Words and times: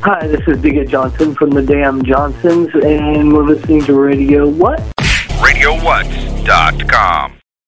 Hi, 0.00 0.28
this 0.28 0.40
is 0.46 0.58
Digga 0.58 0.88
Johnson 0.88 1.34
from 1.34 1.50
the 1.50 1.60
Damn 1.60 2.04
Johnsons, 2.04 2.68
and 2.72 3.32
we're 3.32 3.42
listening 3.42 3.82
to 3.86 3.94
Radio 3.98 4.46
What? 4.48 4.78
RadioWhat.com. 5.40 7.37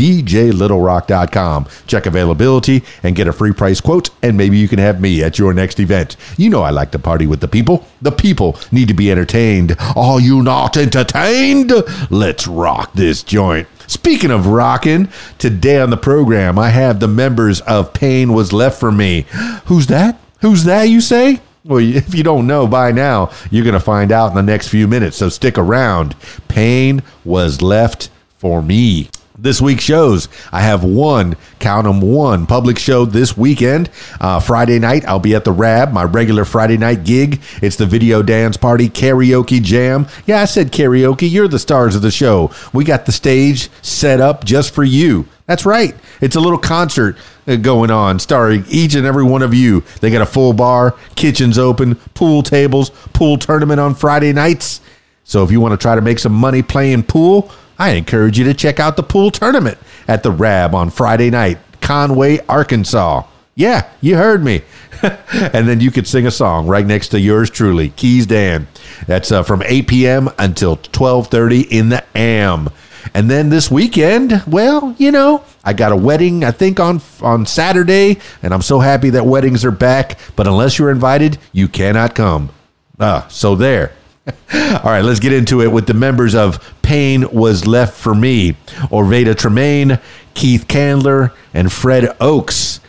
djlittlerock.com. 0.00 1.66
Check 1.86 2.06
availability 2.06 2.82
and 3.02 3.14
get 3.14 3.28
a 3.28 3.34
free 3.34 3.52
price 3.52 3.82
quote, 3.82 4.08
and 4.22 4.34
maybe 4.34 4.56
you 4.56 4.66
can 4.66 4.78
have 4.78 4.98
me 4.98 5.22
at 5.22 5.38
your 5.38 5.52
next 5.52 5.78
event. 5.78 6.16
You 6.38 6.48
know 6.48 6.62
I 6.62 6.70
like 6.70 6.90
to 6.92 6.98
party 6.98 7.26
with 7.26 7.40
the 7.40 7.48
people. 7.48 7.84
The 8.00 8.10
people 8.10 8.58
need 8.72 8.88
to 8.88 8.94
be 8.94 9.10
entertained. 9.10 9.76
Are 9.94 10.18
you 10.18 10.42
not 10.42 10.78
entertained? 10.78 11.72
Let's 12.08 12.46
rock 12.46 12.94
this 12.94 13.22
joint. 13.22 13.68
Speaking 13.86 14.30
of 14.30 14.46
rocking, 14.46 15.10
today 15.36 15.80
on 15.80 15.90
the 15.90 15.98
program, 15.98 16.58
I 16.58 16.70
have 16.70 17.00
the 17.00 17.08
members 17.08 17.60
of 17.62 17.92
Pain 17.92 18.32
Was 18.32 18.54
Left 18.54 18.80
for 18.80 18.90
Me. 18.90 19.26
Who's 19.66 19.88
that? 19.88 20.18
Who's 20.40 20.64
that, 20.64 20.84
you 20.84 21.02
say? 21.02 21.40
Well, 21.62 21.80
if 21.82 22.14
you 22.14 22.22
don't 22.22 22.46
know 22.46 22.66
by 22.66 22.92
now, 22.92 23.30
you're 23.50 23.64
going 23.64 23.74
to 23.74 23.80
find 23.80 24.12
out 24.12 24.30
in 24.30 24.36
the 24.36 24.42
next 24.42 24.68
few 24.68 24.88
minutes, 24.88 25.18
so 25.18 25.28
stick 25.28 25.58
around. 25.58 26.16
Pain 26.48 27.02
was 27.22 27.60
left 27.60 28.08
for 28.38 28.62
me 28.62 29.10
this 29.42 29.60
week's 29.60 29.84
shows. 29.84 30.28
I 30.52 30.60
have 30.60 30.84
one, 30.84 31.36
count 31.58 31.84
them 31.84 32.00
one, 32.00 32.46
public 32.46 32.78
show 32.78 33.04
this 33.04 33.36
weekend. 33.36 33.90
Uh, 34.20 34.38
Friday 34.40 34.78
night, 34.78 35.06
I'll 35.06 35.18
be 35.18 35.34
at 35.34 35.44
the 35.44 35.52
Rab, 35.52 35.92
my 35.92 36.04
regular 36.04 36.44
Friday 36.44 36.76
night 36.76 37.04
gig. 37.04 37.40
It's 37.62 37.76
the 37.76 37.86
video 37.86 38.22
dance 38.22 38.56
party 38.56 38.88
karaoke 38.88 39.62
jam. 39.62 40.06
Yeah, 40.26 40.42
I 40.42 40.44
said 40.44 40.72
karaoke. 40.72 41.30
You're 41.30 41.48
the 41.48 41.58
stars 41.58 41.96
of 41.96 42.02
the 42.02 42.10
show. 42.10 42.50
We 42.72 42.84
got 42.84 43.06
the 43.06 43.12
stage 43.12 43.70
set 43.82 44.20
up 44.20 44.44
just 44.44 44.74
for 44.74 44.84
you. 44.84 45.26
That's 45.46 45.66
right. 45.66 45.96
It's 46.20 46.36
a 46.36 46.40
little 46.40 46.58
concert 46.58 47.16
uh, 47.46 47.56
going 47.56 47.90
on 47.90 48.18
starring 48.18 48.64
each 48.68 48.94
and 48.94 49.06
every 49.06 49.24
one 49.24 49.42
of 49.42 49.54
you. 49.54 49.82
They 50.00 50.10
got 50.10 50.22
a 50.22 50.26
full 50.26 50.52
bar, 50.52 50.94
kitchens 51.16 51.58
open, 51.58 51.96
pool 52.14 52.42
tables, 52.42 52.90
pool 53.12 53.36
tournament 53.38 53.80
on 53.80 53.94
Friday 53.94 54.32
nights. 54.32 54.80
So 55.24 55.44
if 55.44 55.50
you 55.50 55.60
want 55.60 55.72
to 55.72 55.78
try 55.78 55.94
to 55.94 56.00
make 56.00 56.18
some 56.18 56.32
money 56.32 56.62
playing 56.62 57.04
pool, 57.04 57.50
I 57.80 57.92
encourage 57.92 58.38
you 58.38 58.44
to 58.44 58.52
check 58.52 58.78
out 58.78 58.96
the 58.96 59.02
pool 59.02 59.30
tournament 59.30 59.78
at 60.06 60.22
the 60.22 60.30
Rab 60.30 60.74
on 60.74 60.90
Friday 60.90 61.30
night, 61.30 61.56
Conway, 61.80 62.38
Arkansas. 62.46 63.22
Yeah, 63.54 63.88
you 64.02 64.18
heard 64.18 64.44
me. 64.44 64.60
and 65.02 65.66
then 65.66 65.80
you 65.80 65.90
could 65.90 66.06
sing 66.06 66.26
a 66.26 66.30
song 66.30 66.66
right 66.66 66.84
next 66.84 67.08
to 67.08 67.18
yours 67.18 67.48
truly, 67.48 67.88
Keys 67.88 68.26
Dan. 68.26 68.68
That's 69.06 69.32
uh, 69.32 69.44
from 69.44 69.62
8 69.64 69.88
p.m. 69.88 70.28
until 70.38 70.76
12:30 70.76 71.68
in 71.70 71.88
the 71.88 72.04
AM. 72.14 72.68
And 73.14 73.30
then 73.30 73.48
this 73.48 73.70
weekend, 73.70 74.42
well, 74.46 74.94
you 74.98 75.10
know, 75.10 75.42
I 75.64 75.72
got 75.72 75.92
a 75.92 75.96
wedding 75.96 76.44
I 76.44 76.50
think 76.50 76.78
on 76.78 77.00
on 77.22 77.46
Saturday, 77.46 78.18
and 78.42 78.52
I'm 78.52 78.60
so 78.60 78.80
happy 78.80 79.08
that 79.08 79.24
weddings 79.24 79.64
are 79.64 79.70
back. 79.70 80.18
But 80.36 80.46
unless 80.46 80.78
you're 80.78 80.90
invited, 80.90 81.38
you 81.52 81.66
cannot 81.66 82.14
come. 82.14 82.50
Ah, 82.98 83.26
so 83.30 83.54
there. 83.54 83.92
All 84.52 84.84
right, 84.84 85.02
let's 85.02 85.20
get 85.20 85.32
into 85.32 85.62
it 85.62 85.72
with 85.72 85.86
the 85.86 85.94
members 85.94 86.34
of 86.34 86.74
Pain 86.82 87.30
Was 87.32 87.66
Left 87.66 87.96
for 87.96 88.14
Me 88.14 88.52
Orvada 88.90 89.34
Tremayne, 89.34 90.00
Keith 90.34 90.66
Candler, 90.68 91.32
and 91.54 91.72
Fred 91.72 92.16
Oaks. 92.20 92.80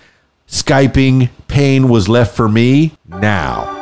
Skyping 0.48 1.30
Pain 1.48 1.88
Was 1.88 2.10
Left 2.10 2.36
for 2.36 2.50
Me 2.50 2.92
now. 3.08 3.81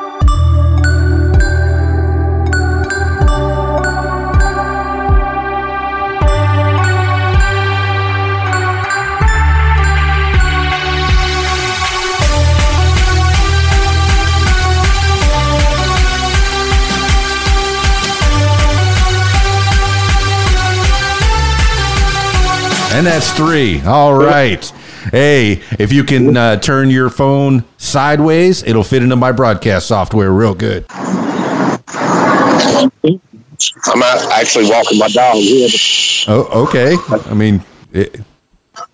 And 22.91 23.05
that's 23.05 23.31
three. 23.31 23.81
All 23.81 24.13
right. 24.13 24.65
Hey, 25.11 25.61
if 25.79 25.93
you 25.93 26.03
can 26.03 26.35
uh, 26.35 26.57
turn 26.57 26.89
your 26.89 27.09
phone 27.09 27.63
sideways, 27.77 28.63
it'll 28.63 28.83
fit 28.83 29.03
into 29.03 29.15
my 29.15 29.31
broadcast 29.31 29.87
software 29.87 30.31
real 30.31 30.53
good. 30.53 30.85
I'm 33.85 34.03
actually 34.03 34.69
walking 34.69 34.97
my 34.97 35.07
dog 35.07 35.35
here. 35.35 35.69
Oh, 36.27 36.67
okay. 36.67 36.95
I 37.29 37.33
mean, 37.33 37.61
it, 37.93 38.19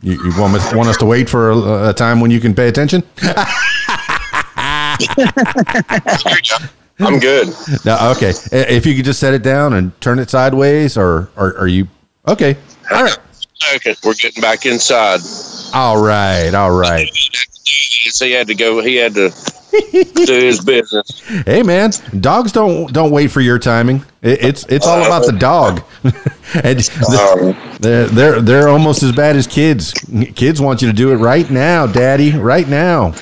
you, 0.02 0.24
you 0.24 0.34
want, 0.40 0.56
us, 0.56 0.74
want 0.74 0.90
us 0.90 0.98
to 0.98 1.06
wait 1.06 1.30
for 1.30 1.52
a, 1.52 1.90
a 1.90 1.94
time 1.94 2.20
when 2.20 2.32
you 2.32 2.40
can 2.40 2.54
pay 2.54 2.68
attention? 2.68 3.02
I'm 7.00 7.20
good. 7.20 7.50
No, 7.86 8.12
okay. 8.16 8.34
If 8.52 8.86
you 8.86 8.96
could 8.96 9.06
just 9.06 9.20
set 9.20 9.34
it 9.34 9.44
down 9.44 9.74
and 9.74 10.00
turn 10.02 10.20
it 10.20 10.30
sideways, 10.30 10.98
or, 10.98 11.30
or 11.36 11.58
are 11.58 11.68
you 11.68 11.88
okay? 12.28 12.58
All 12.92 13.04
right. 13.04 13.18
Second, 13.62 13.98
we're 14.04 14.14
getting 14.14 14.42
back 14.42 14.66
inside. 14.66 15.22
All 15.74 16.02
right, 16.02 16.54
all 16.54 16.72
right. 16.72 17.10
So 17.64 18.26
he 18.26 18.32
had 18.32 18.48
to 18.48 18.56
go. 18.56 18.82
He 18.82 18.96
had 18.96 19.14
to 19.16 19.32
do 19.72 20.34
his 20.34 20.64
business. 20.64 21.22
Hey, 21.46 21.64
man, 21.64 21.92
dogs 22.20 22.52
don't 22.52 22.92
don't 22.94 23.12
wait 23.12 23.30
for 23.32 23.42
your 23.42 23.60
timing. 23.60 24.04
It, 24.22 24.44
it's 24.44 24.66
it's 24.70 24.88
all 24.88 25.04
about 25.04 25.26
the 25.26 25.34
dog. 25.34 25.84
and 26.64 26.80
they're, 27.80 28.06
they're 28.08 28.42
they're 28.42 28.68
almost 28.68 29.04
as 29.04 29.12
bad 29.12 29.36
as 29.36 29.48
kids. 29.48 29.94
Kids 30.36 30.62
want 30.62 30.82
you 30.82 30.88
to 30.88 30.94
do 30.94 31.12
it 31.12 31.18
right 31.18 31.50
now, 31.50 31.88
Daddy, 31.88 32.32
right 32.32 32.68
now. 32.68 33.14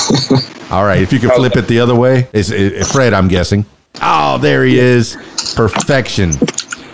All 0.70 0.84
right, 0.84 1.02
if 1.02 1.12
you 1.12 1.18
could 1.18 1.32
flip 1.32 1.56
it 1.56 1.68
the 1.68 1.80
other 1.80 1.94
way, 1.94 2.28
is 2.32 2.50
it, 2.50 2.86
Fred? 2.86 3.12
I'm 3.12 3.28
guessing. 3.28 3.66
Oh, 4.00 4.38
there 4.38 4.64
he 4.64 4.78
is. 4.78 5.16
Perfection. 5.54 6.32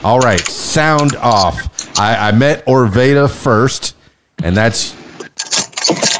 All 0.02 0.18
right, 0.18 0.40
sound 0.40 1.14
off. 1.16 1.77
I, 1.98 2.28
I 2.28 2.32
met 2.32 2.64
Orvada 2.66 3.28
first, 3.30 3.96
and 4.44 4.56
that's 4.56 4.92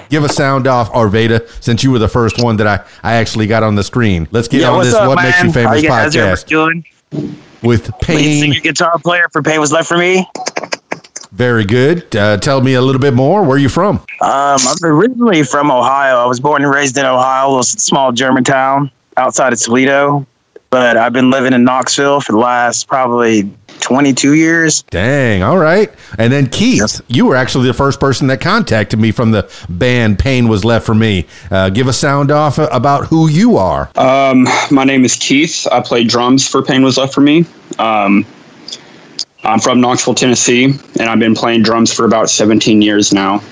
give 0.09 0.25
a 0.25 0.29
sound 0.29 0.67
off, 0.67 0.91
Orvada, 0.93 1.49
since 1.63 1.85
you 1.85 1.91
were 1.93 1.99
the 1.99 2.09
first 2.09 2.43
one 2.43 2.57
that 2.57 2.67
I, 2.67 2.85
I 3.03 3.15
actually 3.15 3.47
got 3.47 3.63
on 3.63 3.75
the 3.75 3.85
screen. 3.85 4.27
Let's 4.31 4.49
get 4.49 4.63
Yo, 4.63 4.75
on 4.75 4.85
this 4.85 4.95
up, 4.95 5.09
What 5.09 5.17
man? 5.17 5.27
Makes 5.27 5.43
You 5.45 5.53
Famous 5.53 5.83
you 5.83 5.89
podcast 5.89 6.85
with 7.63 7.87
Lead 7.89 8.01
Pain. 8.01 8.41
singer, 8.41 8.61
guitar 8.61 8.99
player 8.99 9.27
for 9.33 9.43
Pain 9.43 9.61
Was 9.61 9.73
Left 9.73 9.89
for 9.89 9.99
Me. 9.99 10.27
Very 11.33 11.65
good. 11.65 12.15
Uh, 12.17 12.39
tell 12.39 12.61
me 12.61 12.75
a 12.75 12.83
little 12.83 13.01
bit 13.01 13.15
more. 13.15 13.43
Where 13.43 13.53
are 13.53 13.59
you 13.59 13.69
from? 13.69 13.97
Um, 14.21 14.59
I'm 14.61 14.77
originally 14.83 15.45
from 15.45 15.71
Ohio. 15.71 16.17
I 16.17 16.27
was 16.27 16.41
born 16.41 16.65
and 16.65 16.73
raised 16.73 16.97
in 16.97 17.05
Ohio, 17.05 17.47
a 17.47 17.51
little 17.51 17.63
small 17.63 18.13
German 18.13 18.43
town 18.45 18.91
outside 19.17 19.53
of 19.53 19.61
Toledo. 19.61 20.27
But 20.71 20.97
I've 20.97 21.13
been 21.13 21.31
living 21.31 21.53
in 21.53 21.65
Knoxville 21.65 22.21
for 22.21 22.33
the 22.33 22.39
last 22.39 22.89
probably 22.89 23.51
22 23.81 24.35
years. 24.35 24.83
Dang. 24.83 25.43
All 25.43 25.59
right. 25.59 25.93
And 26.19 26.33
then 26.33 26.49
Keith, 26.49 27.01
you 27.09 27.27
were 27.27 27.37
actually 27.37 27.67
the 27.67 27.75
first 27.75 28.01
person 28.01 28.27
that 28.29 28.41
contacted 28.41 28.99
me 28.99 29.13
from 29.13 29.31
the 29.31 29.51
band 29.69 30.19
Pain 30.19 30.49
Was 30.49 30.65
Left 30.65 30.85
for 30.87 30.95
Me. 30.95 31.27
Uh, 31.51 31.71
give 31.71 31.89
a 31.89 31.93
sound 31.93 32.31
off 32.31 32.59
about 32.59 33.07
who 33.07 33.29
you 33.29 33.57
are. 33.57 33.91
Um, 33.97 34.45
my 34.71 34.85
name 34.85 35.05
is 35.05 35.17
Keith. 35.17 35.67
I 35.71 35.81
play 35.81 36.05
drums 36.05 36.47
for 36.47 36.63
Pain 36.63 36.83
Was 36.83 36.99
Left 36.99 37.15
for 37.15 37.21
Me. 37.21 37.45
Um, 37.79 38.27
I'm 39.45 39.61
from 39.61 39.81
Knoxville, 39.81 40.15
Tennessee, 40.15 40.65
and 40.65 41.03
I've 41.03 41.21
been 41.21 41.35
playing 41.35 41.63
drums 41.63 41.93
for 41.93 42.05
about 42.05 42.29
17 42.29 42.83
years 42.83 43.13
now. 43.13 43.43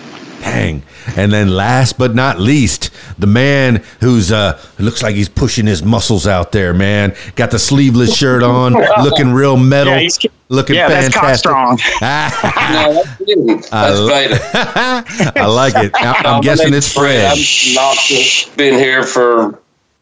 Dang. 0.41 0.83
And 1.17 1.33
then 1.33 1.49
last 1.49 1.99
but 1.99 2.15
not 2.15 2.41
least, 2.41 2.91
the 3.19 3.27
man 3.27 3.83
who's 4.01 4.33
uh 4.33 4.61
looks 4.79 5.03
like 5.03 5.15
he's 5.15 5.29
pushing 5.29 5.67
his 5.67 5.83
muscles 5.83 6.27
out 6.27 6.53
there, 6.53 6.75
man. 6.75 7.15
Got 7.37 7.51
the 7.51 7.59
sleeveless 7.59 8.17
shirt 8.17 8.43
on, 8.43 8.73
looking 9.03 9.33
real 9.33 9.57
metal, 9.57 9.93
Yeah, 9.93 10.01
he's- 10.01 10.19
looking 10.49 10.77
yeah, 10.77 10.89
that's 10.89 11.15
cock 11.15 11.37
strong. 11.37 11.79
no, 12.01 12.93
that's 12.93 13.21
you. 13.27 13.57
That's 13.57 13.73
I, 13.73 14.07
Beta. 14.09 15.33
I 15.41 15.47
like 15.47 15.75
it. 15.77 15.93
I, 15.95 16.13
I'm 16.25 16.35
My 16.37 16.41
guessing 16.41 16.75
it's 16.75 16.93
Fred. 16.93 17.25
I'm 17.33 17.75
Knoxville. 17.75 18.57
Been 18.57 18.75
here 18.75 19.03
for 19.05 19.59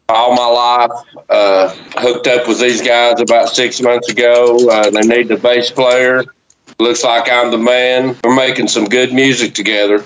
all 0.09 0.35
my 0.35 0.45
life. 0.45 0.91
Uh, 1.29 1.69
hooked 1.99 2.27
up 2.27 2.47
with 2.47 2.59
these 2.59 2.81
guys 2.81 3.19
about 3.19 3.49
six 3.49 3.81
months 3.81 4.09
ago. 4.09 4.57
Uh, 4.69 4.89
they 4.91 5.01
need 5.01 5.31
a 5.31 5.37
bass 5.37 5.71
player. 5.71 6.23
Looks 6.79 7.03
like 7.03 7.29
I'm 7.31 7.51
the 7.51 7.57
man. 7.57 8.15
We're 8.23 8.35
making 8.35 8.67
some 8.67 8.85
good 8.85 9.13
music 9.13 9.53
together. 9.55 10.03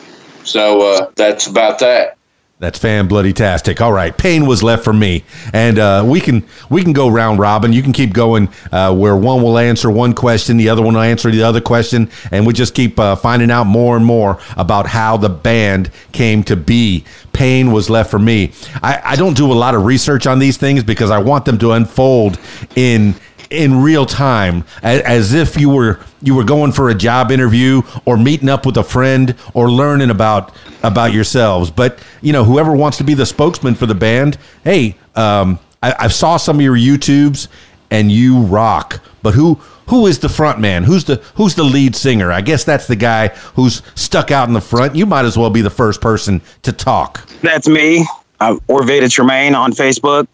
So 0.50 0.82
uh, 0.82 1.12
that's 1.16 1.46
about 1.48 1.80
that. 1.80 2.18
That's 2.58 2.78
fan 2.78 3.08
bloody 3.08 3.32
tastic. 3.32 3.80
All 3.80 3.94
right, 3.94 4.16
pain 4.16 4.46
was 4.46 4.62
left 4.62 4.84
for 4.84 4.92
me, 4.92 5.24
and 5.54 5.80
uh, 5.80 6.04
we 6.06 6.20
can 6.20 6.46
we 6.70 6.84
can 6.84 6.92
go 6.92 7.08
round 7.08 7.40
robin. 7.40 7.72
You 7.72 7.82
can 7.82 7.94
keep 7.94 8.12
going 8.12 8.50
uh, 8.74 8.94
where 8.94 9.16
one 9.16 9.42
will 9.42 9.58
answer 9.58 9.90
one 9.90 10.14
question, 10.14 10.58
the 10.58 10.68
other 10.68 10.82
one 10.82 10.96
will 10.96 11.02
answer 11.02 11.32
the 11.32 11.42
other 11.42 11.62
question, 11.62 12.10
and 12.32 12.46
we 12.46 12.52
just 12.52 12.76
keep 12.76 13.00
uh, 13.00 13.16
finding 13.16 13.50
out 13.50 13.64
more 13.64 13.96
and 13.96 14.06
more 14.06 14.40
about 14.58 14.88
how 14.88 15.16
the 15.16 15.30
band 15.30 15.90
came 16.12 16.44
to 16.46 16.58
be. 16.58 17.06
Pain 17.32 17.72
was 17.72 17.90
left 17.90 18.12
for 18.12 18.20
me. 18.20 18.52
I, 18.84 19.02
I 19.06 19.16
don't 19.16 19.38
do 19.38 19.50
a 19.50 19.54
lot 19.54 19.74
of 19.74 19.86
research 19.86 20.28
on 20.28 20.40
these 20.40 20.58
things 20.58 20.84
because 20.84 21.12
I 21.12 21.20
want 21.20 21.46
them 21.46 21.60
to 21.60 21.72
unfold 21.72 22.40
in 22.76 23.16
in 23.50 23.82
real 23.82 24.06
time 24.06 24.64
as, 24.84 25.02
as, 25.02 25.34
if 25.34 25.58
you 25.58 25.70
were 25.70 26.00
you 26.22 26.36
were 26.36 26.44
going 26.44 26.72
for 26.72 26.90
a 26.90 26.96
job 26.96 27.32
interview 27.32 27.82
or 28.06 28.18
meeting 28.18 28.50
up 28.50 28.66
with 28.66 28.78
a 28.78 28.84
friend 28.84 29.36
or 29.54 29.72
learning 29.72 30.10
about 30.10 30.54
about 30.84 31.14
yourselves. 31.14 31.72
But 31.72 32.00
you 32.22 32.34
know 32.34 32.44
whoever 32.44 32.76
wants 32.76 32.98
to 32.98 33.04
be 33.04 33.14
the 33.14 33.26
spokesman 33.26 33.76
for 33.76 33.86
the 33.86 33.96
band 33.96 34.38
hey 34.64 34.96
um, 35.16 35.60
I, 35.82 35.96
I 36.00 36.08
saw 36.08 36.38
some 36.38 36.58
of 36.58 36.62
your 36.62 36.76
youtubes 36.76 37.48
and 37.92 38.12
you 38.12 38.40
rock. 38.40 39.02
But 39.22 39.34
who 39.34 39.56
who 39.88 40.06
is 40.08 40.20
the 40.20 40.30
front 40.30 40.60
man? 40.60 40.84
Who's 40.84 41.06
the 41.06 41.16
who's 41.36 41.56
the 41.56 41.64
lead 41.64 41.96
singer? 41.96 42.32
I 42.32 42.42
guess 42.42 42.64
that's 42.64 42.88
the 42.88 42.96
guy 42.96 43.30
who's 43.56 43.82
stuck 43.96 44.32
out 44.32 44.48
in 44.48 44.54
the 44.54 44.62
front. 44.62 44.96
You 44.96 45.06
might 45.06 45.26
as 45.26 45.38
well 45.38 45.50
be 45.50 45.62
the 45.62 45.70
first 45.70 46.02
person 46.02 46.42
to 46.64 46.72
talk. 46.72 47.28
That's 47.42 47.68
me. 47.68 48.06
Uh, 48.40 48.56
Orvada 48.70 49.10
Tremayne 49.10 49.56
on 49.56 49.74
Facebook. 49.74 50.28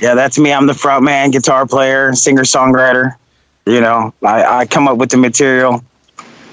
Yeah, 0.00 0.14
that's 0.14 0.38
me. 0.38 0.52
I'm 0.52 0.66
the 0.66 0.74
front 0.74 1.04
man, 1.04 1.30
guitar 1.30 1.66
player, 1.66 2.12
singer 2.14 2.42
songwriter. 2.42 3.14
You 3.68 3.82
know, 3.82 4.14
I, 4.22 4.60
I 4.60 4.66
come 4.66 4.88
up 4.88 4.96
with 4.96 5.10
the 5.10 5.18
material 5.18 5.84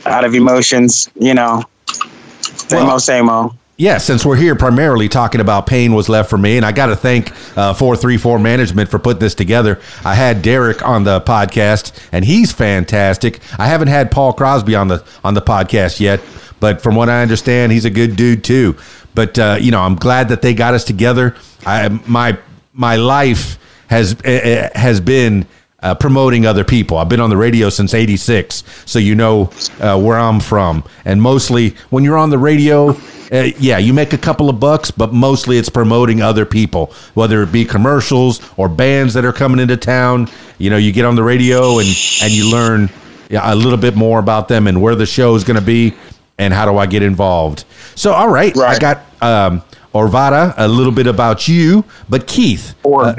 out 0.05 0.25
of 0.25 0.35
emotions. 0.35 1.09
You 1.15 1.33
know, 1.33 1.63
same 1.87 2.89
old, 2.89 3.01
same 3.01 3.29
old. 3.29 3.55
Yeah, 3.77 3.99
since 3.99 4.25
we're 4.25 4.35
here 4.35 4.55
primarily 4.55 5.07
talking 5.07 5.39
about 5.39 5.65
pain 5.65 5.93
was 5.93 6.09
left 6.09 6.29
for 6.29 6.37
me, 6.37 6.57
and 6.57 6.65
I 6.65 6.73
got 6.73 6.87
to 6.87 6.95
thank 6.95 7.31
uh, 7.57 7.73
434 7.73 8.39
Management 8.39 8.89
for 8.89 8.99
putting 8.99 9.19
this 9.19 9.35
together. 9.35 9.81
I 10.03 10.15
had 10.15 10.41
Derek 10.41 10.85
on 10.85 11.05
the 11.05 11.21
podcast, 11.21 11.97
and 12.11 12.25
he's 12.25 12.51
fantastic. 12.51 13.39
I 13.57 13.67
haven't 13.67 13.87
had 13.87 14.11
Paul 14.11 14.33
Crosby 14.33 14.75
on 14.75 14.89
the 14.89 15.05
on 15.23 15.35
the 15.35 15.41
podcast 15.41 16.01
yet, 16.01 16.21
but 16.59 16.81
from 16.81 16.95
what 16.95 17.09
I 17.09 17.21
understand, 17.21 17.71
he's 17.71 17.85
a 17.85 17.89
good 17.89 18.17
dude 18.17 18.43
too. 18.43 18.75
But 19.13 19.39
uh, 19.39 19.57
you 19.59 19.71
know, 19.71 19.81
I'm 19.81 19.95
glad 19.95 20.29
that 20.29 20.41
they 20.41 20.53
got 20.53 20.73
us 20.73 20.83
together. 20.83 21.35
I 21.65 21.87
my 22.07 22.37
my 22.73 22.97
life 22.97 23.57
has 23.87 24.15
uh, 24.21 24.69
has 24.75 24.99
been 24.99 25.47
uh, 25.85 25.93
promoting 25.93 26.47
other 26.47 26.63
people. 26.63 26.97
I've 26.97 27.09
been 27.09 27.19
on 27.19 27.29
the 27.29 27.37
radio 27.37 27.69
since 27.69 27.93
'86, 27.93 28.63
so 28.85 28.97
you 28.97 29.13
know 29.13 29.51
uh, 29.79 30.01
where 30.01 30.17
I'm 30.17 30.39
from. 30.39 30.83
And 31.05 31.21
mostly, 31.21 31.75
when 31.91 32.03
you're 32.03 32.17
on 32.17 32.31
the 32.31 32.39
radio, 32.39 32.89
uh, 33.31 33.49
yeah, 33.59 33.77
you 33.77 33.93
make 33.93 34.11
a 34.11 34.17
couple 34.17 34.49
of 34.49 34.59
bucks, 34.59 34.89
but 34.89 35.13
mostly 35.13 35.59
it's 35.59 35.69
promoting 35.69 36.23
other 36.23 36.43
people, 36.43 36.91
whether 37.13 37.43
it 37.43 37.51
be 37.51 37.63
commercials 37.63 38.41
or 38.57 38.67
bands 38.67 39.13
that 39.13 39.25
are 39.25 39.33
coming 39.33 39.59
into 39.59 39.77
town. 39.77 40.27
You 40.57 40.71
know, 40.71 40.77
you 40.77 40.91
get 40.91 41.05
on 41.05 41.15
the 41.15 41.23
radio 41.23 41.77
and 41.77 41.87
and 42.23 42.31
you 42.33 42.49
learn 42.51 42.89
a 43.29 43.55
little 43.55 43.77
bit 43.77 43.95
more 43.95 44.17
about 44.17 44.47
them 44.47 44.65
and 44.65 44.81
where 44.81 44.95
the 44.95 45.05
show 45.05 45.35
is 45.35 45.43
going 45.43 45.59
to 45.59 45.65
be 45.65 45.93
and 46.39 46.51
how 46.51 46.65
do 46.65 46.77
I 46.79 46.87
get 46.87 47.03
involved. 47.03 47.65
So, 47.93 48.11
all 48.11 48.29
right, 48.29 48.55
right. 48.55 48.75
I 48.75 48.79
got. 48.79 49.01
Um, 49.21 49.61
Orvada, 49.93 50.53
a 50.57 50.67
little 50.67 50.91
bit 50.91 51.07
about 51.07 51.47
you, 51.47 51.85
but 52.09 52.27
Keith. 52.27 52.75
Or 52.83 53.05
uh, 53.05 53.15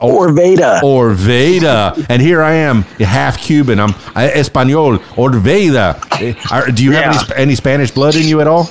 Orveda. 0.00 0.80
Orveda. 0.80 2.06
and 2.08 2.22
here 2.22 2.42
I 2.42 2.54
am, 2.54 2.82
half 3.00 3.38
Cuban. 3.38 3.78
I'm 3.80 3.94
Espanol. 4.16 4.98
Orveda. 4.98 6.00
Uh, 6.50 6.70
do 6.70 6.84
you 6.84 6.92
have 6.92 7.14
yeah. 7.14 7.34
any, 7.34 7.42
any 7.42 7.54
Spanish 7.54 7.90
blood 7.90 8.16
in 8.16 8.26
you 8.26 8.40
at 8.40 8.46
all? 8.46 8.68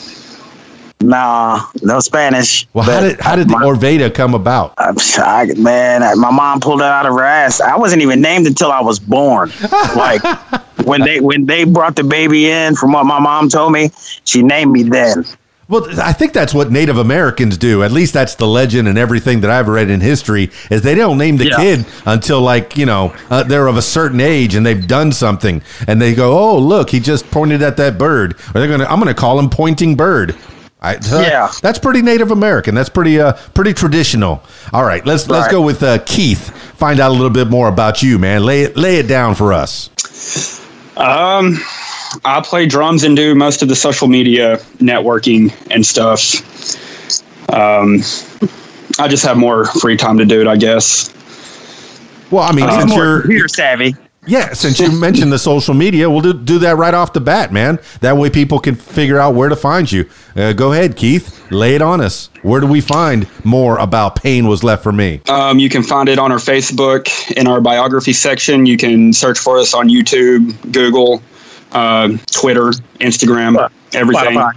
Nah, 1.02 1.66
no 1.82 2.02
Spanish. 2.02 2.68
Well, 2.74 2.84
how 2.84 3.00
did 3.00 3.22
how 3.22 3.36
did 3.38 3.48
the 3.48 3.56
Orveda 3.56 4.14
come 4.14 4.34
about? 4.34 4.74
I'm 4.78 4.98
shocked, 4.98 5.56
man, 5.58 6.02
my 6.20 6.30
mom 6.30 6.60
pulled 6.60 6.82
it 6.82 6.86
out 6.86 7.06
of 7.06 7.14
her 7.14 7.24
ass. 7.24 7.62
I 7.62 7.78
wasn't 7.78 8.02
even 8.02 8.20
named 8.20 8.48
until 8.48 8.70
I 8.70 8.82
was 8.82 9.00
born. 9.00 9.50
like 9.96 10.22
when 10.84 11.02
they 11.02 11.22
when 11.22 11.46
they 11.46 11.64
brought 11.64 11.96
the 11.96 12.04
baby 12.04 12.50
in, 12.52 12.76
from 12.76 12.92
what 12.92 13.06
my 13.06 13.20
mom 13.20 13.48
told 13.48 13.72
me, 13.72 13.92
she 14.26 14.44
named 14.44 14.74
me 14.74 14.84
then. 14.84 15.24
Well, 15.70 15.88
I 16.02 16.14
think 16.14 16.34
that's 16.34 16.52
what 16.52 16.72
Native 16.72 16.98
Americans 16.98 17.56
do. 17.56 17.84
At 17.84 17.92
least 17.92 18.12
that's 18.12 18.34
the 18.34 18.48
legend 18.48 18.88
and 18.88 18.98
everything 18.98 19.42
that 19.42 19.52
I've 19.52 19.68
read 19.68 19.92
in 19.92 20.02
history 20.02 20.50
is 20.72 20.82
they 20.82 20.96
don't 20.96 21.20
name 21.20 21.38
the 21.38 21.46
yeah. 21.46 21.58
kid 21.58 21.86
until 22.08 22.42
like 22.42 22.76
you 22.76 22.88
know 22.88 23.16
uh, 23.30 23.44
they're 23.44 23.68
of 23.68 23.78
a 23.78 23.82
certain 23.84 24.20
age 24.20 24.56
and 24.56 24.66
they've 24.66 24.88
done 24.88 25.12
something 25.12 25.62
and 25.88 26.02
they 26.02 26.16
go, 26.16 26.38
oh 26.40 26.58
look, 26.58 26.90
he 26.90 27.00
just 27.00 27.30
pointed 27.30 27.62
at 27.62 27.78
that 27.78 28.00
bird. 28.00 28.34
Or 28.50 28.60
they're 28.60 28.68
gonna, 28.68 28.86
I'm 28.86 28.98
gonna 28.98 29.14
call 29.14 29.38
him 29.38 29.48
Pointing 29.48 29.96
Bird. 29.96 30.36
I, 30.82 30.96
uh, 30.96 31.22
yeah, 31.22 31.52
that's 31.62 31.78
pretty 31.78 32.02
Native 32.02 32.32
American. 32.32 32.74
That's 32.74 32.90
pretty 32.90 33.20
uh 33.20 33.34
pretty 33.54 33.74
traditional. 33.74 34.42
All 34.74 34.86
right, 34.86 35.06
let's 35.06 35.30
let's 35.30 35.52
go 35.52 35.62
with 35.62 35.84
uh, 35.84 36.00
Keith. 36.00 36.50
Find 36.78 37.00
out 37.00 37.10
a 37.10 37.14
little 37.14 37.30
bit 37.30 37.48
more 37.48 37.68
about 37.68 38.02
you, 38.02 38.18
man. 38.18 38.44
Lay 38.44 38.64
it 38.64 38.76
lay 38.76 38.96
it 38.96 39.08
down 39.08 39.36
for 39.36 39.54
us. 39.54 39.92
Um 40.98 41.60
I 42.26 42.42
play 42.42 42.66
drums 42.66 43.04
and 43.04 43.16
do 43.16 43.36
most 43.36 43.62
of 43.62 43.70
the 43.70 43.76
social 43.76 44.08
media 44.08 44.58
networking 44.78 45.54
and 45.72 45.86
stuff. 45.86 46.44
Um, 47.54 48.02
I 49.00 49.08
just 49.08 49.24
have 49.26 49.38
more 49.38 49.66
free 49.66 49.98
time 49.98 50.18
to 50.18 50.26
do 50.26 50.42
it, 50.42 50.48
I 50.48 50.58
guess. 50.58 51.14
Well, 52.32 52.44
I 52.44 52.52
mean, 52.52 52.66
uh, 52.66 52.80
since 52.80 52.96
you're 52.96 53.22
computer 53.22 53.48
savvy. 53.48 53.96
Yeah, 54.28 54.54
since 54.54 54.80
you 54.80 54.92
mentioned 55.00 55.32
the 55.32 55.40
social 55.40 55.74
media, 55.74 56.10
we'll 56.10 56.22
do, 56.22 56.34
do 56.34 56.60
that 56.60 56.78
right 56.78 56.94
off 56.94 57.14
the 57.14 57.22
bat, 57.22 57.52
man. 57.52 57.80
That 58.02 58.18
way 58.18 58.30
people 58.30 58.60
can 58.60 58.76
figure 58.76 59.18
out 59.18 59.34
where 59.34 59.50
to 59.50 59.56
find 59.56 59.92
you. 59.92 60.10
Uh, 60.36 60.54
go 60.54 60.74
ahead, 60.74 60.96
Keith. 60.96 61.36
Lay 61.52 61.74
it 61.74 61.82
on 61.82 62.02
us. 62.02 62.30
Where 62.44 62.62
do 62.62 62.68
we 62.68 62.82
find 62.82 63.28
more 63.44 63.80
about 63.80 64.16
Pain 64.16 64.48
Was 64.48 64.64
Left 64.64 64.84
for 64.84 64.92
Me? 64.92 65.22
Um, 65.28 65.58
you 65.58 65.70
can 65.70 65.82
find 65.82 66.08
it 66.08 66.20
on 66.20 66.32
our 66.32 66.38
Facebook 66.38 67.32
in 67.32 67.48
our 67.48 67.60
biography 67.60 68.14
section. 68.14 68.68
You 68.68 68.78
can 68.78 69.14
search 69.14 69.40
for 69.40 69.58
us 69.58 69.74
on 69.74 69.90
YouTube, 69.90 70.72
Google, 70.72 71.24
uh, 71.72 72.10
Twitter, 72.32 72.72
Instagram, 73.00 73.70
everything. 73.94 74.38
Spotify. 74.38 74.54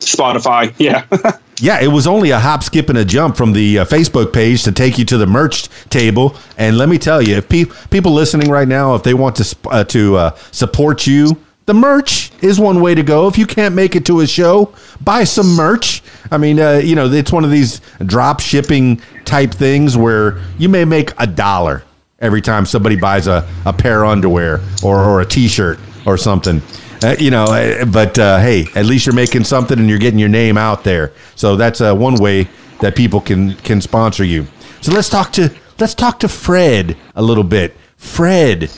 Spotify. 0.00 0.74
Yeah. 0.78 1.04
yeah, 1.60 1.80
it 1.80 1.88
was 1.88 2.06
only 2.06 2.30
a 2.30 2.38
hop, 2.38 2.62
skip, 2.62 2.88
and 2.88 2.98
a 2.98 3.04
jump 3.04 3.36
from 3.36 3.52
the 3.52 3.80
uh, 3.80 3.84
Facebook 3.84 4.32
page 4.32 4.62
to 4.64 4.72
take 4.72 4.98
you 4.98 5.04
to 5.06 5.18
the 5.18 5.26
merch 5.26 5.68
table. 5.90 6.36
And 6.56 6.78
let 6.78 6.88
me 6.88 6.98
tell 6.98 7.20
you, 7.20 7.36
if 7.36 7.48
pe- 7.48 7.66
people 7.90 8.12
listening 8.12 8.50
right 8.50 8.66
now, 8.66 8.94
if 8.94 9.02
they 9.02 9.14
want 9.14 9.36
to 9.36 9.56
uh, 9.68 9.84
to 9.84 10.16
uh, 10.16 10.34
support 10.52 11.06
you, 11.06 11.36
the 11.66 11.74
merch 11.74 12.32
is 12.42 12.58
one 12.58 12.80
way 12.80 12.94
to 12.94 13.02
go. 13.02 13.28
If 13.28 13.36
you 13.36 13.46
can't 13.46 13.74
make 13.74 13.94
it 13.94 14.06
to 14.06 14.20
a 14.20 14.26
show, 14.26 14.74
buy 15.02 15.24
some 15.24 15.54
merch. 15.54 16.02
I 16.30 16.38
mean, 16.38 16.58
uh, 16.58 16.80
you 16.82 16.96
know, 16.96 17.06
it's 17.06 17.30
one 17.30 17.44
of 17.44 17.50
these 17.50 17.80
drop 18.06 18.40
shipping 18.40 19.00
type 19.24 19.52
things 19.52 19.96
where 19.96 20.40
you 20.58 20.68
may 20.68 20.84
make 20.84 21.12
a 21.18 21.26
dollar 21.26 21.84
every 22.20 22.40
time 22.40 22.66
somebody 22.66 22.96
buys 22.96 23.26
a, 23.26 23.48
a 23.66 23.72
pair 23.72 24.04
of 24.04 24.10
underwear 24.10 24.60
or, 24.82 24.98
or 24.98 25.20
a 25.20 25.26
t-shirt 25.26 25.78
or 26.06 26.16
something. 26.16 26.62
Uh, 27.02 27.16
you 27.18 27.30
know, 27.30 27.44
uh, 27.44 27.84
but 27.86 28.18
uh, 28.18 28.38
hey, 28.38 28.66
at 28.74 28.84
least 28.84 29.06
you're 29.06 29.14
making 29.14 29.44
something 29.44 29.78
and 29.78 29.88
you're 29.88 29.98
getting 29.98 30.18
your 30.18 30.28
name 30.28 30.58
out 30.58 30.84
there. 30.84 31.12
So 31.34 31.56
that's 31.56 31.80
uh, 31.80 31.94
one 31.94 32.16
way 32.16 32.48
that 32.80 32.94
people 32.94 33.20
can 33.20 33.54
can 33.56 33.80
sponsor 33.80 34.24
you. 34.24 34.46
So 34.82 34.92
let's 34.92 35.08
talk 35.08 35.32
to 35.32 35.54
let's 35.78 35.94
talk 35.94 36.20
to 36.20 36.28
Fred 36.28 36.96
a 37.14 37.22
little 37.22 37.44
bit. 37.44 37.76
Fred, 37.96 38.70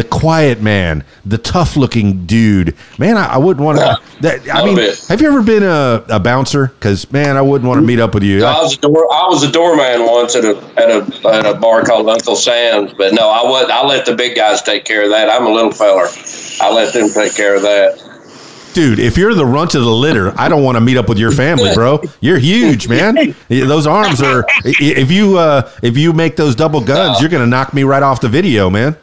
the 0.00 0.08
quiet 0.08 0.62
man, 0.62 1.04
the 1.26 1.36
tough 1.36 1.76
looking 1.76 2.24
dude. 2.24 2.74
Man, 2.98 3.18
I, 3.18 3.34
I 3.34 3.36
wouldn't 3.36 3.62
want 3.62 3.76
to. 3.78 4.00
I 4.50 4.64
mean, 4.64 4.78
it. 4.78 4.98
have 5.08 5.20
you 5.20 5.28
ever 5.28 5.42
been 5.42 5.62
a, 5.62 6.02
a 6.08 6.18
bouncer? 6.18 6.68
Because 6.68 7.12
man, 7.12 7.36
I 7.36 7.42
wouldn't 7.42 7.68
want 7.68 7.82
to 7.82 7.86
meet 7.86 8.00
up 8.00 8.14
with 8.14 8.22
you. 8.22 8.42
I 8.42 8.62
was 8.62 8.78
a 8.78 8.80
door. 8.80 9.06
I 9.12 9.26
was 9.28 9.42
a 9.42 9.52
doorman 9.52 10.06
once 10.06 10.36
at 10.36 10.44
a 10.46 10.56
at 10.78 10.88
a 10.88 11.28
at 11.28 11.44
a 11.44 11.58
bar 11.58 11.84
called 11.84 12.08
Uncle 12.08 12.34
Sam's. 12.34 12.94
But 12.94 13.12
no, 13.12 13.28
I 13.28 13.46
would. 13.46 13.70
I 13.70 13.84
let 13.84 14.06
the 14.06 14.16
big 14.16 14.36
guys 14.36 14.62
take 14.62 14.86
care 14.86 15.04
of 15.04 15.10
that. 15.10 15.28
I'm 15.28 15.44
a 15.44 15.52
little 15.52 15.70
feller. 15.70 16.08
I 16.62 16.72
let 16.72 16.94
them 16.94 17.10
take 17.10 17.34
care 17.34 17.56
of 17.56 17.62
that. 17.62 18.02
Dude, 18.72 19.00
if 19.00 19.18
you're 19.18 19.34
the 19.34 19.44
runt 19.44 19.74
of 19.74 19.82
the 19.82 19.90
litter, 19.90 20.32
I 20.40 20.48
don't 20.48 20.62
want 20.62 20.76
to 20.76 20.80
meet 20.80 20.96
up 20.96 21.10
with 21.10 21.18
your 21.18 21.32
family, 21.32 21.74
bro. 21.74 22.00
You're 22.20 22.38
huge, 22.38 22.88
man. 22.88 23.34
Those 23.50 23.86
arms 23.86 24.22
are. 24.22 24.46
If 24.64 25.10
you 25.10 25.36
uh, 25.36 25.70
if 25.82 25.98
you 25.98 26.14
make 26.14 26.36
those 26.36 26.54
double 26.54 26.80
guns, 26.80 27.20
you're 27.20 27.28
gonna 27.28 27.46
knock 27.46 27.74
me 27.74 27.82
right 27.82 28.02
off 28.02 28.22
the 28.22 28.30
video, 28.30 28.70
man. 28.70 28.96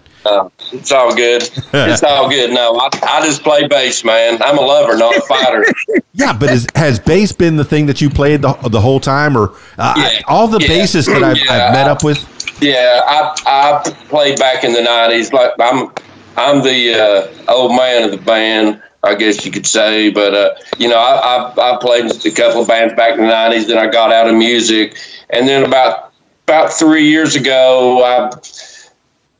It's 0.71 0.91
all 0.91 1.15
good. 1.15 1.43
It's 1.73 2.03
all 2.03 2.29
good. 2.29 2.51
No, 2.51 2.75
I, 2.77 2.89
I 3.03 3.25
just 3.25 3.43
play 3.43 3.67
bass, 3.67 4.03
man. 4.03 4.41
I'm 4.41 4.57
a 4.57 4.61
lover, 4.61 4.97
not 4.97 5.15
a 5.15 5.21
fighter. 5.21 5.65
yeah, 6.13 6.37
but 6.37 6.49
is, 6.49 6.67
has 6.75 6.99
bass 6.99 7.31
been 7.31 7.55
the 7.55 7.65
thing 7.65 7.85
that 7.87 8.01
you 8.01 8.09
played 8.09 8.41
the, 8.41 8.53
the 8.69 8.81
whole 8.81 8.99
time, 8.99 9.37
or 9.37 9.53
uh, 9.77 9.93
yeah, 9.97 10.21
all 10.27 10.47
the 10.47 10.59
yeah, 10.59 10.67
bassists 10.67 11.07
that 11.07 11.23
I've, 11.23 11.37
yeah, 11.37 11.67
I've 11.67 11.73
met 11.73 11.87
I, 11.87 11.91
up 11.91 12.03
with? 12.03 12.61
Yeah, 12.61 13.01
I 13.05 13.35
I 13.45 13.91
played 14.09 14.39
back 14.39 14.63
in 14.63 14.73
the 14.73 14.79
'90s. 14.79 15.33
Like 15.33 15.51
I'm 15.59 15.91
I'm 16.37 16.63
the 16.63 16.93
uh, 16.93 17.51
old 17.51 17.75
man 17.75 18.03
of 18.03 18.11
the 18.11 18.17
band. 18.17 18.81
I 19.03 19.15
guess 19.15 19.45
you 19.45 19.51
could 19.51 19.67
say, 19.67 20.09
but 20.09 20.33
uh, 20.33 20.55
you 20.77 20.89
know, 20.89 20.97
I, 20.97 21.53
I, 21.57 21.73
I 21.73 21.77
played 21.77 22.05
a 22.25 22.31
couple 22.31 22.61
of 22.61 22.67
bands 22.67 22.93
back 22.95 23.17
in 23.17 23.25
the 23.25 23.31
'90s. 23.31 23.67
Then 23.67 23.77
I 23.77 23.87
got 23.87 24.11
out 24.11 24.27
of 24.27 24.35
music, 24.35 24.97
and 25.29 25.47
then 25.47 25.63
about 25.63 26.11
about 26.47 26.71
three 26.71 27.07
years 27.07 27.35
ago, 27.35 28.03
I 28.03 28.29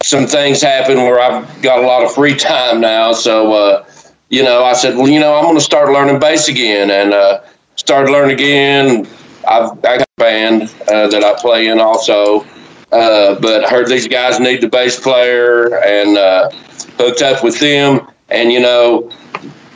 some 0.04 0.28
things 0.28 0.62
happen 0.62 0.98
where 0.98 1.20
I've 1.20 1.62
got 1.62 1.84
a 1.84 1.88
lot 1.88 2.04
of 2.04 2.14
free 2.14 2.36
time 2.36 2.80
now. 2.82 3.14
So, 3.14 3.54
uh, 3.54 3.86
you 4.30 4.44
know, 4.44 4.64
I 4.64 4.74
said, 4.74 4.96
well, 4.96 5.08
you 5.08 5.20
know, 5.20 5.36
I'm 5.36 5.44
going 5.44 5.56
to 5.56 5.62
start 5.62 5.92
learning 5.92 6.20
bass 6.20 6.48
again 6.48 6.92
and 6.92 7.14
uh, 7.14 7.42
started 7.76 8.12
learning 8.12 8.36
again. 8.36 9.08
I've 9.48 9.72
I 9.86 9.98
got 9.98 10.02
a 10.02 10.06
band 10.18 10.64
uh, 10.88 11.08
that 11.08 11.24
I 11.24 11.40
play 11.40 11.68
in 11.68 11.80
also. 11.80 12.46
Uh, 12.92 13.38
but 13.42 13.70
heard 13.70 13.88
these 13.88 14.08
guys 14.08 14.40
need 14.40 14.62
the 14.62 14.70
bass 14.70 14.98
player 14.98 15.78
and 15.84 16.18
uh, 16.18 16.50
hooked 16.98 17.22
up 17.22 17.44
with 17.44 17.60
them. 17.60 18.08
And 18.30 18.52
you 18.52 18.62
know, 18.62 19.12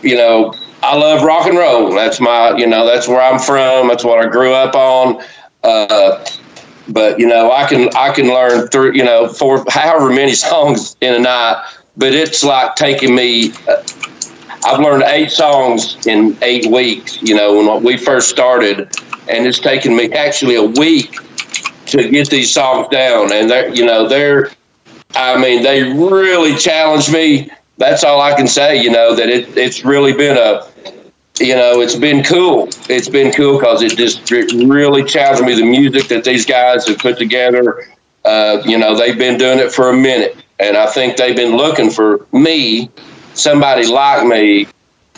you 0.01 0.15
know, 0.15 0.53
I 0.81 0.95
love 0.95 1.23
rock 1.23 1.45
and 1.45 1.57
roll. 1.57 1.93
That's 1.93 2.19
my, 2.19 2.55
you 2.57 2.67
know, 2.67 2.85
that's 2.85 3.07
where 3.07 3.21
I'm 3.21 3.39
from. 3.39 3.89
That's 3.89 4.03
what 4.03 4.25
I 4.25 4.29
grew 4.29 4.53
up 4.53 4.75
on. 4.75 5.21
Uh, 5.63 6.25
but 6.89 7.19
you 7.19 7.27
know, 7.27 7.51
I 7.51 7.67
can 7.67 7.89
I 7.95 8.13
can 8.13 8.27
learn 8.27 8.67
through 8.67 8.93
you 8.93 9.03
know 9.03 9.27
for 9.27 9.63
however 9.69 10.09
many 10.11 10.33
songs 10.47 10.95
in 11.01 11.13
a 11.13 11.19
night. 11.19 11.63
But 11.97 12.13
it's 12.13 12.43
like 12.43 12.75
taking 12.75 13.15
me. 13.15 13.51
Uh, 13.67 13.83
I've 14.63 14.79
learned 14.79 15.03
eight 15.03 15.31
songs 15.31 16.05
in 16.05 16.37
eight 16.41 16.71
weeks. 16.71 17.21
You 17.21 17.35
know, 17.35 17.57
when 17.57 17.83
we 17.83 17.97
first 17.97 18.29
started, 18.29 18.89
and 19.27 19.45
it's 19.47 19.59
taken 19.59 19.95
me 19.95 20.11
actually 20.13 20.55
a 20.55 20.63
week 20.63 21.15
to 21.87 22.09
get 22.09 22.29
these 22.29 22.53
songs 22.53 22.87
down. 22.89 23.31
And 23.31 23.49
they're, 23.49 23.69
you 23.69 23.85
know, 23.85 24.07
they're, 24.07 24.51
I 25.15 25.39
mean, 25.41 25.63
they 25.63 25.83
really 25.83 26.55
challenged 26.55 27.11
me. 27.11 27.49
That's 27.77 28.03
all 28.03 28.21
I 28.21 28.35
can 28.35 28.47
say. 28.47 28.81
You 28.81 28.91
know 28.91 29.15
that 29.15 29.29
it, 29.29 29.57
it's 29.57 29.83
really 29.83 30.13
been 30.13 30.37
a, 30.37 30.67
you 31.41 31.55
know, 31.55 31.81
it's 31.81 31.95
been 31.95 32.23
cool. 32.23 32.69
It's 32.89 33.09
been 33.09 33.33
cool 33.33 33.59
because 33.59 33.81
it 33.81 33.97
just 33.97 34.31
it 34.31 34.51
really 34.67 35.03
challenged 35.03 35.43
me. 35.43 35.55
The 35.55 35.65
music 35.65 36.07
that 36.09 36.23
these 36.23 36.45
guys 36.45 36.87
have 36.87 36.99
put 36.99 37.17
together, 37.17 37.87
uh, 38.25 38.61
you 38.65 38.77
know, 38.77 38.95
they've 38.95 39.17
been 39.17 39.37
doing 39.37 39.59
it 39.59 39.71
for 39.71 39.89
a 39.89 39.93
minute, 39.93 40.37
and 40.59 40.77
I 40.77 40.87
think 40.87 41.17
they've 41.17 41.35
been 41.35 41.57
looking 41.57 41.89
for 41.89 42.25
me, 42.31 42.89
somebody 43.33 43.87
like 43.87 44.25
me, 44.25 44.67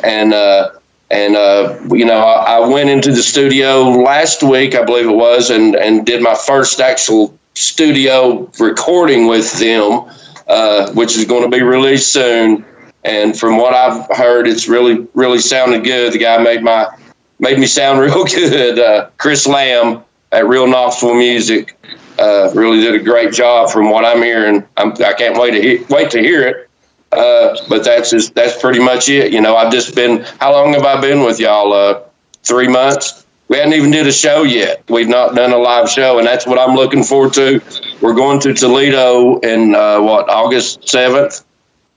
and 0.03 0.33
uh, 0.33 0.71
and 1.11 1.35
uh, 1.35 1.77
you 1.91 2.05
know, 2.05 2.19
I, 2.19 2.57
I, 2.57 2.67
went 2.67 2.89
into 2.89 3.11
the 3.11 3.21
studio 3.21 3.83
last 3.83 4.41
week, 4.41 4.75
I 4.75 4.83
believe 4.83 5.07
it 5.07 5.15
was, 5.15 5.49
and 5.49 5.75
and 5.75 6.05
did 6.05 6.23
my 6.23 6.35
first 6.35 6.79
actual 6.79 7.37
studio 7.53 8.49
recording 8.59 9.27
with 9.27 9.59
them, 9.59 10.09
uh, 10.47 10.91
which 10.93 11.17
is 11.17 11.25
going 11.25 11.43
to 11.43 11.55
be 11.55 11.61
released 11.61 12.11
soon. 12.13 12.65
And 13.05 13.37
from 13.37 13.57
what 13.57 13.73
I've 13.73 14.07
heard, 14.15 14.47
it's 14.47 14.67
really 14.67 15.07
really 15.13 15.39
sounded 15.39 15.83
good. 15.83 16.13
The 16.13 16.19
guy 16.19 16.37
made 16.41 16.63
my 16.63 16.87
made 17.39 17.59
me 17.59 17.65
sound 17.67 17.99
real 18.01 18.23
good. 18.25 18.79
Uh, 18.79 19.09
Chris 19.17 19.45
Lamb 19.45 20.03
at 20.31 20.47
Real 20.47 20.67
Knoxville 20.67 21.15
Music 21.15 21.77
uh, 22.19 22.51
really 22.53 22.79
did 22.79 22.95
a 22.95 23.03
great 23.03 23.33
job 23.33 23.69
from 23.69 23.89
what 23.89 24.05
I'm 24.05 24.21
hearing. 24.21 24.63
I'm, 24.77 24.91
I 25.03 25.13
can 25.13 25.33
not 25.33 25.41
wait 25.41 25.51
to 25.51 25.61
he- 25.61 25.85
wait 25.89 26.11
to 26.11 26.19
hear 26.19 26.47
it. 26.47 26.69
Uh, 27.11 27.55
but 27.69 27.83
that's 27.83 28.09
just, 28.09 28.33
that's 28.33 28.59
pretty 28.59 28.79
much 28.79 29.07
it. 29.07 29.31
You 29.31 29.39
know, 29.41 29.55
I've 29.55 29.71
just 29.71 29.93
been. 29.95 30.23
How 30.39 30.51
long 30.51 30.73
have 30.73 30.83
I 30.83 30.99
been 30.99 31.23
with 31.23 31.39
y'all? 31.39 31.71
Uh, 31.71 32.01
three 32.43 32.67
months. 32.67 33.25
We 33.49 33.57
hadn't 33.57 33.73
even 33.73 33.91
did 33.91 34.07
a 34.07 34.11
show 34.11 34.43
yet. 34.43 34.83
We've 34.89 35.07
not 35.07 35.35
done 35.35 35.51
a 35.51 35.57
live 35.57 35.89
show, 35.89 36.17
and 36.17 36.25
that's 36.25 36.47
what 36.47 36.57
I'm 36.57 36.75
looking 36.75 37.03
forward 37.03 37.33
to. 37.33 37.61
We're 38.01 38.15
going 38.15 38.39
to 38.41 38.53
Toledo 38.53 39.39
in 39.39 39.75
uh, 39.75 40.01
what 40.01 40.29
August 40.29 40.89
seventh. 40.89 41.43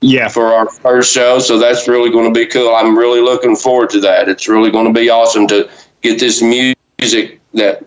Yeah, 0.01 0.27
for 0.27 0.53
our 0.53 0.69
first 0.69 1.11
show, 1.11 1.39
so 1.39 1.57
that's 1.57 1.87
really 1.87 2.11
going 2.11 2.31
to 2.31 2.39
be 2.39 2.45
cool. 2.45 2.75
I'm 2.75 2.97
really 2.97 3.21
looking 3.21 3.55
forward 3.55 3.89
to 3.91 3.99
that. 4.01 4.29
It's 4.29 4.47
really 4.47 4.69
going 4.69 4.85
to 4.85 4.93
be 4.93 5.09
awesome 5.09 5.47
to 5.47 5.69
get 6.01 6.19
this 6.19 6.41
music 6.41 7.39
that 7.53 7.83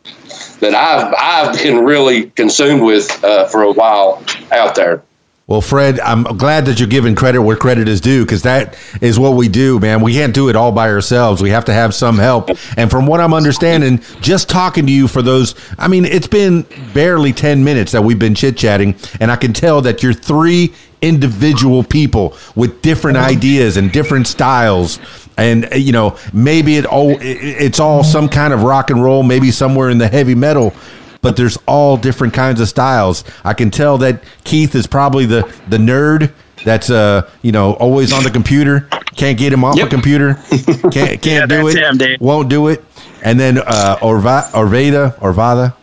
that 0.61 0.75
I've 0.75 1.14
I've 1.17 1.62
been 1.62 1.85
really 1.85 2.31
consumed 2.31 2.83
with 2.83 3.23
uh, 3.23 3.47
for 3.47 3.62
a 3.62 3.73
while 3.73 4.25
out 4.50 4.75
there. 4.75 5.02
Well, 5.50 5.61
Fred, 5.61 5.99
I'm 5.99 6.23
glad 6.23 6.67
that 6.67 6.79
you're 6.79 6.88
giving 6.88 7.17
credit 7.17 7.43
where 7.43 7.57
credit 7.57 7.88
is 7.88 8.00
due 8.00 8.25
because 8.25 8.43
that 8.43 8.79
is 9.00 9.19
what 9.19 9.35
we 9.35 9.49
do, 9.49 9.81
man. 9.81 10.00
We 10.00 10.12
can't 10.12 10.33
do 10.33 10.49
it 10.49 10.55
all 10.55 10.71
by 10.71 10.88
ourselves. 10.88 11.43
We 11.43 11.50
have 11.50 11.64
to 11.64 11.73
have 11.73 11.93
some 11.93 12.19
help. 12.19 12.50
And 12.76 12.88
from 12.88 13.05
what 13.05 13.21
I'm 13.21 13.35
understanding, 13.35 14.00
just 14.21 14.49
talking 14.49 14.87
to 14.87 14.93
you 14.93 15.09
for 15.09 15.23
those, 15.23 15.57
I 15.76 15.88
mean, 15.88 16.05
it's 16.05 16.29
been 16.29 16.64
barely 16.95 17.33
10 17.33 17.64
minutes 17.64 17.90
that 17.90 18.02
we've 18.02 18.17
been 18.17 18.37
chit 18.37 18.57
chatting, 18.57 18.95
and 19.19 19.29
I 19.29 19.35
can 19.35 19.52
tell 19.52 19.83
that 19.83 20.05
you're 20.05 20.12
three 20.12 20.73
individual 21.02 21.83
people 21.83 22.37
with 22.54 22.83
different 22.83 23.16
ideas 23.16 23.76
and 23.76 23.90
different 23.92 24.26
styles 24.26 24.99
and 25.37 25.69
you 25.75 25.92
know 25.92 26.16
maybe 26.33 26.76
it 26.76 26.85
all 26.85 27.16
it's 27.21 27.80
all 27.80 28.04
some 28.04 28.28
kind 28.28 28.52
of 28.52 28.62
rock 28.62 28.90
and 28.90 29.02
roll 29.02 29.23
maybe 29.23 29.50
somewhere 29.50 29.88
in 29.88 29.99
the 29.99 30.09
heavy 30.09 30.35
metal 30.35 30.75
but 31.23 31.37
there's 31.37 31.59
all 31.66 31.97
different 31.97 32.35
kinds 32.35 32.61
of 32.61 32.69
styles. 32.69 33.25
I 33.45 33.54
can 33.54 33.71
tell 33.71 33.99
that 33.99 34.23
Keith 34.45 34.75
is 34.75 34.87
probably 34.87 35.26
the 35.26 35.42
the 35.69 35.76
nerd 35.76 36.33
that's 36.64 36.90
uh 36.90 37.28
you 37.42 37.52
know 37.52 37.75
always 37.75 38.12
on 38.12 38.23
the 38.23 38.30
computer. 38.30 38.88
Can't 39.16 39.38
get 39.38 39.52
him 39.52 39.64
off 39.64 39.76
yep. 39.76 39.88
the 39.88 39.90
computer. 39.90 40.35
Can't 40.90 41.21
can't 41.21 41.25
yeah, 41.25 41.47
do 41.47 41.69
it. 41.69 42.00
Him, 42.00 42.16
Won't 42.21 42.49
do 42.49 42.69
it. 42.69 42.85
And 43.23 43.38
then 43.38 43.59
uh 43.59 43.97
Orva, 44.00 44.50
Orveda 44.52 45.14
Orvada 45.19 45.75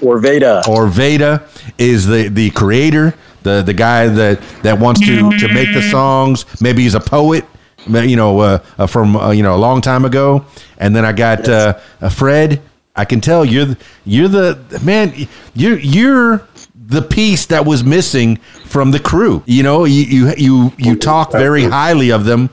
Orveda 0.00 0.62
Orveda 0.62 1.42
is 1.78 2.06
the 2.06 2.28
the 2.28 2.50
creator, 2.50 3.14
the 3.46 3.62
the 3.62 3.74
guy 3.74 4.08
that 4.08 4.40
that 4.62 4.78
wants 4.78 5.00
to 5.00 5.30
to 5.38 5.48
make 5.48 5.72
the 5.72 5.82
songs. 5.82 6.44
Maybe 6.60 6.82
he's 6.82 6.94
a 6.94 7.00
poet 7.00 7.44
you 7.88 8.16
know, 8.16 8.40
uh, 8.40 8.64
uh, 8.78 8.86
from 8.86 9.14
uh, 9.14 9.30
you 9.30 9.44
know 9.44 9.54
a 9.54 9.62
long 9.68 9.80
time 9.80 10.04
ago. 10.04 10.44
And 10.78 10.94
then 10.94 11.04
I 11.04 11.12
got 11.12 11.48
uh, 11.48 11.74
Fred, 12.10 12.60
I 12.96 13.04
can 13.04 13.20
tell 13.20 13.44
you're 13.44 13.76
you're 14.04 14.28
the 14.28 14.80
man. 14.82 15.12
You're 15.54 15.78
you're 15.78 16.48
the 16.74 17.02
piece 17.02 17.46
that 17.46 17.66
was 17.66 17.84
missing 17.84 18.36
from 18.64 18.90
the 18.90 18.98
crew. 18.98 19.42
You 19.46 19.62
know, 19.62 19.84
you 19.84 20.02
you 20.02 20.34
you, 20.36 20.72
you 20.78 20.96
talk 20.96 21.32
very 21.32 21.64
highly 21.64 22.10
of 22.10 22.24
them, 22.24 22.48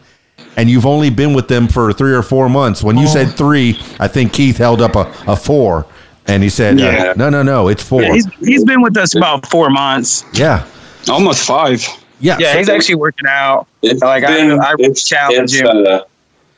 and 0.57 0.69
you've 0.69 0.85
only 0.85 1.09
been 1.09 1.33
with 1.33 1.47
them 1.47 1.67
for 1.67 1.93
three 1.93 2.13
or 2.13 2.21
four 2.23 2.49
months. 2.49 2.83
When 2.83 2.97
you 2.97 3.07
said 3.07 3.29
three, 3.29 3.79
I 3.99 4.07
think 4.07 4.33
Keith 4.33 4.57
held 4.57 4.81
up 4.81 4.95
a, 4.95 5.13
a 5.31 5.35
four, 5.35 5.85
and 6.27 6.43
he 6.43 6.49
said, 6.49 6.79
uh, 6.79 6.83
yeah. 6.83 7.03
uh, 7.11 7.13
"No, 7.15 7.29
no, 7.29 7.41
no, 7.41 7.69
it's 7.69 7.83
four. 7.83 8.03
Yeah, 8.03 8.13
he's, 8.13 8.27
he's 8.35 8.65
been 8.65 8.81
with 8.81 8.97
us 8.97 9.15
about 9.15 9.47
four 9.49 9.69
months. 9.69 10.25
Yeah, 10.33 10.65
almost 11.09 11.45
five. 11.45 11.85
Yeah, 12.19 12.37
yeah, 12.39 12.57
he's 12.57 12.69
actually 12.69 12.95
working 12.95 13.27
out. 13.27 13.67
It's 13.81 14.01
like 14.01 14.25
been, 14.25 14.59
I, 14.59 14.75
I 14.79 14.93
challenge 14.93 15.53
him. 15.53 15.67
Uh, 15.67 16.01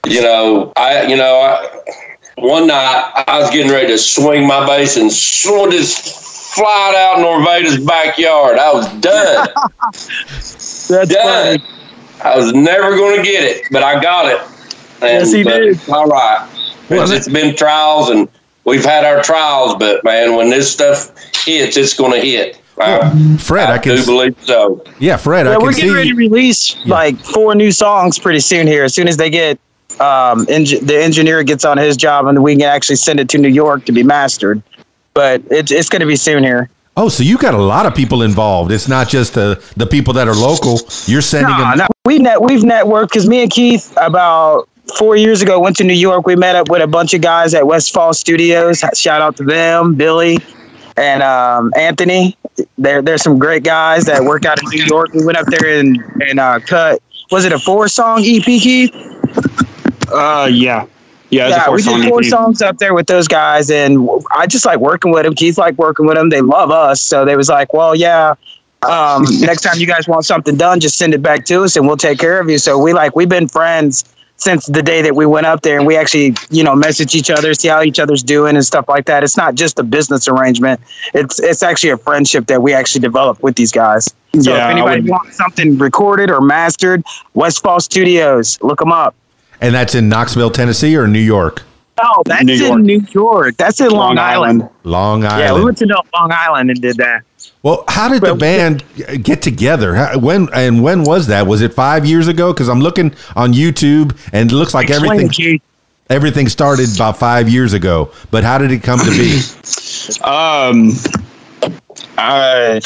you 0.08 0.22
know, 0.22 0.72
I 0.76 1.08
you 1.08 1.16
know 1.16 1.40
I 1.40 1.82
one 2.38 2.68
night 2.68 3.24
I 3.28 3.40
was 3.40 3.50
getting 3.50 3.72
ready 3.72 3.88
to 3.88 3.98
swing 3.98 4.48
my 4.48 4.66
bass 4.66 4.98
and 4.98 5.12
sw- 5.12 5.72
just 5.72 6.54
fly 6.54 6.92
it 6.92 6.96
out 6.96 7.20
in 7.20 7.26
Orvada's 7.26 7.84
backyard. 7.86 8.58
I 8.58 8.74
was 8.74 8.88
done. 9.00 9.48
That's 9.92 10.88
done. 10.90 11.60
Funny. 11.60 11.64
I 12.24 12.38
was 12.38 12.54
never 12.54 12.96
going 12.96 13.18
to 13.18 13.24
get 13.24 13.44
it, 13.44 13.66
but 13.72 13.84
I 13.84 14.02
got 14.02 14.28
it. 14.28 14.40
And, 15.02 15.26
yes, 15.26 15.32
he 15.32 15.44
did. 15.44 15.80
All 15.90 16.08
right. 16.08 16.50
Well, 16.90 17.12
it's 17.12 17.28
been 17.28 17.56
trials, 17.56 18.10
and 18.10 18.30
we've 18.64 18.86
had 18.86 19.04
our 19.04 19.22
trials, 19.22 19.76
but 19.78 20.04
man, 20.04 20.36
when 20.36 20.50
this 20.50 20.72
stuff 20.72 21.12
hits, 21.44 21.78
it's 21.78 21.94
going 21.94 22.14
to 22.14 22.20
hit. 22.20 22.60
Well, 22.78 23.38
Fred, 23.38 23.70
I, 23.70 23.76
I 23.76 23.78
can 23.78 23.96
do 23.96 24.06
believe 24.06 24.36
so. 24.44 24.84
Yeah, 25.00 25.18
Fred, 25.18 25.46
yeah, 25.46 25.58
we're 25.58 25.74
getting 25.74 25.94
ready 25.94 26.10
to 26.10 26.16
release 26.16 26.76
yeah. 26.78 26.94
like 26.94 27.18
four 27.18 27.56
new 27.56 27.72
songs 27.72 28.20
pretty 28.20 28.40
soon 28.40 28.68
here. 28.68 28.84
As 28.84 28.94
soon 28.94 29.08
as 29.08 29.16
they 29.18 29.30
get 29.30 29.60
um, 30.00 30.44
the 30.46 31.00
engineer 31.02 31.44
gets 31.44 31.64
on 31.64 31.78
his 31.78 31.96
job 31.96 32.26
and 32.28 32.44
we 32.44 32.54
can 32.56 32.64
actually 32.64 32.98
send 32.98 33.20
it 33.20 33.30
to 33.30 33.38
New 33.38 33.50
York 33.50 33.86
to 33.86 33.92
be 33.92 34.04
mastered. 34.04 34.62
But 35.14 35.42
it, 35.50 35.72
it's 35.72 35.88
going 35.88 36.02
to 36.02 36.06
be 36.06 36.18
soon 36.18 36.44
here. 36.44 36.70
Oh, 36.98 37.08
so 37.08 37.24
you 37.24 37.38
got 37.38 37.54
a 37.54 37.62
lot 37.62 37.86
of 37.86 37.96
people 37.96 38.22
involved. 38.22 38.72
It's 38.72 38.88
not 38.88 39.08
just 39.08 39.34
the 39.34 39.62
the 39.76 39.86
people 39.86 40.14
that 40.14 40.28
are 40.28 40.36
local. 40.36 40.80
You're 41.06 41.22
sending 41.22 41.52
no, 41.52 41.58
them. 41.58 41.78
No. 41.80 41.88
We 42.06 42.20
net 42.20 42.42
we've 42.42 42.64
networked 42.64 43.10
because 43.10 43.28
me 43.28 43.42
and 43.42 43.52
Keith 43.52 43.94
about 43.98 44.70
four 44.98 45.16
years 45.16 45.42
ago 45.42 45.60
went 45.60 45.78
to 45.78 45.84
New 45.84 45.94
York. 45.94 46.26
We 46.26 46.36
met 46.36 46.56
up 46.56 46.70
with 46.70 46.82
a 46.82 46.88
bunch 46.88 47.14
of 47.14 47.22
guys 47.22 47.54
at 47.54 47.66
Westfall 47.68 48.14
Studios. 48.14 48.84
Shout 48.94 49.22
out 49.22 49.36
to 49.38 49.44
them, 49.44 49.96
Billy 49.96 50.38
and 50.98 51.24
um, 51.24 51.72
Anthony. 51.76 52.38
There, 52.78 53.02
there's 53.02 53.22
some 53.22 53.38
great 53.38 53.64
guys 53.64 54.06
that 54.06 54.24
work 54.24 54.46
out 54.46 54.62
in 54.62 54.70
New 54.70 54.86
York. 54.86 55.14
We 55.14 55.26
went 55.26 55.38
up 55.38 55.48
there 55.48 55.80
and 55.80 55.98
and 56.22 56.40
uh, 56.40 56.60
cut. 56.60 57.02
Was 57.32 57.44
it 57.46 57.52
a 57.52 57.60
four 57.60 57.88
song 57.88 58.22
EP, 58.24 58.44
Keith? 58.44 58.94
Uh, 60.12 60.48
yeah. 60.52 60.86
Yeah, 61.32 61.50
yeah 61.50 61.70
we 61.70 61.82
did 61.82 62.08
four 62.08 62.24
songs 62.24 62.62
up 62.62 62.78
there 62.78 62.94
with 62.94 63.08
those 63.08 63.28
guys, 63.28 63.70
and 63.70 64.08
I 64.32 64.48
just 64.48 64.66
like 64.66 64.80
working 64.80 65.12
with 65.12 65.24
them. 65.24 65.34
Keith 65.34 65.58
like 65.58 65.76
working 65.78 66.06
with 66.06 66.16
them. 66.16 66.30
They 66.30 66.42
love 66.42 66.72
us, 66.72 67.02
so 67.02 67.26
they 67.26 67.36
was 67.36 67.50
like, 67.50 67.74
"Well, 67.74 67.96
yeah, 67.96 68.36
um, 68.84 69.26
next 69.42 69.62
time 69.62 69.80
you 69.80 69.88
guys 69.88 70.08
want 70.08 70.26
something 70.26 70.56
done, 70.56 70.80
just 70.80 70.98
send 70.98 71.14
it 71.14 71.22
back 71.22 71.44
to 71.46 71.64
us, 71.64 71.76
and 71.76 71.88
we'll 71.88 71.98
take 71.98 72.20
care 72.20 72.40
of 72.40 72.50
you." 72.50 72.58
So 72.58 72.78
we 72.78 72.94
like 72.94 73.16
we've 73.16 73.28
been 73.28 73.48
friends 73.48 74.15
since 74.38 74.66
the 74.66 74.84
day 74.84 75.02
that 75.02 75.16
we 75.16 75.26
went 75.26 75.46
up 75.46 75.62
there, 75.62 75.78
and 75.78 75.88
we 75.88 75.96
actually 75.96 76.36
you 76.50 76.64
know 76.64 76.76
message 76.76 77.16
each 77.16 77.30
other, 77.30 77.54
see 77.54 77.68
how 77.68 77.82
each 77.82 78.00
other's 78.00 78.24
doing, 78.24 78.56
and 78.56 78.66
stuff 78.66 78.88
like 78.88 79.06
that. 79.06 79.24
It's 79.24 79.38
not 79.38 79.56
just 79.56 79.80
a 79.80 79.84
business 79.84 80.28
arrangement; 80.28 80.82
it's 81.14 81.40
it's 81.40 81.64
actually 81.64 81.92
a 81.92 81.98
friendship 81.98 82.48
that 82.48 82.62
we 82.62 82.74
actually 82.74 83.02
developed 83.02 83.42
with 83.44 83.56
these 83.56 83.72
guys. 83.72 84.06
So 84.40 84.54
yeah, 84.54 84.68
if 84.68 84.72
anybody 84.72 85.10
wants 85.10 85.38
something 85.38 85.78
recorded 85.78 86.30
or 86.30 86.42
mastered, 86.42 87.04
Westfall 87.34 87.80
Studios, 87.80 88.62
look 88.62 88.80
them 88.80 88.92
up. 88.92 89.16
And 89.62 89.74
that's 89.74 89.96
in 89.96 90.10
Knoxville, 90.10 90.52
Tennessee, 90.52 90.98
or 90.98 91.08
New 91.08 91.20
York? 91.20 91.64
Oh, 92.02 92.24
that's 92.26 92.44
New 92.44 92.74
in 92.74 92.84
New 92.84 93.06
York. 93.12 93.56
That's 93.56 93.80
in 93.80 93.90
Long, 93.90 94.16
Long 94.16 94.20
Island. 94.20 94.62
Island. 94.64 94.76
Long 94.84 95.26
Island. 95.26 95.40
Yeah, 95.40 95.54
we 95.54 95.64
went 95.64 95.78
to 95.78 95.86
Long 95.86 96.32
Island 96.32 96.70
and 96.70 96.82
did 96.82 96.98
that. 96.98 97.24
Well, 97.64 97.84
how 97.88 98.10
did 98.10 98.22
the 98.22 98.36
band 98.36 98.84
get 99.24 99.42
together? 99.42 99.96
How, 99.96 100.18
when 100.20 100.48
and 100.54 100.84
when 100.84 101.04
was 101.04 101.28
that? 101.28 101.48
Was 101.48 101.62
it 101.62 101.74
five 101.74 102.06
years 102.06 102.28
ago? 102.28 102.54
Because 102.54 102.70
I'm 102.70 102.80
looking 102.82 103.14
on 103.36 103.54
YouTube 103.54 104.18
and 104.32 104.52
it 104.52 104.56
looks 104.56 104.74
like 104.74 104.90
everything. 104.90 105.62
Everything 106.08 106.48
started 106.50 106.94
about 106.94 107.18
five 107.18 107.50
years 107.50 107.74
ago, 107.74 108.12
but 108.30 108.44
how 108.44 108.60
did 108.60 108.72
it 108.72 108.84
come 108.84 109.00
to 109.00 109.12
be? 109.12 109.42
Um, 110.24 110.92
I, 112.18 112.80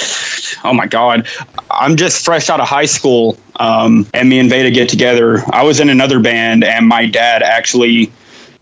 oh 0.63 0.73
my 0.73 0.87
God, 0.87 1.27
I'm 1.69 1.95
just 1.95 2.23
fresh 2.23 2.49
out 2.49 2.59
of 2.59 2.67
high 2.67 2.85
school, 2.85 3.37
um, 3.57 4.07
and 4.13 4.29
me 4.29 4.39
and 4.39 4.49
Veda 4.49 4.71
get 4.71 4.89
together. 4.89 5.43
I 5.51 5.63
was 5.63 5.79
in 5.79 5.89
another 5.89 6.19
band, 6.19 6.63
and 6.63 6.87
my 6.87 7.05
dad 7.05 7.43
actually 7.43 8.11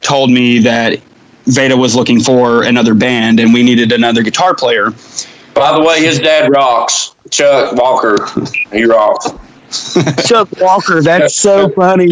told 0.02 0.32
me 0.32 0.60
that 0.60 1.00
Veda 1.46 1.78
was 1.78 1.96
looking 1.96 2.20
for 2.20 2.64
another 2.64 2.94
band, 2.94 3.40
and 3.40 3.54
we 3.54 3.64
needed 3.64 3.92
another 3.92 4.22
guitar 4.22 4.54
player. 4.54 4.92
By 5.58 5.74
the 5.78 5.84
way, 5.84 6.02
his 6.04 6.20
dad 6.20 6.50
rocks. 6.52 7.16
Chuck 7.30 7.74
Walker, 7.76 8.18
he 8.72 8.86
rocks. 8.86 9.30
Chuck 10.28 10.48
Walker, 10.62 11.02
that's 11.02 11.36
so 11.36 11.70
funny. 11.76 12.12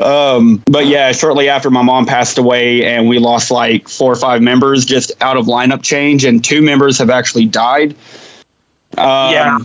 Um, 0.00 0.62
but 0.70 0.86
yeah, 0.86 1.10
shortly 1.12 1.48
after 1.48 1.70
my 1.70 1.82
mom 1.82 2.06
passed 2.06 2.38
away, 2.38 2.84
and 2.84 3.08
we 3.08 3.18
lost 3.18 3.50
like 3.50 3.88
four 3.88 4.12
or 4.12 4.16
five 4.16 4.40
members 4.40 4.84
just 4.84 5.10
out 5.20 5.36
of 5.36 5.46
lineup 5.46 5.82
change, 5.82 6.24
and 6.24 6.44
two 6.44 6.62
members 6.62 6.98
have 6.98 7.10
actually 7.10 7.46
died. 7.46 7.92
Um, 8.96 9.32
Yeah. 9.32 9.58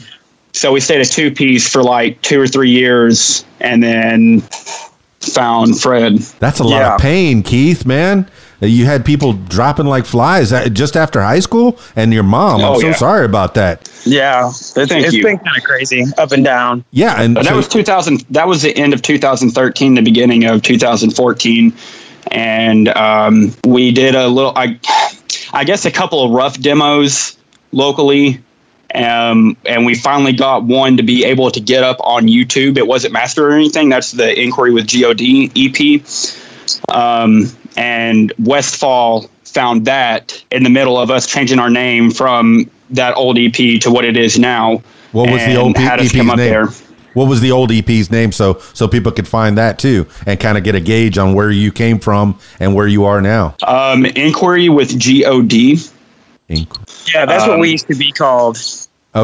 So 0.53 0.71
we 0.71 0.79
stayed 0.79 1.01
a 1.01 1.05
two 1.05 1.29
piece 1.29 1.71
for 1.71 1.83
like 1.83 2.19
two 2.23 2.41
or 2.41 2.47
three 2.47 2.71
years, 2.71 3.45
and 3.59 3.83
then 3.83 4.41
found 5.19 5.79
Fred. 5.79 6.17
That's 6.39 6.59
a 6.59 6.63
lot 6.63 6.79
Yeah. 6.79 6.95
of 6.95 7.01
pain, 7.01 7.43
Keith, 7.43 7.85
man. 7.85 8.27
You 8.59 8.85
had 8.85 9.05
people 9.05 9.33
dropping 9.33 9.85
like 9.85 10.05
flies 10.05 10.51
uh, 10.51 10.67
just 10.69 10.97
after 10.97 11.21
high 11.21 11.39
school, 11.41 11.77
and 11.95 12.11
your 12.13 12.23
mom. 12.23 12.61
I'm 12.61 12.65
Oh, 12.71 12.79
so 12.79 12.87
yeah. 12.87 12.93
sorry 12.95 13.25
about 13.25 13.53
that. 13.53 13.87
Yeah, 14.05 14.47
it's, 14.47 14.71
Thank 14.73 14.91
it's 15.05 15.13
you. 15.13 15.21
been 15.23 15.37
kind 15.37 15.57
of 15.57 15.63
crazy, 15.63 16.03
up 16.17 16.31
and 16.31 16.43
down. 16.43 16.83
Yeah, 16.91 17.21
and 17.21 17.35
But 17.35 17.43
that 17.43 17.49
so- 17.51 17.55
was 17.57 17.67
2000. 17.67 18.21
That 18.31 18.47
was 18.47 18.63
the 18.63 18.75
end 18.75 18.93
of 18.93 19.01
2013, 19.03 19.93
the 19.95 20.01
beginning 20.01 20.45
of 20.45 20.63
2014, 20.63 21.73
and 22.31 22.87
um, 22.89 23.53
we 23.65 23.91
did 23.91 24.15
a 24.15 24.27
little. 24.27 24.53
I, 24.55 24.79
I 25.53 25.63
guess 25.63 25.85
a 25.85 25.91
couple 25.91 26.23
of 26.23 26.31
rough 26.31 26.59
demos 26.59 27.37
locally, 27.73 28.39
um, 28.95 29.55
and 29.67 29.85
we 29.85 29.93
finally 29.93 30.33
got 30.33 30.63
one 30.63 30.97
to 30.97 31.03
be 31.03 31.23
able 31.25 31.51
to 31.51 31.59
get 31.59 31.83
up 31.83 31.97
on 31.99 32.23
YouTube. 32.27 32.77
It 32.77 32.87
wasn't 32.87 33.13
mastered 33.13 33.51
or 33.51 33.55
anything. 33.55 33.89
That's 33.89 34.13
the 34.13 34.39
Inquiry 34.41 34.71
with 34.73 34.89
God 34.91 35.21
EP, 35.21 36.01
um, 36.89 37.45
and 37.77 38.33
Westfall 38.39 39.29
found 39.45 39.85
that 39.85 40.43
in 40.51 40.63
the 40.63 40.69
middle 40.69 40.97
of 40.97 41.09
us 41.09 41.27
changing 41.27 41.59
our 41.59 41.69
name 41.69 42.11
from 42.11 42.69
that 42.89 43.15
old 43.15 43.37
EP 43.37 43.53
to 43.53 43.89
what 43.89 44.03
it 44.03 44.17
is 44.17 44.37
now. 44.37 44.81
What 45.11 45.29
was 45.31 45.45
the 45.45 45.55
old 45.55 45.75
P- 45.75 45.81
had 45.81 45.99
EP's 45.99 46.13
name? 46.13 46.35
there. 46.35 46.67
What 47.13 47.27
was 47.27 47.41
the 47.41 47.51
old 47.51 47.71
EP's 47.71 48.11
name 48.11 48.31
so 48.31 48.59
so 48.73 48.87
people 48.87 49.11
could 49.11 49.27
find 49.27 49.57
that 49.57 49.79
too 49.79 50.05
and 50.25 50.39
kind 50.39 50.57
of 50.57 50.63
get 50.63 50.75
a 50.75 50.79
gauge 50.79 51.17
on 51.17 51.33
where 51.33 51.49
you 51.49 51.71
came 51.71 51.99
from 51.99 52.37
and 52.59 52.75
where 52.75 52.87
you 52.87 53.05
are 53.05 53.21
now? 53.21 53.55
Um, 53.65 54.05
inquiry 54.05 54.69
with 54.69 54.91
God, 54.91 55.49
Inc- 56.49 57.13
Yeah, 57.13 57.25
that's 57.25 57.43
what 57.45 57.55
Um, 57.55 57.59
we 57.59 57.71
used 57.71 57.87
to 57.87 57.95
be 57.95 58.11
called. 58.11 58.57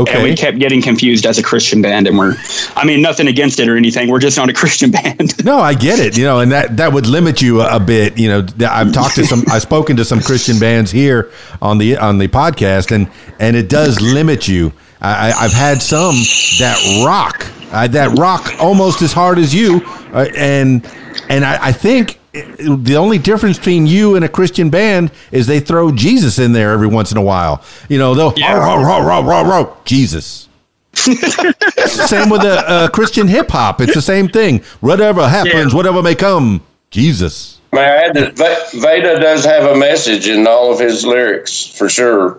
And 0.01 0.23
we 0.23 0.35
kept 0.35 0.57
getting 0.59 0.81
confused 0.81 1.25
as 1.25 1.37
a 1.37 1.43
Christian 1.43 1.81
band. 1.81 2.07
And 2.07 2.17
we're, 2.17 2.35
I 2.75 2.85
mean, 2.85 3.01
nothing 3.01 3.27
against 3.27 3.59
it 3.59 3.69
or 3.69 3.77
anything. 3.77 4.09
We're 4.09 4.19
just 4.19 4.35
not 4.37 4.49
a 4.49 4.53
Christian 4.61 4.91
band. 4.91 5.45
No, 5.45 5.59
I 5.59 5.73
get 5.75 5.99
it. 5.99 6.17
You 6.17 6.23
know, 6.25 6.39
and 6.39 6.51
that 6.51 6.75
that 6.77 6.91
would 6.91 7.05
limit 7.07 7.41
you 7.41 7.61
a, 7.61 7.75
a 7.75 7.79
bit. 7.79 8.17
You 8.17 8.29
know, 8.29 8.47
I've 8.69 8.91
talked 8.91 9.15
to 9.15 9.25
some, 9.25 9.43
I've 9.51 9.61
spoken 9.61 9.95
to 9.97 10.05
some 10.05 10.19
Christian 10.21 10.59
bands 10.59 10.89
here 10.91 11.31
on 11.61 11.77
the 11.77 11.97
on 11.97 12.17
the 12.17 12.27
podcast, 12.27 12.91
and 12.91 13.09
and 13.39 13.55
it 13.55 13.69
does 13.69 14.01
limit 14.01 14.47
you. 14.47 14.73
I, 15.01 15.29
I- 15.31 15.45
I've 15.45 15.53
had 15.53 15.81
some 15.81 16.15
that 16.59 17.03
rock, 17.05 17.45
uh, 17.71 17.87
that 17.87 18.17
rock 18.17 18.53
almost 18.59 19.01
as 19.01 19.13
hard 19.13 19.37
as 19.37 19.53
you, 19.53 19.81
uh, 20.13 20.27
and 20.35 20.85
and 21.29 21.45
I, 21.45 21.67
I 21.67 21.71
think 21.71 22.19
it- 22.33 22.83
the 22.85 22.95
only 22.97 23.17
difference 23.17 23.57
between 23.57 23.85
you 23.87 24.15
and 24.15 24.25
a 24.25 24.29
Christian 24.29 24.69
band 24.69 25.11
is 25.31 25.47
they 25.47 25.59
throw 25.59 25.91
Jesus 25.91 26.39
in 26.39 26.53
there 26.53 26.71
every 26.71 26.87
once 26.87 27.11
in 27.11 27.17
a 27.17 27.21
while. 27.21 27.61
You 27.89 27.97
know, 27.99 28.13
they'll 28.15 28.33
Yeah. 28.35 28.53
"Row, 28.53 28.77
row, 28.77 29.01
row, 29.01 29.01
row, 29.01 29.21
row, 29.23 29.43
row," 29.43 29.73
Jesus. 29.85 30.47
same 30.95 32.29
with 32.29 32.41
the 32.41 32.63
uh, 32.67 32.87
Christian 32.89 33.27
hip 33.27 33.49
hop. 33.51 33.81
It's 33.81 33.93
the 33.95 34.01
same 34.01 34.27
thing. 34.29 34.61
Whatever 34.79 35.27
happens, 35.27 35.71
Yeah. 35.71 35.77
whatever 35.77 36.01
may 36.03 36.15
come, 36.15 36.61
Jesus. 36.91 37.59
May 37.71 37.81
I 37.81 37.95
add 38.05 38.13
that 38.15 38.37
V- 38.37 38.79
Veda 38.79 39.19
does 39.19 39.43
have 39.45 39.63
a 39.65 39.75
message 39.75 40.27
in 40.27 40.45
all 40.45 40.71
of 40.71 40.79
his 40.79 41.03
lyrics 41.05 41.65
for 41.65 41.89
sure. 41.89 42.37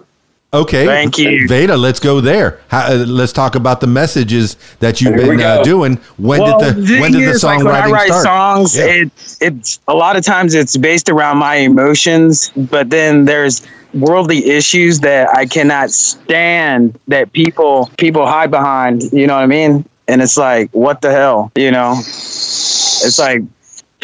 Okay. 0.54 0.86
Thank 0.86 1.18
you. 1.18 1.48
Veda. 1.48 1.76
Let's 1.76 1.98
go 1.98 2.20
there. 2.20 2.60
How, 2.68 2.92
uh, 2.92 3.04
let's 3.06 3.32
talk 3.32 3.56
about 3.56 3.80
the 3.80 3.88
messages 3.88 4.56
that 4.78 5.00
you've 5.00 5.14
Here 5.16 5.30
we 5.30 5.36
been 5.36 5.44
uh, 5.44 5.62
doing. 5.62 5.96
When 6.16 6.40
well, 6.40 6.58
did 6.60 6.76
the 6.76 6.86
thing 6.86 7.00
when 7.00 7.12
did 7.12 7.26
the 7.26 7.32
is, 7.32 7.42
like, 7.42 7.58
when 7.58 7.74
I 7.74 7.80
songwriting 7.82 7.92
write 7.92 8.06
start? 8.06 8.24
songs, 8.24 8.76
Yeah. 8.76 8.84
it 8.84 9.12
it's 9.40 9.80
a 9.88 9.94
lot 9.94 10.16
of 10.16 10.24
times 10.24 10.54
it's 10.54 10.76
based 10.76 11.08
around 11.08 11.38
my 11.38 11.56
emotions, 11.56 12.52
but 12.56 12.88
then 12.90 13.24
there's 13.24 13.66
worldly 13.94 14.46
issues 14.48 15.00
that 15.00 15.28
I 15.36 15.46
cannot 15.46 15.90
stand 15.90 16.98
that 17.08 17.32
people 17.32 17.90
people 17.98 18.26
hide 18.26 18.50
behind. 18.50 19.02
You 19.12 19.26
know 19.26 19.34
what 19.34 19.42
I 19.42 19.46
mean? 19.46 19.84
And 20.06 20.22
it's 20.22 20.36
like, 20.36 20.70
what 20.72 21.00
the 21.00 21.10
hell? 21.10 21.50
You 21.56 21.70
know? 21.72 21.94
It's 21.98 23.18
like 23.18 23.42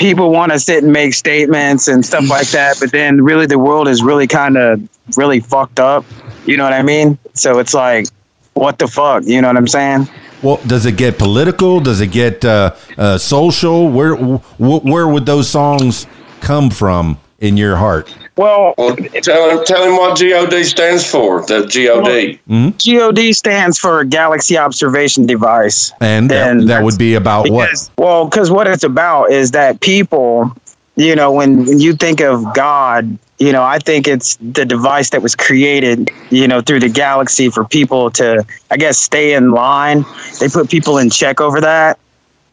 people 0.01 0.33
want 0.33 0.51
to 0.51 0.59
sit 0.59 0.83
and 0.83 0.93
make 0.93 1.15
statements 1.15 1.87
and 1.87 2.05
stuff 2.05 2.29
like 2.29 2.49
that, 2.59 2.79
but 2.81 2.91
then 2.91 3.23
really 3.23 3.47
the 3.47 3.59
world 3.59 3.87
is 3.87 4.03
really 4.03 4.27
kind 4.27 4.57
of 4.57 4.89
really 5.17 5.39
fucked 5.39 5.79
up. 5.79 6.05
You 6.47 6.57
know 6.57 6.65
what 6.65 6.73
I 6.73 6.83
mean? 6.83 7.19
So 7.35 7.59
it's 7.61 7.75
like, 7.75 8.07
what 8.55 8.79
the 8.79 8.89
fuck? 8.89 9.25
You 9.27 9.41
know 9.43 9.49
what 9.49 9.57
I'm 9.57 9.69
saying? 9.69 10.09
Well, 10.43 10.59
does 10.67 10.87
it 10.87 10.97
get 10.97 11.19
political? 11.19 11.81
Does 11.81 12.01
it 12.01 12.09
get 12.09 12.45
uh, 12.45 12.75
uh, 12.97 13.19
social? 13.19 13.91
Where 13.91 14.17
wh- 14.17 14.85
where 14.85 15.07
would 15.07 15.27
those 15.27 15.49
songs 15.49 16.07
come 16.41 16.71
from 16.71 17.21
in 17.39 17.59
your 17.59 17.77
heart? 17.77 18.17
Well, 18.41 18.75
Well, 18.79 18.97
tell 18.97 19.51
him, 19.51 19.65
tell 19.67 19.85
him 19.85 19.97
what 19.97 20.19
God 20.19 20.65
stands 20.65 21.05
for. 21.05 21.43
The 21.43 21.69
God. 22.03 22.39
Hmm? 22.49 22.71
GOD 22.79 23.35
stands 23.35 23.79
for 23.79 24.03
Galaxy 24.05 24.57
Observation 24.57 25.27
Device. 25.27 25.93
And 26.01 26.31
that, 26.31 26.51
And 26.51 26.69
that 26.71 26.83
would 26.83 26.97
be 26.97 27.15
about 27.15 27.51
what? 27.51 27.91
Well, 27.99 28.25
because 28.25 28.51
what 28.51 28.67
it's 28.67 28.83
about 28.83 29.31
is 29.31 29.51
that 29.51 29.81
people, 29.81 30.57
you 30.97 31.15
know, 31.15 31.31
when, 31.31 31.67
when 31.67 31.81
you 31.81 31.95
think 31.95 32.23
of 32.23 32.55
God, 32.55 33.19
you 33.39 33.53
know, 33.53 33.63
I 33.63 33.79
think 33.79 34.09
it's 34.09 34.37
the 34.37 34.65
device 34.65 35.11
that 35.11 35.21
was 35.21 35.37
created, 35.37 36.11
you 36.31 36.49
know, 36.49 36.63
through 36.63 36.81
the 36.81 36.89
galaxy 36.89 37.51
for 37.51 37.65
people 37.65 38.11
to, 38.13 38.43
I 38.71 38.79
guess, 38.79 38.97
stay 38.97 39.35
in 39.35 39.51
line. 39.51 40.07
They 40.39 40.49
put 40.49 40.71
people 40.71 40.97
in 40.97 41.11
check 41.11 41.43
over 41.43 41.61
that, 41.61 41.99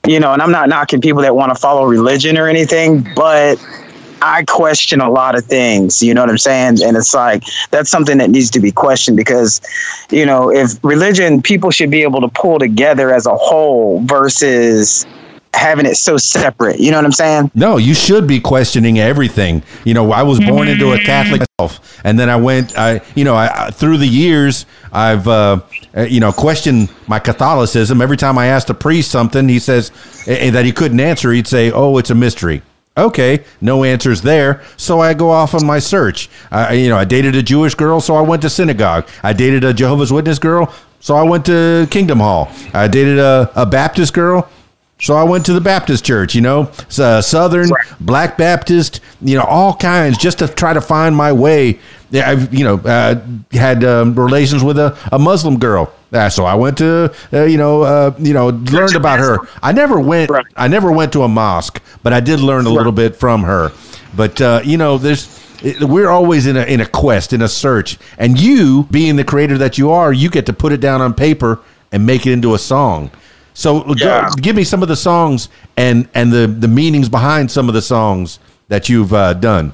you 0.05 0.19
know, 0.19 0.33
and 0.33 0.41
I'm 0.41 0.51
not 0.51 0.67
knocking 0.67 0.99
people 0.99 1.21
that 1.21 1.33
want 1.33 1.53
to 1.53 1.59
follow 1.59 1.85
religion 1.85 2.37
or 2.37 2.49
anything, 2.49 3.07
but 3.15 3.57
I 4.21 4.43
question 4.45 5.01
a 5.01 5.09
lot 5.09 5.37
of 5.37 5.45
things, 5.45 6.01
you 6.01 6.13
know 6.13 6.21
what 6.21 6.29
I'm 6.29 6.37
saying? 6.37 6.83
And 6.83 6.97
it's 6.97 7.13
like 7.13 7.43
that's 7.71 7.89
something 7.89 8.17
that 8.17 8.29
needs 8.29 8.49
to 8.51 8.59
be 8.59 8.71
questioned 8.71 9.17
because, 9.17 9.61
you 10.09 10.25
know, 10.25 10.51
if 10.51 10.83
religion, 10.83 11.41
people 11.41 11.71
should 11.71 11.91
be 11.91 12.03
able 12.03 12.21
to 12.21 12.27
pull 12.29 12.59
together 12.59 13.13
as 13.13 13.25
a 13.25 13.35
whole 13.35 14.01
versus 14.05 15.05
having 15.53 15.85
it 15.85 15.95
so 15.95 16.17
separate. 16.17 16.79
You 16.79 16.91
know 16.91 16.97
what 16.97 17.05
I'm 17.05 17.11
saying? 17.11 17.51
No, 17.55 17.77
you 17.77 17.93
should 17.93 18.27
be 18.27 18.39
questioning 18.39 18.99
everything. 18.99 19.63
You 19.85 19.93
know, 19.93 20.11
I 20.11 20.21
was 20.23 20.39
born 20.39 20.67
into 20.67 20.91
a 20.93 20.99
Catholic 20.99 21.41
myself, 21.59 21.99
and 22.03 22.19
then 22.19 22.29
I 22.29 22.35
went. 22.35 22.77
I, 22.77 23.01
you 23.15 23.23
know, 23.23 23.33
I, 23.35 23.67
I- 23.67 23.71
through 23.71 23.97
the 23.97 24.07
years, 24.07 24.65
I've, 24.91 25.27
uh, 25.27 25.61
uh, 25.95 26.01
you 26.01 26.19
know, 26.19 26.31
questioned 26.31 26.89
my 27.07 27.17
Catholicism. 27.19 28.01
Every 28.01 28.17
time 28.17 28.37
I 28.37 28.47
asked 28.47 28.69
a 28.69 28.73
priest 28.75 29.09
something, 29.09 29.47
he 29.49 29.57
says 29.59 29.91
eh, 30.27 30.51
that 30.51 30.65
he 30.65 30.71
couldn't 30.71 30.99
answer. 30.99 31.31
He'd 31.31 31.47
say, 31.47 31.71
"Oh, 31.71 31.97
it's 31.97 32.09
a 32.11 32.15
mystery." 32.15 32.61
Okay, 32.97 33.43
no 33.61 33.83
answers 33.83 34.21
there. 34.23 34.63
So 34.75 34.99
I 34.99 35.13
go 35.13 35.29
off 35.29 35.53
on 35.53 35.65
my 35.65 35.79
search. 35.79 36.29
I, 36.49 36.73
you 36.73 36.89
know, 36.89 36.97
I 36.97 37.05
dated 37.05 37.35
a 37.35 37.43
Jewish 37.43 37.75
girl, 37.75 38.01
so 38.01 38.15
I 38.15 38.21
went 38.21 38.41
to 38.41 38.49
synagogue. 38.49 39.07
I 39.21 39.33
dated 39.33 39.63
a 39.63 39.73
Jehovah's 39.73 40.11
Witness 40.11 40.39
girl, 40.39 40.73
so 40.99 41.15
I 41.15 41.21
went 41.23 41.45
to 41.45 41.87
Kingdom 41.91 42.19
Hall. 42.19 42.51
I 42.73 42.87
dated 42.87 43.19
a, 43.19 43.51
a 43.55 43.65
Baptist 43.65 44.13
girl, 44.13 44.49
so 44.99 45.15
I 45.15 45.23
went 45.23 45.45
to 45.45 45.53
the 45.53 45.61
Baptist 45.61 46.03
church, 46.05 46.33
you 46.35 46.41
know, 46.41 46.71
uh, 46.99 47.21
Southern, 47.21 47.69
Black 47.99 48.37
Baptist, 48.37 48.99
you 49.21 49.37
know, 49.37 49.43
all 49.43 49.75
kinds, 49.75 50.17
just 50.17 50.39
to 50.39 50.47
try 50.47 50.73
to 50.73 50.81
find 50.81 51.15
my 51.15 51.31
way. 51.31 51.79
Yeah, 52.09 52.29
I've, 52.31 52.53
you 52.53 52.63
know, 52.63 52.77
uh, 52.79 53.21
had 53.51 53.83
um, 53.83 54.15
relations 54.15 54.63
with 54.63 54.77
a, 54.79 54.97
a 55.11 55.19
Muslim 55.19 55.59
girl. 55.59 55.93
Uh, 56.13 56.29
so 56.29 56.45
I 56.45 56.55
went 56.55 56.77
to, 56.77 57.13
uh, 57.33 57.43
you 57.43 57.57
know, 57.57 57.81
uh, 57.81 58.15
you 58.17 58.33
know, 58.33 58.47
learned 58.47 58.95
about 58.95 59.19
her. 59.19 59.39
I 59.61 59.73
never 59.73 59.99
went, 59.99 60.31
Right. 60.31 60.45
I 60.55 60.69
never 60.69 60.89
went 60.91 61.11
to 61.13 61.23
a 61.23 61.27
mosque, 61.27 61.81
but 62.03 62.13
I 62.13 62.21
did 62.21 62.39
learn 62.39 62.65
a 62.65 62.69
little 62.69 62.93
bit 62.93 63.15
from 63.17 63.43
her. 63.43 63.71
But 64.15 64.39
uh, 64.41 64.61
you 64.63 64.77
know, 64.77 64.97
there's 64.97 65.27
we're 65.81 66.09
always 66.09 66.47
in 66.47 66.55
a 66.55 66.63
in 66.63 66.79
a 66.81 66.85
quest, 66.85 67.33
in 67.33 67.41
a 67.41 67.47
search, 67.47 67.97
and 68.17 68.39
you, 68.39 68.87
being 68.89 69.15
the 69.17 69.25
creator 69.25 69.57
that 69.57 69.77
you 69.77 69.91
are, 69.91 70.13
you 70.13 70.29
get 70.29 70.45
to 70.45 70.53
put 70.53 70.71
it 70.71 70.79
down 70.79 71.01
on 71.01 71.13
paper 71.13 71.59
and 71.91 72.05
make 72.05 72.25
it 72.25 72.31
into 72.31 72.53
a 72.55 72.57
song. 72.59 73.11
So 73.57 73.81
go- 73.95 74.29
give 74.39 74.55
me 74.55 74.63
some 74.63 74.83
of 74.83 74.87
the 74.87 74.95
songs 74.95 75.49
and 75.77 76.07
and 76.13 76.31
the 76.31 76.45
the 76.45 76.67
meanings 76.67 77.09
behind 77.09 77.49
some 77.49 77.67
of 77.67 77.73
the 77.73 77.81
songs 77.81 78.37
that 78.67 78.87
you've 78.87 79.13
uh, 79.15 79.33
done. 79.33 79.73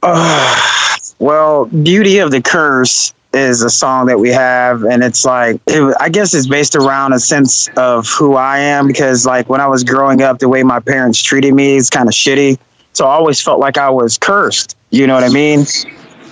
Well, 1.19 1.65
Beauty 1.65 2.19
of 2.19 2.31
the 2.31 2.41
Curse 2.41 3.13
is 3.33 3.61
a 3.61 3.69
song 3.69 4.05
that 4.05 4.17
we 4.17 4.29
have, 4.29 4.83
and 4.83 5.03
it's 5.03 5.25
like 5.25 5.59
it, 5.67 5.95
I 5.99 6.07
guess 6.07 6.33
it's 6.33 6.47
based 6.47 6.77
around 6.77 7.11
a 7.11 7.19
sense 7.19 7.67
of 7.75 8.07
who 8.07 8.35
I 8.35 8.59
am 8.59 8.87
because 8.87 9.25
like 9.25 9.49
when 9.49 9.59
I 9.59 9.67
was 9.67 9.83
growing 9.83 10.21
up, 10.21 10.39
the 10.39 10.47
way 10.47 10.63
my 10.63 10.79
parents 10.79 11.21
treated 11.21 11.53
me 11.53 11.75
is 11.75 11.89
kind 11.89 12.07
of 12.07 12.13
shitty. 12.13 12.57
So 12.93 13.05
I 13.05 13.13
always 13.15 13.41
felt 13.41 13.59
like 13.59 13.77
I 13.77 13.89
was 13.89 14.17
cursed. 14.17 14.77
You 14.91 15.07
know 15.07 15.15
what 15.15 15.25
I 15.25 15.29
mean? 15.29 15.65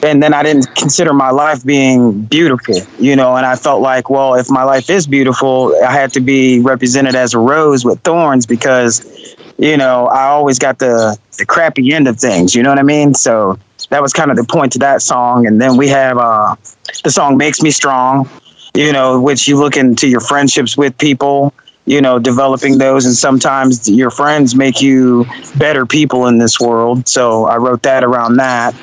And 0.04 0.22
then 0.22 0.34
I 0.34 0.42
didn't 0.42 0.74
consider 0.76 1.14
my 1.14 1.30
life 1.30 1.64
being 1.64 2.24
beautiful, 2.24 2.76
you 3.00 3.16
know, 3.16 3.36
and 3.36 3.46
I 3.46 3.56
felt 3.56 3.82
like, 3.82 4.10
well, 4.10 4.34
if 4.34 4.50
my 4.50 4.64
life 4.64 4.90
is 4.90 5.06
beautiful, 5.06 5.76
I 5.86 5.92
had 5.92 6.12
to 6.14 6.20
be 6.20 6.60
represented 6.60 7.14
as 7.16 7.34
a 7.36 7.40
rose 7.40 7.86
with 7.86 8.00
thorns 8.02 8.48
because, 8.48 9.36
you 9.60 9.78
know, 9.78 10.08
I 10.08 10.26
always 10.28 10.58
got 10.58 10.80
the 10.80 11.18
the 11.38 11.46
crappy 11.46 11.94
end 11.94 12.08
of 12.08 12.20
things, 12.20 12.56
you 12.56 12.64
know 12.64 12.70
what 12.70 12.80
I 12.80 12.84
mean? 12.84 13.14
So 13.14 13.60
that 13.90 14.02
was 14.02 14.12
kind 14.14 14.32
of 14.32 14.38
the 14.38 14.44
point 14.44 14.74
to 14.74 14.80
that 14.80 15.02
song. 15.02 15.46
And 15.46 15.62
then 15.62 15.78
we 15.78 15.88
have 15.90 16.18
uh, 16.18 16.56
the 17.04 17.12
song 17.12 17.38
"Makes 17.38 17.62
Me 17.62 17.70
Strong," 17.70 18.28
you 18.74 18.92
know, 18.92 19.22
which 19.22 19.48
you 19.48 19.58
look 19.60 19.78
into 19.78 20.08
your 20.08 20.20
friendships 20.20 20.76
with 20.78 20.98
people, 20.98 21.54
you 21.86 22.02
know, 22.02 22.18
developing 22.18 22.80
those, 22.80 23.06
and 23.06 23.16
sometimes 23.16 23.88
your 23.90 24.10
friends 24.10 24.56
make 24.56 24.82
you 24.82 25.26
better 25.58 25.86
people 25.86 26.28
in 26.28 26.40
this 26.40 26.60
world. 26.60 27.08
So 27.08 27.46
I 27.46 27.58
wrote 27.58 27.84
that 27.84 28.04
around 28.04 28.38
that. 28.38 28.74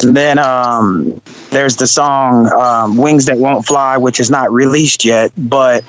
Then 0.00 0.38
um, 0.38 1.20
there's 1.50 1.76
the 1.76 1.86
song 1.86 2.46
um, 2.52 2.96
"Wings 2.96 3.26
That 3.26 3.38
Won't 3.38 3.66
Fly," 3.66 3.96
which 3.96 4.20
is 4.20 4.30
not 4.30 4.52
released 4.52 5.04
yet, 5.04 5.32
but 5.36 5.84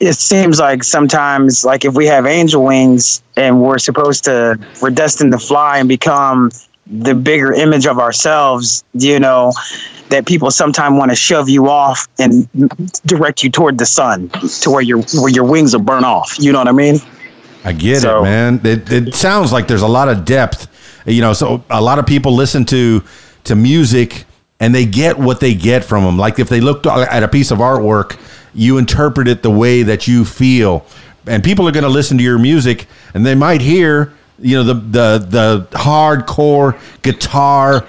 it 0.00 0.14
seems 0.14 0.58
like 0.58 0.82
sometimes, 0.82 1.64
like 1.64 1.84
if 1.84 1.94
we 1.94 2.06
have 2.06 2.26
angel 2.26 2.64
wings 2.64 3.22
and 3.36 3.62
we're 3.62 3.78
supposed 3.78 4.24
to, 4.24 4.58
we're 4.82 4.90
destined 4.90 5.32
to 5.32 5.38
fly 5.38 5.78
and 5.78 5.88
become 5.88 6.50
the 6.86 7.14
bigger 7.14 7.52
image 7.52 7.86
of 7.86 7.98
ourselves, 7.98 8.84
you 8.92 9.18
know, 9.20 9.52
that 10.10 10.26
people 10.26 10.50
sometimes 10.50 10.98
want 10.98 11.10
to 11.10 11.16
shove 11.16 11.48
you 11.48 11.68
off 11.70 12.06
and 12.18 12.48
direct 13.06 13.42
you 13.42 13.50
toward 13.50 13.78
the 13.78 13.86
sun 13.86 14.28
to 14.60 14.70
where 14.70 14.82
your 14.82 15.02
where 15.14 15.30
your 15.30 15.44
wings 15.44 15.74
will 15.74 15.82
burn 15.84 16.04
off. 16.04 16.36
You 16.38 16.52
know 16.52 16.58
what 16.58 16.68
I 16.68 16.72
mean? 16.72 16.96
I 17.64 17.72
get 17.72 18.02
So- 18.02 18.18
it, 18.20 18.22
man. 18.24 18.60
It, 18.64 18.92
it 18.92 19.14
sounds 19.14 19.52
like 19.52 19.68
there's 19.68 19.82
a 19.82 19.88
lot 19.88 20.08
of 20.08 20.24
depth. 20.24 20.68
You 21.06 21.20
know, 21.20 21.32
so 21.32 21.62
a 21.70 21.80
lot 21.80 21.98
of 21.98 22.06
people 22.06 22.32
listen 22.34 22.64
to 22.66 23.02
to 23.44 23.54
music 23.54 24.24
and 24.60 24.74
they 24.74 24.86
get 24.86 25.18
what 25.18 25.40
they 25.40 25.54
get 25.54 25.84
from 25.84 26.04
them. 26.04 26.16
Like 26.16 26.38
if 26.38 26.48
they 26.48 26.60
looked 26.60 26.86
at 26.86 27.22
a 27.22 27.28
piece 27.28 27.50
of 27.50 27.58
artwork, 27.58 28.18
you 28.54 28.78
interpret 28.78 29.28
it 29.28 29.42
the 29.42 29.50
way 29.50 29.82
that 29.82 30.06
you 30.08 30.24
feel, 30.24 30.86
and 31.26 31.42
people 31.44 31.68
are 31.68 31.72
going 31.72 31.84
to 31.84 31.90
listen 31.90 32.16
to 32.18 32.24
your 32.24 32.38
music 32.38 32.86
and 33.12 33.24
they 33.26 33.34
might 33.34 33.60
hear, 33.60 34.12
you 34.38 34.56
know, 34.56 34.62
the 34.62 34.74
the 34.74 35.26
the 35.28 35.78
hardcore 35.78 36.78
guitar 37.02 37.84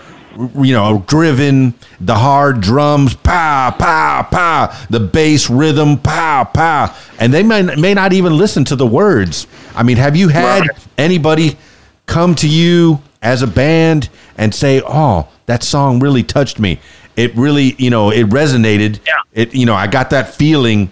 you 0.61 0.73
know, 0.73 1.01
driven, 1.07 1.73
the 2.01 2.13
hard 2.15 2.59
drums, 2.59 3.15
pow, 3.15 3.71
pow, 3.71 4.21
pow, 4.29 4.77
the 4.89 4.99
bass 4.99 5.49
rhythm, 5.49 5.97
pow, 5.97 6.43
pow, 6.43 6.93
and 7.19 7.33
they 7.33 7.41
may 7.41 7.61
may 7.77 7.93
not 7.93 8.11
even 8.11 8.37
listen 8.37 8.65
to 8.65 8.75
the 8.75 8.85
words. 8.85 9.47
I 9.75 9.83
mean, 9.83 9.95
have 9.95 10.17
you 10.17 10.27
had 10.27 10.61
Right. 10.63 10.69
anybody 10.97 11.57
come 12.05 12.35
to 12.35 12.49
you 12.49 13.01
as 13.25 13.41
a 13.41 13.47
band 13.47 14.09
and 14.37 14.53
say, 14.53 14.81
"Oh, 14.85 15.27
that 15.47 15.63
song 15.63 15.99
really 15.99 16.23
touched 16.23 16.59
me. 16.59 16.79
It 17.15 17.35
really, 17.35 17.75
you 17.77 17.89
know, 17.89 18.11
it 18.11 18.29
resonated. 18.29 18.99
Yeah. 19.05 19.13
It, 19.33 19.53
you 19.53 19.65
know, 19.65 19.75
I 19.75 19.87
got 19.87 20.11
that 20.11 20.33
feeling 20.33 20.91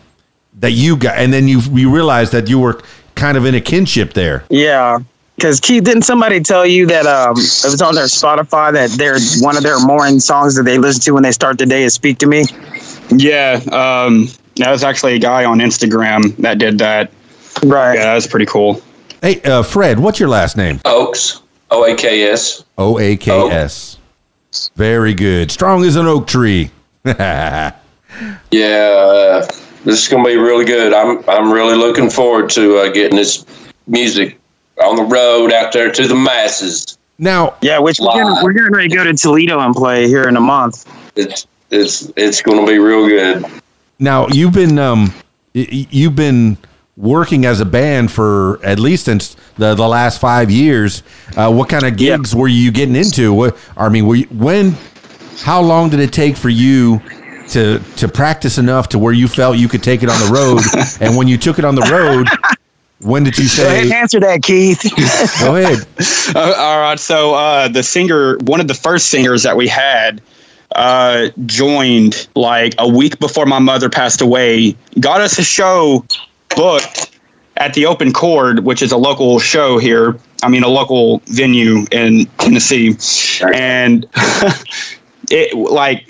that 0.60 0.72
you 0.72 0.98
got, 0.98 1.17
and 1.17 1.32
then 1.32 1.48
you 1.48 1.62
you 1.72 1.93
realized 1.93 2.32
that 2.34 2.50
you 2.50 2.60
were 2.60 2.82
kind 3.15 3.38
of 3.38 3.46
in 3.46 3.56
a 3.56 3.62
kinship 3.62 4.13
there." 4.13 4.43
Yeah. 4.50 5.00
Because 5.36 5.60
Keith, 5.60 5.84
didn't 5.84 6.04
somebody 6.04 6.39
tell 6.41 6.65
you 6.65 6.86
that 6.86 7.08
um, 7.08 7.32
it 7.32 7.72
was 7.72 7.82
on 7.82 7.96
their 7.96 8.06
Spotify 8.06 8.72
that 8.72 8.91
they're 8.91 9.17
one 9.41 9.58
of 9.58 9.63
their 9.63 9.80
morning 9.80 10.19
songs 10.19 10.54
that 10.56 10.63
they 10.63 10.78
listen 10.78 11.02
to 11.02 11.12
when 11.12 11.24
they 11.24 11.32
start 11.32 11.58
the 11.58 11.65
day 11.65 11.84
is 11.84 11.93
"Speak 11.93 12.19
to 12.19 12.28
Me." 12.28 12.46
Yeah, 13.10 13.60
um, 13.72 14.30
that 14.58 14.72
was 14.72 14.84
actually 14.84 15.15
a 15.15 15.19
guy 15.19 15.43
on 15.46 15.60
Instagram 15.60 16.36
that 16.38 16.60
did 16.60 16.78
that. 16.80 17.12
Right. 17.63 17.96
Yeah, 17.96 18.06
that 18.06 18.15
was 18.15 18.28
pretty 18.28 18.46
cool. 18.46 18.82
Hey, 19.22 19.41
uh, 19.41 19.63
Fred, 19.63 20.00
what's 20.00 20.19
your 20.19 20.30
last 20.30 20.56
name? 20.56 20.80
Oaks, 20.86 21.41
O 21.71 21.86
A 21.86 21.95
K 21.95 22.30
S. 22.30 22.63
O 22.78 22.99
A 22.99 23.15
K 23.17 23.32
S. 23.49 23.97
Very 24.76 25.13
good. 25.13 25.52
Strong 25.52 25.84
as 25.84 25.95
an 25.95 26.06
oak 26.06 26.28
tree. 26.28 26.69
Yeah, 28.52 29.41
uh, 29.41 29.47
this 29.84 30.04
is 30.04 30.08
going 30.08 30.23
to 30.23 30.30
be 30.30 30.38
really 30.38 30.65
good. 30.65 30.93
I'm 30.93 31.28
I'm 31.28 31.52
really 31.52 31.76
looking 31.76 32.10
forward 32.12 32.49
to 32.52 32.78
uh, 32.78 32.91
getting 32.91 33.15
this 33.17 33.43
music 33.88 34.39
on 34.84 34.95
the 34.95 35.04
road 35.04 35.52
out 35.52 35.71
there 35.73 35.91
to 35.91 36.08
the 36.08 36.13
masses. 36.15 36.97
now, 37.17 37.56
Yeah, 37.62 37.80
which 37.80 37.97
we're 37.99 38.13
getting, 38.13 38.43
we're 38.43 38.54
getting 38.54 38.71
ready 38.71 38.89
to 38.89 38.95
go 38.95 39.04
to 39.04 39.13
Toledo 39.13 39.60
and 39.60 39.73
play 39.73 40.08
here 40.08 40.28
in 40.30 40.38
a 40.38 40.41
month. 40.41 40.86
It's 41.15 41.47
it's 41.71 42.12
it's 42.15 42.41
going 42.43 42.63
to 42.63 42.71
be 42.71 42.78
real 42.78 43.08
good. 43.08 43.45
now 43.97 44.28
you've 44.28 44.54
been 44.54 44.78
um, 44.78 45.12
y- 45.56 45.67
y- 45.71 45.88
you've 45.89 46.15
been 46.15 46.56
working 46.95 47.45
as 47.45 47.60
a 47.60 47.65
band 47.65 48.12
for 48.12 48.63
at 48.63 48.79
least 48.79 49.06
since 49.06 49.36
the 49.58 49.75
the 49.75 49.88
last 49.88 50.19
five 50.21 50.51
years. 50.51 51.03
Uh, 51.36 51.51
what 51.51 51.69
kind 51.69 51.86
of 51.86 51.97
gigs 51.97 52.36
were 52.36 52.47
you 52.47 52.71
getting 52.71 52.95
into? 52.95 53.34
What 53.34 53.58
I 53.75 53.89
mean, 53.89 54.06
were 54.08 54.15
you, 54.15 54.25
when? 54.25 54.75
How 55.41 55.62
long 55.62 55.89
did 55.89 55.99
it 55.99 56.13
take 56.13 56.36
for 56.38 56.49
you? 56.49 57.01
To, 57.49 57.79
to 57.97 58.08
practice 58.08 58.58
enough 58.58 58.89
to 58.89 58.97
where 58.99 59.12
you 59.13 59.27
felt 59.27 59.58
you 59.58 59.67
could 59.67 59.84
take 59.84 60.01
it 60.01 60.10
on 60.10 60.17
the 60.25 60.34
road, 60.34 60.63
and 61.06 61.15
when 61.17 61.27
you 61.27 61.38
took 61.38 61.60
it 61.60 61.65
on 61.65 61.75
the 61.75 61.82
road, 61.82 62.27
when 62.99 63.25
did 63.25 63.38
you 63.38 63.47
Go 63.56 63.67
ahead 63.67 63.82
and 63.82 63.89
say? 63.89 63.95
answer 63.95 64.19
that, 64.21 64.41
Keith. 64.41 64.82
Go 65.41 65.58
ahead. 65.58 65.86
Uh, 66.36 66.56
all 66.58 66.79
right, 66.79 66.99
so 66.99 67.36
uh, 67.36 67.67
the 67.67 67.84
singer, 67.84 68.38
one 68.45 68.62
of 68.62 68.67
the 68.67 68.73
first 68.73 69.10
singers 69.10 69.43
that 69.43 69.56
we 69.58 69.67
had, 69.67 70.21
uh, 70.73 71.27
joined 71.45 72.27
like 72.34 72.73
a 72.79 72.88
week 72.88 73.19
before 73.19 73.45
my 73.45 73.60
mother 73.60 73.89
passed 73.89 74.21
away. 74.21 74.75
Got 74.99 75.21
us 75.21 75.38
a 75.38 75.43
show 75.43 76.06
booked 76.56 77.20
at 77.58 77.74
the 77.74 77.86
Open 77.86 78.13
Chord, 78.13 78.60
which 78.60 78.82
is 78.82 78.92
a 78.92 78.98
local 78.98 79.39
show 79.39 79.78
here. 79.78 80.18
I 80.42 80.50
mean, 80.50 80.63
a 80.63 80.68
local 80.68 81.22
venue 81.26 81.86
in 81.92 82.26
Tennessee, 82.38 82.98
and 83.54 84.08
it 85.30 85.56
like 85.56 86.06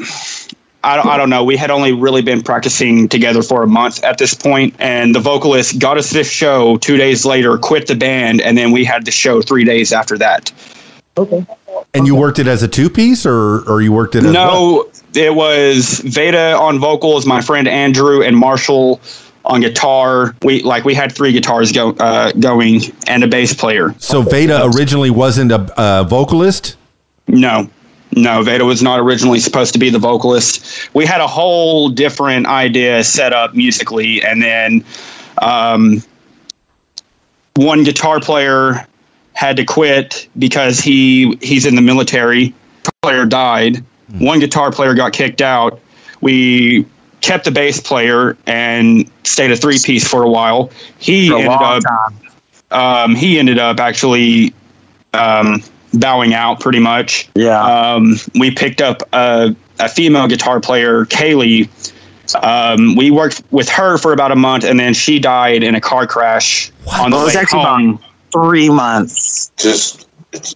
I 0.84 0.98
don't, 0.98 1.08
I 1.08 1.18
don't 1.18 1.30
know. 1.30 1.44
We 1.44 1.56
had 1.56 1.72
only 1.72 1.94
really 1.94 2.22
been 2.22 2.42
practicing 2.42 3.08
together 3.08 3.42
for 3.42 3.64
a 3.64 3.68
month 3.68 4.04
at 4.04 4.18
this 4.18 4.34
point, 4.34 4.76
and 4.80 5.16
the 5.16 5.20
vocalist 5.20 5.80
got 5.80 5.98
us 5.98 6.12
this 6.12 6.30
show 6.30 6.78
two 6.78 6.98
days 6.98 7.26
later, 7.26 7.58
quit 7.58 7.88
the 7.88 7.96
band, 7.96 8.42
and 8.42 8.58
then 8.58 8.72
we 8.72 8.84
had 8.84 9.06
the 9.06 9.12
show 9.12 9.42
three 9.42 9.64
days 9.64 9.94
after 9.94 10.18
that. 10.18 10.52
Okay. 11.16 11.46
And 11.94 12.08
you 12.08 12.16
worked 12.16 12.40
it 12.40 12.48
as 12.48 12.64
a 12.64 12.68
two 12.68 12.90
piece, 12.90 13.26
or 13.26 13.62
or 13.70 13.82
you 13.82 13.94
worked 13.94 14.16
it? 14.16 14.20
As 14.20 14.26
what? 14.26 14.34
No, 14.34 14.90
it 15.16 15.36
was 15.36 16.00
Veda 16.00 16.56
on 16.58 16.80
vocals, 16.80 17.26
my 17.26 17.42
friend 17.42 17.68
Andrew 17.68 18.24
and 18.24 18.36
Marshall 18.36 19.00
on 19.46 19.62
guitar. 19.62 20.36
We 20.42 20.62
like 20.64 20.86
we 20.86 20.94
had 20.94 21.12
three 21.12 21.32
guitars 21.32 21.72
go 21.72 21.92
uh, 21.92 22.32
going 22.34 22.82
and 23.08 23.24
a 23.24 23.28
bass 23.28 23.54
player. 23.54 23.94
So 24.00 24.22
Veda 24.22 24.70
originally 24.76 25.10
wasn't 25.10 25.52
a, 25.52 25.74
a 25.78 26.04
vocalist. 26.04 26.78
No, 27.28 27.70
no, 28.16 28.44
Veda 28.44 28.66
was 28.66 28.82
not 28.82 29.00
originally 29.00 29.40
supposed 29.40 29.74
to 29.74 29.80
be 29.80 29.90
the 29.90 30.00
vocalist. 30.00 30.94
We 30.94 31.06
had 31.06 31.22
a 31.22 31.28
whole 31.28 31.90
different 31.90 32.48
idea 32.48 33.04
set 33.04 33.34
up 33.34 33.54
musically, 33.56 34.24
and 34.24 34.42
then 34.42 34.86
um, 35.42 36.04
one 37.56 37.84
guitar 37.84 38.20
player 38.20 38.88
had 39.34 39.58
to 39.58 39.66
quit 39.66 40.28
because 40.38 40.80
he 40.80 41.38
he's 41.42 41.66
in 41.66 41.76
the 41.76 41.82
military. 41.82 42.54
Player 43.02 43.26
died. 43.26 43.84
One 44.20 44.40
guitar 44.40 44.72
player 44.72 44.94
got 44.94 45.14
kicked 45.14 45.42
out. 45.42 45.80
We 46.22 46.86
kept 47.24 47.46
the 47.46 47.52
bass 47.52 47.80
player 47.80 48.38
and 48.46 49.10
stayed 49.24 49.50
a 49.50 49.56
three 49.56 49.80
piece 49.84 50.08
for 50.08 50.22
a 50.22 50.30
while. 50.30 50.70
He 51.00 51.32
a 51.32 51.38
ended 51.38 51.52
up 51.52 51.84
um, 52.70 53.16
he 53.16 53.40
ended 53.40 53.58
up 53.58 53.80
actually 53.80 54.54
um, 55.14 55.64
bowing 55.94 56.34
out 56.34 56.60
pretty 56.60 56.80
much. 56.80 57.30
Yeah. 57.36 57.64
Um, 57.64 58.18
we 58.36 58.52
picked 58.52 58.82
up 58.82 59.02
a, 59.14 59.56
a 59.80 59.90
female 59.90 60.28
guitar 60.28 60.60
player, 60.60 61.06
Kaylee. 61.06 61.70
Um, 62.44 62.96
we 62.96 63.12
worked 63.12 63.44
with 63.52 63.70
her 63.70 63.98
for 63.98 64.12
about 64.12 64.32
a 64.32 64.36
month, 64.36 64.64
and 64.64 64.80
then 64.80 64.94
she 64.94 65.20
died 65.20 65.64
in 65.64 65.76
a 65.76 65.82
car 65.82 66.08
crash 66.08 66.72
on 67.00 67.12
the 67.12 67.16
Well, 67.16 67.24
it 67.24 67.26
was 67.26 67.36
actually 67.36 67.64
home. 67.64 68.00
Three 68.32 68.70
months. 68.70 69.52
Just 69.58 70.03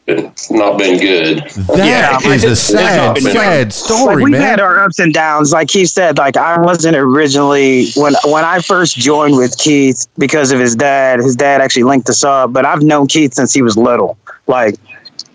it's 0.07 0.49
not 0.51 0.77
been 0.77 0.99
good. 0.99 1.37
That 1.75 2.21
Yeah, 2.23 2.31
is 2.31 2.43
a 2.43 2.55
sad, 2.55 2.97
not 3.07 3.15
been- 3.15 3.23
sad 3.23 3.65
Like 3.67 3.71
story, 3.73 4.23
we 4.23 4.31
man. 4.31 4.41
had 4.41 4.59
our 4.59 4.79
ups 4.83 4.99
and 4.99 5.13
downs. 5.13 5.51
Like 5.53 5.69
he 5.69 5.85
said, 5.85 6.17
like 6.17 6.35
I 6.37 6.59
wasn't 6.59 6.95
originally 6.97 7.89
when 7.95 8.13
when 8.25 8.43
I 8.43 8.59
first 8.59 8.97
joined 8.97 9.37
with 9.37 9.57
Keith 9.57 10.07
because 10.17 10.51
of 10.51 10.59
his 10.59 10.75
dad. 10.75 11.19
His 11.19 11.35
dad 11.35 11.61
actually 11.61 11.83
linked 11.83 12.09
us 12.09 12.23
up, 12.23 12.53
but 12.53 12.65
I've 12.65 12.81
known 12.81 13.07
Keith 13.07 13.33
since 13.33 13.53
he 13.53 13.61
was 13.61 13.77
little. 13.77 14.17
Like 14.47 14.75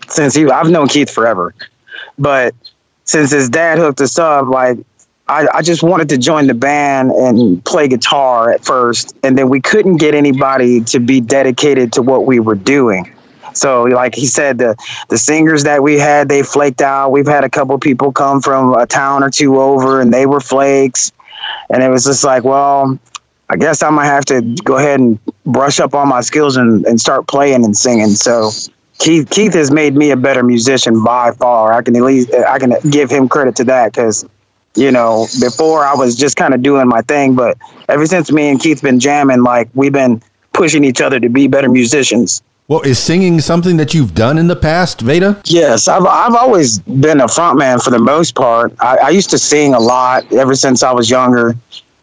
since 0.09 0.35
he, 0.35 0.45
I've 0.49 0.69
known 0.69 0.87
Keith 0.87 1.09
forever. 1.09 1.53
But 2.19 2.53
since 3.05 3.31
his 3.31 3.49
dad 3.49 3.77
hooked 3.79 4.01
us 4.01 4.19
up, 4.19 4.47
like 4.47 4.77
I, 5.29 5.47
I 5.53 5.61
just 5.61 5.83
wanted 5.83 6.09
to 6.09 6.17
join 6.17 6.47
the 6.47 6.53
band 6.53 7.11
and 7.11 7.63
play 7.63 7.87
guitar 7.87 8.51
at 8.51 8.65
first, 8.65 9.15
and 9.23 9.37
then 9.37 9.47
we 9.47 9.61
couldn't 9.61 9.97
get 9.97 10.13
anybody 10.13 10.81
to 10.81 10.99
be 10.99 11.21
dedicated 11.21 11.93
to 11.93 12.01
what 12.01 12.25
we 12.25 12.39
were 12.41 12.55
doing. 12.55 13.12
So, 13.53 13.83
like 13.83 14.15
he 14.15 14.25
said, 14.25 14.57
the 14.57 14.75
the 15.09 15.17
singers 15.17 15.63
that 15.63 15.83
we 15.83 15.99
had, 15.99 16.29
they 16.29 16.43
flaked 16.43 16.81
out. 16.81 17.11
We've 17.11 17.27
had 17.27 17.43
a 17.43 17.49
couple 17.49 17.77
people 17.79 18.11
come 18.11 18.41
from 18.41 18.73
a 18.73 18.85
town 18.85 19.23
or 19.23 19.29
two 19.29 19.59
over, 19.59 20.01
and 20.01 20.13
they 20.13 20.25
were 20.25 20.39
flakes. 20.39 21.11
And 21.69 21.83
it 21.83 21.89
was 21.89 22.05
just 22.05 22.23
like, 22.23 22.43
well, 22.43 22.97
I 23.49 23.57
guess 23.57 23.83
I 23.83 23.89
might 23.89 24.05
have 24.05 24.25
to 24.25 24.41
go 24.63 24.77
ahead 24.77 24.99
and 24.99 25.19
brush 25.45 25.79
up 25.79 25.93
on 25.93 26.07
my 26.07 26.21
skills 26.21 26.57
and, 26.57 26.85
and 26.85 26.99
start 26.99 27.27
playing 27.27 27.65
and 27.65 27.75
singing. 27.75 28.09
So, 28.09 28.51
Keith 28.99 29.29
Keith 29.29 29.53
has 29.53 29.71
made 29.71 29.95
me 29.95 30.11
a 30.11 30.17
better 30.17 30.43
musician 30.43 31.03
by 31.03 31.31
far. 31.31 31.73
I 31.73 31.81
can 31.81 31.95
at 31.95 32.03
least 32.03 32.33
I 32.33 32.59
can 32.59 32.73
give 32.89 33.09
him 33.09 33.27
credit 33.27 33.55
to 33.57 33.63
that 33.65 33.91
because 33.91 34.25
you 34.75 34.91
know 34.91 35.27
before 35.39 35.85
I 35.85 35.93
was 35.93 36.15
just 36.15 36.37
kind 36.37 36.53
of 36.53 36.61
doing 36.61 36.87
my 36.87 37.01
thing, 37.01 37.35
but 37.35 37.57
ever 37.89 38.05
since 38.05 38.31
me 38.31 38.49
and 38.49 38.59
Keith 38.59 38.81
been 38.81 38.99
jamming, 38.99 39.43
like 39.43 39.69
we've 39.73 39.91
been 39.91 40.21
pushing 40.53 40.83
each 40.83 41.01
other 41.01 41.19
to 41.19 41.29
be 41.29 41.47
better 41.47 41.69
musicians. 41.69 42.41
Well, 42.69 42.81
is 42.81 42.97
singing 42.97 43.41
something 43.41 43.75
that 43.77 43.93
you've 43.93 44.15
done 44.15 44.37
in 44.37 44.47
the 44.47 44.55
past, 44.55 45.01
Veda? 45.01 45.41
Yes, 45.45 45.89
I've 45.89 46.05
I've 46.05 46.33
always 46.33 46.79
been 46.79 47.19
a 47.19 47.25
frontman 47.25 47.83
for 47.83 47.89
the 47.89 47.99
most 47.99 48.35
part. 48.35 48.73
I, 48.79 48.97
I 48.97 49.09
used 49.09 49.29
to 49.31 49.37
sing 49.37 49.73
a 49.73 49.79
lot 49.79 50.31
ever 50.31 50.55
since 50.55 50.81
I 50.81 50.93
was 50.93 51.09
younger, 51.09 51.57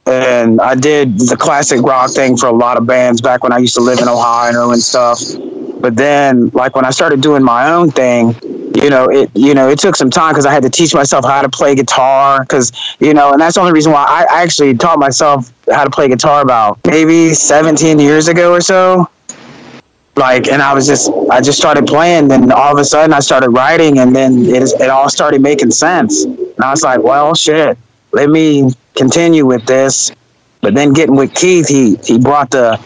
and 0.05 0.61
I 0.61 0.75
did 0.75 1.19
the 1.19 1.37
classic 1.39 1.81
rock 1.81 2.11
thing 2.11 2.37
for 2.37 2.47
a 2.47 2.53
lot 2.53 2.77
of 2.77 2.87
bands 2.87 3.23
back 3.23 3.43
when 3.43 3.53
I 3.53 3.59
used 3.59 3.75
to 3.77 3.81
live 3.81 4.01
in 4.01 4.09
Ohio 4.09 4.71
and 4.73 4.83
stuff. 4.83 5.23
But 5.81 5.97
then, 5.97 6.51
like 6.51 6.77
when 6.77 6.85
I 6.85 6.91
started 6.91 7.23
doing 7.23 7.43
my 7.43 7.73
own 7.73 7.91
thing, 7.91 8.37
you 8.75 8.91
know, 8.91 9.07
it 9.07 9.31
you 9.35 9.55
know 9.55 9.71
it 9.71 9.79
took 9.79 9.97
some 9.97 10.11
time 10.11 10.33
because 10.33 10.45
I 10.45 10.53
had 10.53 10.63
to 10.65 10.71
teach 10.71 10.93
myself 10.93 11.25
how 11.25 11.41
to 11.41 11.49
play 11.49 11.75
guitar 11.75 12.43
because 12.43 12.71
you 13.01 13.15
know, 13.15 13.33
and 13.33 13.41
that's 13.41 13.55
the 13.55 13.63
only 13.63 13.73
reason 13.73 13.93
why 13.93 14.05
I, 14.05 14.43
actually 14.43 14.75
taught 14.75 14.99
myself 14.99 15.51
how 15.73 15.85
to 15.85 15.91
play 15.91 16.09
guitar 16.09 16.43
about 16.43 16.79
maybe 16.85 17.33
17 17.33 17.99
years 17.99 18.29
ago 18.29 18.53
or 18.53 18.61
so 18.61 19.09
like 20.17 20.49
and 20.49 20.61
i 20.61 20.75
was 20.75 20.87
just 20.87 21.11
i 21.31 21.41
just 21.41 21.59
started 21.59 21.87
playing 21.87 22.29
then 22.29 22.51
all 22.53 22.73
of 22.73 22.79
a 22.79 22.85
sudden 22.85 23.13
i 23.13 23.21
started 23.21 23.51
writing 23.51 23.99
and 23.99 24.15
then 24.15 24.45
it, 24.47 24.63
it 24.81 24.91
all 24.91 25.09
started 25.09 25.41
making 25.41 25.71
sense. 25.71 26.25
And 26.25 26.61
i 26.63 26.71
was 26.71 26.83
like 26.83 27.03
well 27.03 27.35
shit 27.35 27.79
let 28.13 28.29
me 28.29 28.71
continue 28.97 29.47
with 29.47 29.65
this. 29.67 30.13
But 30.61 30.75
then 30.75 30.93
getting 30.93 31.17
with 31.17 31.35
keith 31.35 31.69
he 31.69 31.97
he 32.05 32.19
brought 32.19 32.51
the 32.51 32.79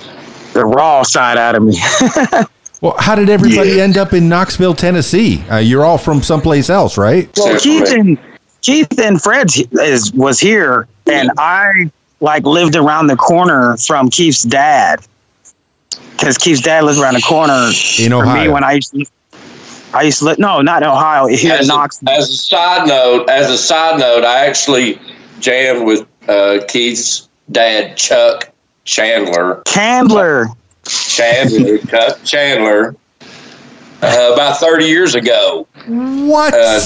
the 0.52 0.64
raw 0.64 1.02
side 1.02 1.36
out 1.36 1.54
of 1.54 1.62
me. 1.62 1.78
Well, 2.80 2.96
how 2.98 3.14
did 3.14 3.30
everybody 3.30 3.80
end 3.80 3.96
up 3.96 4.12
in 4.12 4.28
Knoxville, 4.28 4.74
Tennessee? 4.74 5.42
Uh, 5.50 5.56
you're 5.56 5.86
all 5.86 5.96
from 5.96 6.22
someplace 6.22 6.68
else, 6.68 6.98
right? 6.98 7.30
well 7.38 7.58
keith 7.58 7.90
and 7.90 8.18
keith 8.60 8.98
and 8.98 9.22
fred 9.22 9.48
is 9.80 10.12
was 10.12 10.38
here 10.38 10.86
and 11.10 11.30
i 11.38 11.90
like 12.20 12.44
lived 12.44 12.76
around 12.76 13.06
the 13.06 13.16
corner 13.16 13.78
from 13.78 14.10
keith's 14.10 14.42
dad 14.42 15.00
because 16.12 16.38
keith's 16.38 16.60
dad 16.60 16.84
lived 16.84 16.98
around 16.98 17.14
the 17.14 17.22
corner 17.22 17.70
In 17.98 18.12
for 18.12 18.26
me 18.26 18.48
when 18.48 18.64
i 18.64 18.72
used 18.72 18.92
to 18.92 19.04
I 19.94 20.02
used 20.02 20.18
to 20.18 20.24
live, 20.24 20.38
no, 20.40 20.60
not 20.60 20.82
in 20.82 20.88
Ohio, 20.88 21.26
here 21.26 21.54
in 21.54 21.60
as, 21.60 21.70
a, 21.70 21.88
as 22.10 22.28
a 22.28 22.36
side 22.36 22.88
note, 22.88 23.30
as 23.30 23.48
a 23.48 23.56
side 23.56 24.00
note, 24.00 24.24
I 24.24 24.44
actually 24.44 24.98
jammed 25.38 25.86
with 25.86 26.04
uh, 26.28 26.64
Keith's 26.66 27.28
dad, 27.52 27.96
Chuck 27.96 28.52
Chandler. 28.82 29.62
Candler. 29.66 30.48
Chandler, 30.84 31.78
Chuck 31.86 32.18
Chandler, 32.24 32.96
uh, 34.02 34.30
about 34.34 34.58
30 34.58 34.86
years 34.86 35.14
ago. 35.14 35.68
What? 35.86 36.52
Uh, 36.52 36.80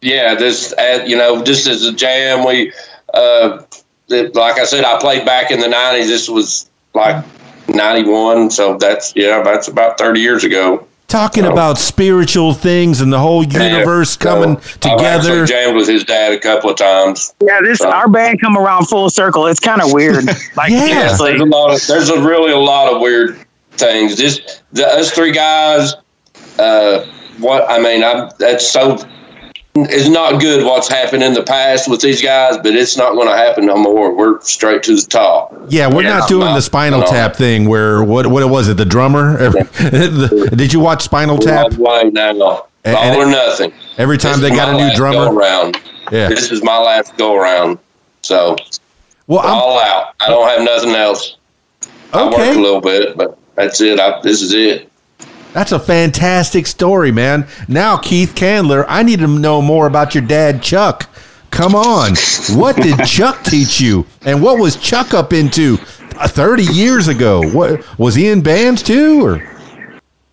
Yeah, 0.00 0.34
this, 0.34 0.72
uh, 0.72 1.04
you 1.06 1.16
know, 1.16 1.44
just 1.44 1.68
as 1.68 1.84
a 1.84 1.92
jam, 1.92 2.44
we, 2.44 2.72
uh, 3.14 3.62
it, 4.08 4.34
like 4.34 4.58
I 4.58 4.64
said, 4.64 4.84
I 4.84 4.98
played 4.98 5.24
back 5.24 5.52
in 5.52 5.60
the 5.60 5.68
90s. 5.68 6.06
This 6.08 6.28
was 6.28 6.68
like 6.92 7.24
91. 7.68 8.50
So 8.50 8.76
that's, 8.76 9.14
yeah, 9.16 9.42
that's 9.42 9.68
about 9.68 9.98
30 9.98 10.20
years 10.20 10.44
ago. 10.44 10.86
Talking 11.08 11.44
so- 11.44 11.52
about 11.52 11.76
spiritual 11.78 12.54
things 12.54 13.00
and 13.02 13.12
the 13.12 13.18
whole 13.18 13.44
universe 13.44 14.16
Yeah, 14.18 14.30
coming 14.30 14.60
so 14.60 14.62
I've 14.62 14.80
together. 14.98 15.42
actually 15.42 15.46
jammed 15.46 15.76
with 15.76 15.88
his 15.88 16.04
dad 16.04 16.32
a 16.32 16.38
couple 16.38 16.70
of 16.70 16.76
times. 16.76 17.34
Yeah, 17.44 17.60
this 17.62 17.78
So- 17.80 17.90
our 17.90 18.08
band 18.08 18.40
come 18.40 18.56
around 18.56 18.86
full 18.86 19.10
circle. 19.10 19.46
It's 19.46 19.60
kind 19.60 19.82
of 19.82 19.92
weird. 19.92 20.24
Like 20.56 20.70
Yeah. 20.70 21.14
There's 21.18 21.40
a 21.40 21.44
lot 21.44 21.74
of 21.74 21.86
there's 21.86 22.08
a 22.08 22.20
really 22.22 22.52
a 22.52 22.58
lot 22.58 22.92
of 22.92 23.00
weird 23.02 23.38
things. 23.72 24.16
This 24.16 24.40
the 24.72 24.86
us 24.86 25.10
three 25.10 25.32
guys. 25.32 25.94
Uh, 26.58 27.04
what 27.38 27.68
I 27.70 27.78
mean, 27.78 28.02
I'm 28.04 28.30
that's 28.38 28.66
so. 28.70 28.96
It's 29.74 30.08
not 30.08 30.38
good 30.38 30.66
what's 30.66 30.86
happened 30.86 31.22
in 31.22 31.32
the 31.32 31.42
past 31.42 31.88
with 31.88 32.02
these 32.02 32.20
guys, 32.20 32.58
but 32.58 32.74
it's 32.76 32.98
not 32.98 33.14
going 33.14 33.26
to 33.28 33.34
happen 33.36 33.64
no 33.64 33.76
more. 33.76 34.14
We're 34.14 34.38
straight 34.42 34.82
to 34.82 34.94
the 34.96 35.06
top. 35.08 35.54
Yeah, 35.68 35.86
we're 35.88 36.02
Yeah, 36.02 36.18
not 36.18 36.28
doing 36.28 36.44
no, 36.48 36.54
the 36.54 36.60
Spinal 36.60 37.00
no. 37.00 37.06
Tap 37.06 37.36
thing 37.36 37.66
where 37.68 38.04
what 38.04 38.26
what 38.26 38.46
was 38.50 38.68
it? 38.68 38.76
The 38.76 38.84
drummer? 38.84 39.38
The- 39.62 40.52
did 40.54 40.74
you 40.74 40.80
watch 40.80 41.02
Spinal 41.02 41.38
Tap? 41.38 41.72
Way 41.74 42.10
now, 42.10 42.38
all 42.38 42.68
and- 42.84 43.16
or 43.16 43.24
nothing. 43.24 43.72
Every 43.96 44.18
time 44.18 44.40
This 44.40 44.50
they 44.50 44.56
got 44.56 44.68
a 44.68 44.72
new 44.72 44.78
last 44.78 44.98
Go 44.98 45.10
drummer. 45.10 45.34
around. 45.34 45.78
Yeah. 46.10 46.28
This 46.28 46.50
is 46.52 46.62
my 46.62 46.76
last 46.78 47.16
go 47.16 47.34
around. 47.34 47.78
So 48.20 48.56
Well, 49.26 49.40
I'm, 49.40 49.54
all 49.54 49.78
out. 49.80 50.14
I 50.20 50.28
don't 50.28 50.48
have 50.50 50.62
nothing 50.62 50.94
else. 50.94 51.36
I 52.12 52.24
work 52.28 52.34
a 52.36 52.60
little 52.60 52.80
bit, 52.82 53.16
but 53.16 53.38
that's 53.54 53.80
it. 53.80 53.98
I, 53.98 54.20
this 54.20 54.42
is 54.42 54.52
it. 54.52 54.91
That's 55.52 55.72
a 55.72 55.78
fantastic 55.78 56.66
story, 56.66 57.12
man. 57.12 57.46
Now, 57.68 57.98
Keith 57.98 58.34
Candler, 58.34 58.86
I 58.88 59.02
need 59.02 59.18
to 59.18 59.26
know 59.26 59.60
more 59.60 59.86
about 59.86 60.14
your 60.14 60.24
dad, 60.24 60.62
Chuck. 60.62 61.08
Come 61.50 61.74
on. 61.74 62.14
What 62.58 62.76
did 62.76 63.04
Chuck 63.04 63.42
teach 63.44 63.80
you? 63.80 64.06
And 64.22 64.42
what 64.42 64.58
was 64.58 64.76
Chuck 64.76 65.12
up 65.12 65.34
into 65.34 65.78
uh, 66.16 66.26
30 66.26 66.64
years 66.64 67.08
ago? 67.08 67.46
What 67.50 67.98
was 67.98 68.14
he 68.14 68.28
in 68.28 68.40
bands 68.40 68.82
too 68.82 69.24
or 69.24 69.46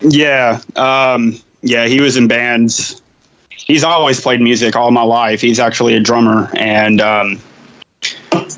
Yeah, 0.00 0.60
um, 0.76 1.38
yeah, 1.62 1.86
he 1.86 2.00
was 2.00 2.16
in 2.16 2.26
bands. 2.26 3.02
He's 3.50 3.84
always 3.84 4.20
played 4.20 4.40
music 4.40 4.74
all 4.74 4.90
my 4.90 5.02
life. 5.02 5.42
He's 5.42 5.60
actually 5.60 5.94
a 5.94 6.00
drummer, 6.00 6.50
and 6.56 7.02
um, 7.02 7.38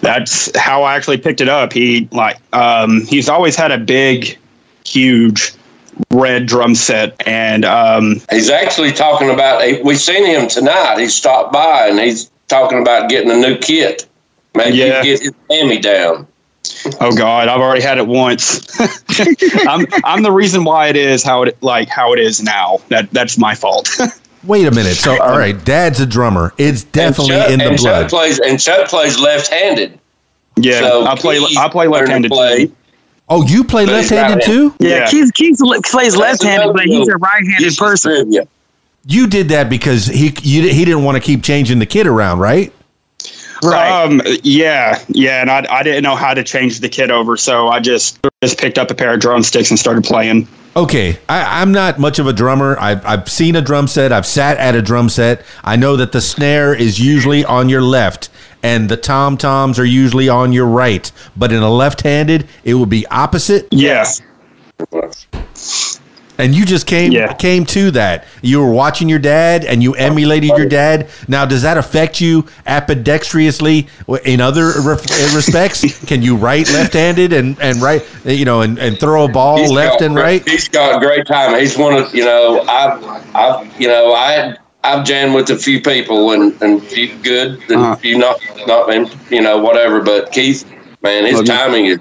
that's 0.00 0.56
how 0.56 0.84
I 0.84 0.94
actually 0.94 1.18
picked 1.18 1.40
it 1.40 1.48
up. 1.48 1.72
He 1.72 2.08
like 2.12 2.38
um, 2.52 3.02
he's 3.02 3.28
always 3.28 3.56
had 3.56 3.72
a 3.72 3.78
big, 3.78 4.38
huge 4.86 5.52
red 6.10 6.46
drum 6.46 6.74
set, 6.74 7.20
and 7.26 7.64
um, 7.64 8.20
He's 8.30 8.50
actually 8.50 8.92
talking 8.92 9.30
about. 9.30 9.62
We've 9.84 9.98
seen 10.00 10.24
him 10.26 10.48
tonight. 10.48 10.98
He 10.98 11.08
stopped 11.08 11.52
by 11.52 11.88
and 11.88 11.98
he's 11.98 12.30
talking 12.48 12.80
about 12.80 13.08
getting 13.10 13.30
a 13.30 13.36
new 13.36 13.56
kit. 13.58 14.06
Maybe 14.54 14.76
Yeah. 14.78 15.02
get 15.02 15.20
his 15.20 15.32
hammy 15.50 15.78
down. 15.78 16.26
oh 17.00 17.14
god, 17.16 17.48
I've 17.48 17.60
already 17.60 17.82
had 17.82 17.98
it 17.98 18.06
once. 18.06 18.68
I'm 19.66 19.86
I'm 20.04 20.22
the 20.22 20.32
reason 20.32 20.64
why 20.64 20.88
it 20.88 20.96
is 20.96 21.22
how 21.22 21.42
it 21.42 21.60
like 21.62 21.88
how 21.88 22.12
it 22.12 22.18
is 22.18 22.42
now. 22.42 22.78
That 22.88 23.10
that's 23.10 23.38
my 23.38 23.54
fault. 23.54 23.88
Wait 24.44 24.66
a 24.66 24.70
minute. 24.72 24.96
So, 24.96 25.22
all 25.22 25.38
right, 25.38 25.64
dad's 25.64 26.00
a 26.00 26.06
drummer. 26.06 26.52
It's 26.58 26.82
definitely 26.82 27.36
Chuck, 27.36 27.50
in 27.50 27.58
the 27.60 27.68
and 27.68 27.76
blood. 27.78 28.00
Chuck 28.02 28.10
plays 28.10 28.40
and 28.40 28.60
Chuck 28.60 28.88
plays 28.88 29.18
left-handed. 29.20 29.98
yeah, 30.56 30.80
So 30.80 31.04
I 31.06 31.14
play 31.14 31.38
I 31.56 31.68
play 31.68 31.86
left-handed. 31.86 32.30
play. 32.30 32.70
Too. 33.28 33.34
Oh, 33.34 33.46
you 33.46 33.64
play 33.64 33.86
left-handed 33.86 34.44
too? 34.44 34.74
Yeah, 34.78 34.88
Yeah. 34.88 35.06
Keith 35.10 35.32
Keith 35.34 35.60
li- 35.60 35.80
plays 35.84 36.16
left-handed, 36.16 36.72
but 36.72 36.84
he's 36.84 37.08
a 37.08 37.16
right-handed 37.16 37.76
person. 37.76 38.12
trivia. 38.12 38.46
You 39.06 39.26
did 39.26 39.48
that 39.48 39.68
because 39.68 40.06
he 40.06 40.32
you, 40.42 40.68
he 40.68 40.84
didn't 40.84 41.02
want 41.04 41.16
to 41.16 41.20
keep 41.20 41.42
changing 41.42 41.78
the 41.80 41.86
kid 41.86 42.06
around, 42.06 42.38
right? 42.38 42.72
Right. 43.64 44.04
Um, 44.04 44.20
yeah, 44.42 45.00
yeah, 45.08 45.40
and 45.40 45.48
I, 45.48 45.64
I 45.70 45.82
didn't 45.84 46.02
know 46.02 46.16
how 46.16 46.34
to 46.34 46.42
change 46.42 46.80
the 46.80 46.88
kid 46.88 47.10
over, 47.12 47.36
so 47.36 47.68
I 47.68 47.78
just 47.78 48.18
just 48.42 48.58
picked 48.58 48.76
up 48.76 48.90
a 48.90 48.94
pair 48.94 49.14
of 49.14 49.20
drumsticks 49.20 49.70
and 49.70 49.78
started 49.78 50.02
playing. 50.04 50.48
Okay, 50.74 51.18
I, 51.28 51.60
I'm 51.62 51.70
not 51.70 51.98
much 52.00 52.18
of 52.18 52.26
a 52.26 52.32
drummer. 52.32 52.76
I've, 52.80 53.04
I've 53.04 53.28
seen 53.28 53.56
a 53.56 53.60
drum 53.60 53.86
set. 53.86 54.10
I've 54.10 54.26
sat 54.26 54.56
at 54.56 54.74
a 54.74 54.82
drum 54.82 55.08
set. 55.10 55.44
I 55.62 55.76
know 55.76 55.96
that 55.96 56.12
the 56.12 56.20
snare 56.20 56.74
is 56.74 56.98
usually 56.98 57.44
on 57.44 57.68
your 57.68 57.82
left 57.82 58.30
and 58.62 58.88
the 58.88 58.96
tom 58.96 59.36
toms 59.36 59.78
are 59.78 59.84
usually 59.84 60.28
on 60.28 60.52
your 60.52 60.66
right. 60.66 61.10
But 61.36 61.52
in 61.52 61.62
a 61.62 61.70
left-handed, 61.70 62.48
it 62.64 62.74
would 62.74 62.90
be 62.90 63.06
opposite. 63.08 63.68
Yes. 63.70 64.20
And 66.38 66.54
you 66.54 66.64
just 66.64 66.86
came 66.86 67.12
Yeah. 67.12 67.34
came 67.34 67.64
to 67.66 67.90
that. 67.92 68.24
You 68.40 68.60
were 68.60 68.72
watching 68.72 69.08
your 69.08 69.18
dad 69.18 69.64
and 69.64 69.82
you 69.82 69.94
emulated 69.94 70.50
your 70.56 70.66
dad. 70.66 71.08
Now, 71.28 71.44
does 71.44 71.62
that 71.62 71.76
affect 71.76 72.20
you 72.20 72.44
ambidextrously 72.66 73.86
in 74.24 74.40
other 74.40 74.72
re- 74.80 74.96
respects? 75.34 76.04
Can 76.06 76.22
you 76.22 76.34
write 76.36 76.72
left-handed 76.72 77.32
and 77.32 77.56
and 77.60 77.82
right, 77.82 78.02
you 78.24 78.44
know, 78.44 78.62
and, 78.62 78.78
and 78.78 78.98
throw 78.98 79.24
a 79.24 79.28
ball 79.28 79.58
He's 79.58 79.70
left 79.70 80.00
got 80.00 80.06
and 80.06 80.14
right? 80.16 80.48
He's 80.48 80.68
got 80.68 80.96
a 80.96 81.06
great 81.06 81.26
time. 81.26 81.60
He's 81.60 81.76
one 81.76 81.94
of 81.94 82.14
you 82.14 82.24
know 82.24 82.64
I've 82.66 83.04
I've 83.36 83.80
you 83.80 83.88
know 83.88 84.12
I 84.14 84.56
I've 84.84 85.04
jammed 85.04 85.34
with 85.34 85.48
a 85.50 85.56
few 85.56 85.80
people 85.80 86.32
and 86.32 86.60
and 86.62 86.82
few 86.82 87.14
good 87.22 87.60
and 87.68 87.80
Uh-huh. 87.80 87.96
few 87.96 88.18
not 88.18 88.38
not 88.66 88.92
and, 88.92 89.10
you 89.30 89.40
know 89.40 89.58
whatever. 89.58 90.00
But 90.00 90.32
Keith, 90.32 90.64
man, 91.02 91.24
his 91.24 91.34
Well, 91.34 91.42
you- 91.42 91.46
timing 91.48 91.86
is 91.86 91.98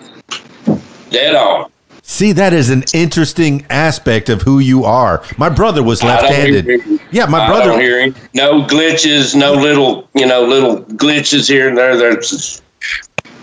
dead 1.09 1.35
on. 1.35 1.67
See, 2.03 2.31
that 2.33 2.51
is 2.51 2.69
an 2.69 2.83
interesting 2.93 3.65
aspect 3.69 4.27
of 4.27 4.41
who 4.41 4.59
you 4.59 4.83
are. 4.83 5.21
My 5.37 5.47
brother 5.47 5.81
was 5.81 6.03
left-handed. 6.03 6.99
Yeah, 7.11 7.25
my 7.27 7.45
I 7.45 7.47
brother. 7.47 7.65
don't 7.71 7.79
hear 7.79 8.01
him. 8.01 8.15
No 8.33 8.63
glitches, 8.63 9.33
no 9.35 9.53
little 9.53 10.09
you 10.13 10.25
know 10.25 10.41
little 10.43 10.81
glitches 10.83 11.47
here 11.47 11.69
and 11.69 11.77
there. 11.77 11.95
There's 11.95 12.61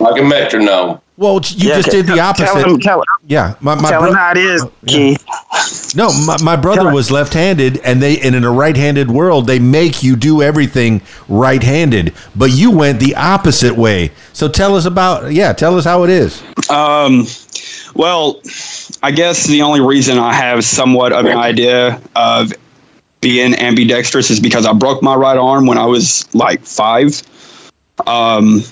like 0.00 0.20
a 0.20 0.24
metronome. 0.24 0.98
Well, 1.18 1.40
you 1.46 1.68
Yeah, 1.70 1.74
just 1.76 1.88
okay. 1.88 1.96
did 1.98 2.06
the 2.06 2.14
Tell 2.14 2.28
opposite. 2.28 2.64
him, 2.66 2.78
tell, 2.78 3.02
yeah, 3.26 3.54
my, 3.60 3.74
my 3.74 3.90
tell 3.90 4.04
him 4.04 4.12
brother. 4.12 4.16
how 4.18 4.30
it 4.30 4.36
is, 4.38 4.64
yeah. 4.84 5.16
Keith. 5.16 5.94
No, 5.96 6.12
my, 6.24 6.36
my 6.44 6.54
brother 6.54 6.92
was 6.92 7.10
left-handed, 7.10 7.78
and 7.78 8.00
they 8.00 8.20
and 8.20 8.36
in 8.36 8.44
a 8.44 8.50
right-handed 8.52 9.10
world, 9.10 9.48
they 9.48 9.58
make 9.58 10.00
you 10.04 10.14
do 10.14 10.42
everything 10.42 11.02
right-handed. 11.28 12.14
But 12.36 12.52
you 12.52 12.70
went 12.70 13.00
the 13.00 13.16
opposite 13.16 13.74
way. 13.76 14.12
So 14.32 14.48
tell 14.48 14.76
us 14.76 14.84
about 14.86 15.32
yeah, 15.32 15.52
tell 15.52 15.76
us 15.76 15.84
how 15.84 16.04
it 16.04 16.10
is. 16.10 16.40
Um, 16.70 17.26
well, 17.96 18.40
I 19.02 19.10
guess 19.10 19.44
the 19.44 19.62
only 19.62 19.80
reason 19.80 20.18
I 20.18 20.32
have 20.32 20.62
somewhat 20.64 21.12
of 21.12 21.24
an 21.26 21.36
idea 21.36 22.00
of 22.14 22.52
being 23.20 23.56
ambidextrous 23.56 24.30
is 24.30 24.38
because 24.38 24.66
I 24.66 24.72
broke 24.72 25.02
my 25.02 25.16
right 25.16 25.36
arm 25.36 25.66
when 25.66 25.78
I 25.78 25.86
was 25.86 26.32
like 26.32 26.60
five. 26.64 27.20
Um, 28.06 28.62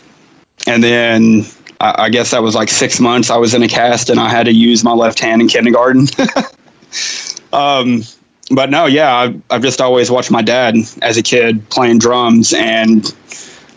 and 0.68 0.82
then 0.84 1.44
I, 1.80 1.94
I 2.04 2.08
guess 2.10 2.30
that 2.30 2.42
was 2.42 2.54
like 2.54 2.68
six 2.68 3.00
months. 3.00 3.30
I 3.30 3.36
was 3.36 3.54
in 3.54 3.62
a 3.62 3.68
cast 3.68 4.10
and 4.10 4.20
I 4.20 4.28
had 4.28 4.46
to 4.46 4.52
use 4.52 4.84
my 4.84 4.92
left 4.92 5.18
hand 5.18 5.40
in 5.40 5.48
kindergarten. 5.48 6.06
um, 7.52 8.02
but 8.50 8.70
no, 8.70 8.86
yeah, 8.86 9.14
I've, 9.14 9.42
I've 9.50 9.62
just 9.62 9.80
always 9.80 10.10
watched 10.10 10.30
my 10.30 10.42
dad 10.42 10.76
as 11.02 11.16
a 11.16 11.22
kid 11.22 11.68
playing 11.68 11.98
drums 11.98 12.52
and 12.52 13.12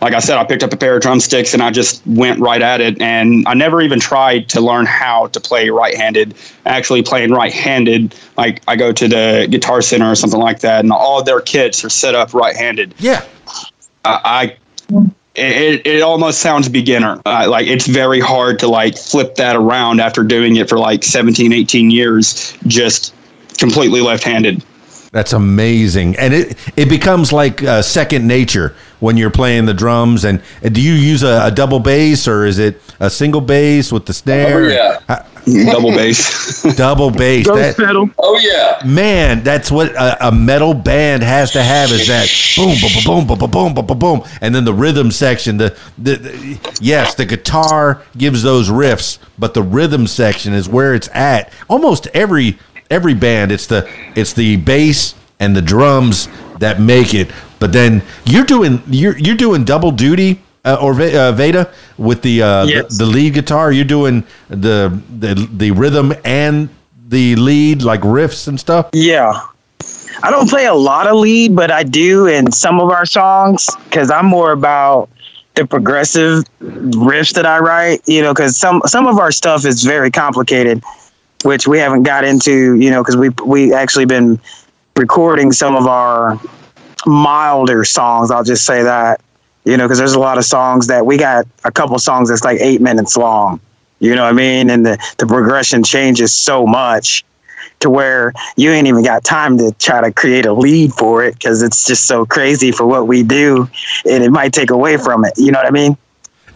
like 0.00 0.14
I 0.14 0.20
said, 0.20 0.38
I 0.38 0.44
picked 0.44 0.62
up 0.62 0.72
a 0.72 0.76
pair 0.76 0.96
of 0.96 1.02
drumsticks 1.02 1.52
and 1.52 1.62
I 1.62 1.70
just 1.70 2.06
went 2.06 2.40
right 2.40 2.62
at 2.62 2.80
it. 2.80 3.00
And 3.02 3.46
I 3.46 3.54
never 3.54 3.82
even 3.82 4.00
tried 4.00 4.48
to 4.50 4.60
learn 4.60 4.86
how 4.86 5.26
to 5.28 5.40
play 5.40 5.68
right 5.68 5.94
handed. 5.94 6.34
Actually, 6.64 7.02
playing 7.02 7.32
right 7.32 7.52
handed, 7.52 8.14
like 8.36 8.62
I 8.66 8.76
go 8.76 8.92
to 8.92 9.08
the 9.08 9.46
Guitar 9.50 9.82
Center 9.82 10.10
or 10.10 10.14
something 10.14 10.40
like 10.40 10.60
that, 10.60 10.84
and 10.84 10.92
all 10.92 11.22
their 11.22 11.40
kits 11.40 11.84
are 11.84 11.90
set 11.90 12.14
up 12.14 12.32
right 12.32 12.56
handed. 12.56 12.94
Yeah, 12.98 13.24
I, 14.04 14.56
I 14.90 15.06
it, 15.34 15.86
it 15.86 16.02
almost 16.02 16.40
sounds 16.40 16.68
beginner. 16.68 17.20
Uh, 17.24 17.48
like 17.48 17.66
it's 17.66 17.86
very 17.86 18.20
hard 18.20 18.58
to 18.60 18.68
like 18.68 18.96
flip 18.96 19.36
that 19.36 19.56
around 19.56 20.00
after 20.00 20.22
doing 20.22 20.56
it 20.56 20.68
for 20.68 20.78
like 20.78 21.04
17, 21.04 21.52
18 21.52 21.90
years, 21.90 22.56
just 22.66 23.14
completely 23.58 24.00
left 24.00 24.24
handed. 24.24 24.64
that's 25.12 25.32
amazing, 25.32 26.16
and 26.16 26.34
it 26.34 26.56
it 26.76 26.88
becomes 26.88 27.32
like 27.32 27.62
uh, 27.62 27.82
second 27.82 28.26
nature 28.26 28.74
when 29.00 29.16
you're 29.16 29.30
playing 29.30 29.66
the 29.66 29.74
drums. 29.74 30.24
And 30.24 30.40
uh, 30.64 30.68
do 30.68 30.80
you 30.80 30.92
use 30.92 31.22
a, 31.22 31.46
a 31.46 31.50
double 31.50 31.80
bass 31.80 32.28
or 32.28 32.44
is 32.44 32.58
it 32.58 32.80
a 33.00 33.10
single 33.10 33.40
bass 33.40 33.90
with 33.90 34.06
the 34.06 34.12
snare? 34.12 34.64
Oh, 34.64 34.68
yeah. 34.68 35.00
Uh, 35.08 35.24
Double 35.70 35.90
bass. 35.96 36.62
double 36.76 37.10
bass. 37.10 37.46
That, 37.46 37.76
fiddle. 37.76 38.10
Oh 38.18 38.38
yeah. 38.38 38.80
man, 38.86 39.42
that's 39.42 39.70
what 39.70 39.92
a, 39.92 40.28
a 40.28 40.32
metal 40.32 40.74
band 40.74 41.22
has 41.22 41.52
to 41.52 41.62
have 41.62 41.90
is 41.90 42.06
that 42.08 42.28
boom, 42.56 42.76
boom, 42.80 43.26
boom, 43.26 43.26
boom, 43.26 43.38
boom, 43.38 43.50
boom, 43.50 43.74
boom, 43.74 43.86
boom, 43.86 43.98
boom, 43.98 44.28
and 44.40 44.54
then 44.54 44.64
the 44.64 44.74
rhythm 44.74 45.10
section. 45.10 45.56
The, 45.56 45.76
the, 45.98 46.16
the 46.16 46.74
yes, 46.80 47.14
the 47.14 47.26
guitar 47.26 48.02
gives 48.16 48.42
those 48.42 48.68
riffs, 48.68 49.18
but 49.38 49.54
the 49.54 49.62
rhythm 49.62 50.06
section 50.06 50.52
is 50.52 50.68
where 50.68 50.94
it's 50.94 51.08
at. 51.14 51.52
Almost 51.68 52.06
every 52.08 52.58
every 52.90 53.14
band, 53.14 53.52
it's 53.52 53.66
the 53.66 53.90
it's 54.14 54.32
the 54.32 54.56
bass 54.56 55.14
and 55.38 55.56
the 55.56 55.62
drums 55.62 56.28
that 56.58 56.80
make 56.80 57.14
it. 57.14 57.30
But 57.58 57.72
then 57.72 58.02
you're 58.26 58.44
doing 58.44 58.82
you're 58.86 59.18
you're 59.18 59.36
doing 59.36 59.64
double 59.64 59.90
duty. 59.90 60.40
Uh, 60.62 60.76
or 60.80 60.92
uh, 60.92 61.32
Veda 61.32 61.70
with 61.96 62.20
the, 62.22 62.42
uh, 62.42 62.64
Yes. 62.66 62.98
the 62.98 63.04
the 63.04 63.10
lead 63.10 63.34
guitar. 63.34 63.72
You're 63.72 63.84
doing 63.86 64.24
the 64.48 65.00
the 65.18 65.48
the 65.56 65.70
rhythm 65.70 66.12
and 66.24 66.68
the 67.08 67.34
lead 67.36 67.82
like 67.82 68.02
riffs 68.02 68.46
and 68.46 68.60
stuff. 68.60 68.90
Yeah. 68.92 69.40
I 70.22 70.30
don't 70.30 70.50
play 70.50 70.66
a 70.66 70.74
lot 70.74 71.06
of 71.06 71.16
lead, 71.16 71.56
but 71.56 71.70
I 71.70 71.82
do 71.82 72.26
in 72.26 72.52
some 72.52 72.78
of 72.78 72.90
our 72.90 73.06
songs 73.06 73.70
because 73.84 74.10
I'm 74.10 74.26
more 74.26 74.52
about 74.52 75.08
the 75.54 75.66
progressive 75.66 76.44
riffs 76.62 77.32
that 77.34 77.46
I 77.46 77.58
write, 77.58 78.02
you 78.06 78.20
know, 78.20 78.34
because 78.34 78.56
some 78.58 78.82
some 78.84 79.06
of 79.06 79.18
our 79.18 79.32
stuff 79.32 79.64
is 79.64 79.82
very 79.82 80.10
complicated, 80.10 80.82
which 81.42 81.66
we 81.66 81.78
haven't 81.78 82.02
got 82.02 82.24
into, 82.24 82.74
you 82.74 82.90
know, 82.90 83.02
because 83.02 83.16
we 83.16 83.30
we 83.46 83.72
actually 83.72 84.04
been 84.04 84.38
recording 84.94 85.52
some 85.52 85.74
of 85.74 85.86
our 85.86 86.38
milder 87.06 87.82
songs. 87.84 88.30
I'll 88.30 88.44
just 88.44 88.66
say 88.66 88.82
that, 88.82 89.20
you 89.64 89.76
know, 89.76 89.86
because 89.86 89.98
there's 89.98 90.14
a 90.14 90.20
lot 90.20 90.38
of 90.38 90.44
songs 90.44 90.86
that 90.88 91.04
we 91.04 91.16
got 91.16 91.46
a 91.64 91.70
couple 91.70 91.98
songs 91.98 92.28
that's 92.28 92.44
like 92.44 92.60
eight 92.60 92.80
minutes 92.80 93.16
long. 93.16 93.60
You 93.98 94.14
know 94.14 94.22
what 94.22 94.30
I 94.30 94.32
mean? 94.32 94.70
And 94.70 94.84
the, 94.84 94.98
the 95.18 95.26
progression 95.26 95.82
changes 95.82 96.32
so 96.32 96.66
much 96.66 97.24
to 97.80 97.90
where 97.90 98.32
you 98.56 98.70
ain't 98.70 98.86
even 98.86 99.02
got 99.02 99.24
time 99.24 99.58
to 99.58 99.72
try 99.78 100.00
to 100.00 100.12
create 100.12 100.46
a 100.46 100.52
lead 100.52 100.92
for 100.92 101.24
it 101.24 101.34
because 101.34 101.62
it's 101.62 101.86
just 101.86 102.06
so 102.06 102.24
crazy 102.24 102.72
for 102.72 102.86
what 102.86 103.06
we 103.06 103.22
do 103.22 103.68
and 104.08 104.22
it 104.22 104.30
might 104.30 104.52
take 104.52 104.70
away 104.70 104.96
from 104.96 105.24
it. 105.24 105.32
You 105.36 105.52
know 105.52 105.58
what 105.58 105.66
I 105.66 105.70
mean? 105.70 105.96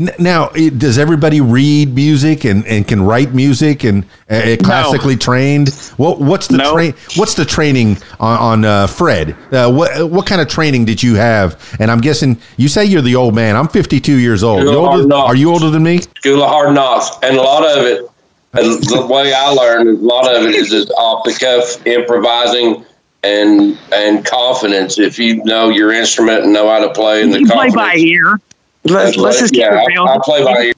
N- 0.00 0.10
Now, 0.18 0.48
does 0.48 0.98
everybody 0.98 1.40
read 1.40 1.94
music 1.94 2.44
and, 2.44 2.66
and 2.66 2.86
can 2.86 3.02
write 3.02 3.32
music 3.34 3.84
and 3.84 4.04
uh, 4.28 4.56
classically 4.62 5.16
trained? 5.16 5.68
What 5.96 6.20
what's 6.20 6.48
the 6.48 6.58
No. 6.58 6.74
train? 6.74 6.94
What's 7.16 7.34
the 7.34 7.44
training 7.44 7.98
on, 8.20 8.38
on 8.38 8.64
uh, 8.64 8.86
Fred? 8.86 9.36
Uh, 9.52 9.70
what 9.72 10.10
what 10.10 10.26
kind 10.26 10.40
of 10.40 10.48
training 10.48 10.84
did 10.84 11.02
you 11.02 11.14
have? 11.14 11.76
And 11.80 11.90
I'm 11.90 12.00
guessing 12.00 12.38
you 12.56 12.68
say 12.68 12.84
you're 12.84 13.02
the 13.02 13.16
old 13.16 13.34
man. 13.34 13.56
I'm 13.56 13.68
52 13.68 14.16
years 14.16 14.42
old. 14.42 14.62
You're 14.62 14.72
You 14.72 14.78
older- 14.78 15.14
are 15.14 15.36
you 15.36 15.50
older 15.50 15.70
than 15.70 15.82
me? 15.82 15.98
School 16.18 16.42
of 16.42 16.48
Hard 16.50 16.74
Knocks, 16.74 17.10
and 17.22 17.36
a 17.36 17.42
lot 17.42 17.64
of 17.64 17.84
it, 17.86 18.08
the 18.52 19.06
way 19.10 19.32
I 19.34 19.48
learned, 19.48 19.88
a 19.88 19.92
lot 20.04 20.32
of 20.32 20.44
it 20.44 20.54
is 20.54 20.70
just 20.70 20.90
off 20.92 21.24
the 21.24 21.32
cuff 21.32 21.86
improvising 21.86 22.84
and 23.22 23.78
and 23.92 24.24
confidence. 24.24 24.98
If 24.98 25.18
you 25.18 25.42
know 25.44 25.68
your 25.70 25.92
instrument 25.92 26.44
and 26.44 26.52
know 26.52 26.68
how 26.68 26.80
to 26.80 26.92
play, 26.92 27.22
and 27.22 27.32
the 27.32 27.40
You 27.40 27.46
play 27.46 27.70
by 27.70 27.94
ear. 27.96 28.40
Let's, 28.84 29.16
I 29.18 29.20
let's 29.22 29.36
play- 29.36 29.40
just 29.42 29.54
keep 29.54 29.60
yeah, 29.62 29.82
it 29.82 29.86
real. 29.86 30.04
I, 30.04 30.14
I 30.14 30.18
play 30.22 30.44
by 30.44 30.62
ear. 30.62 30.74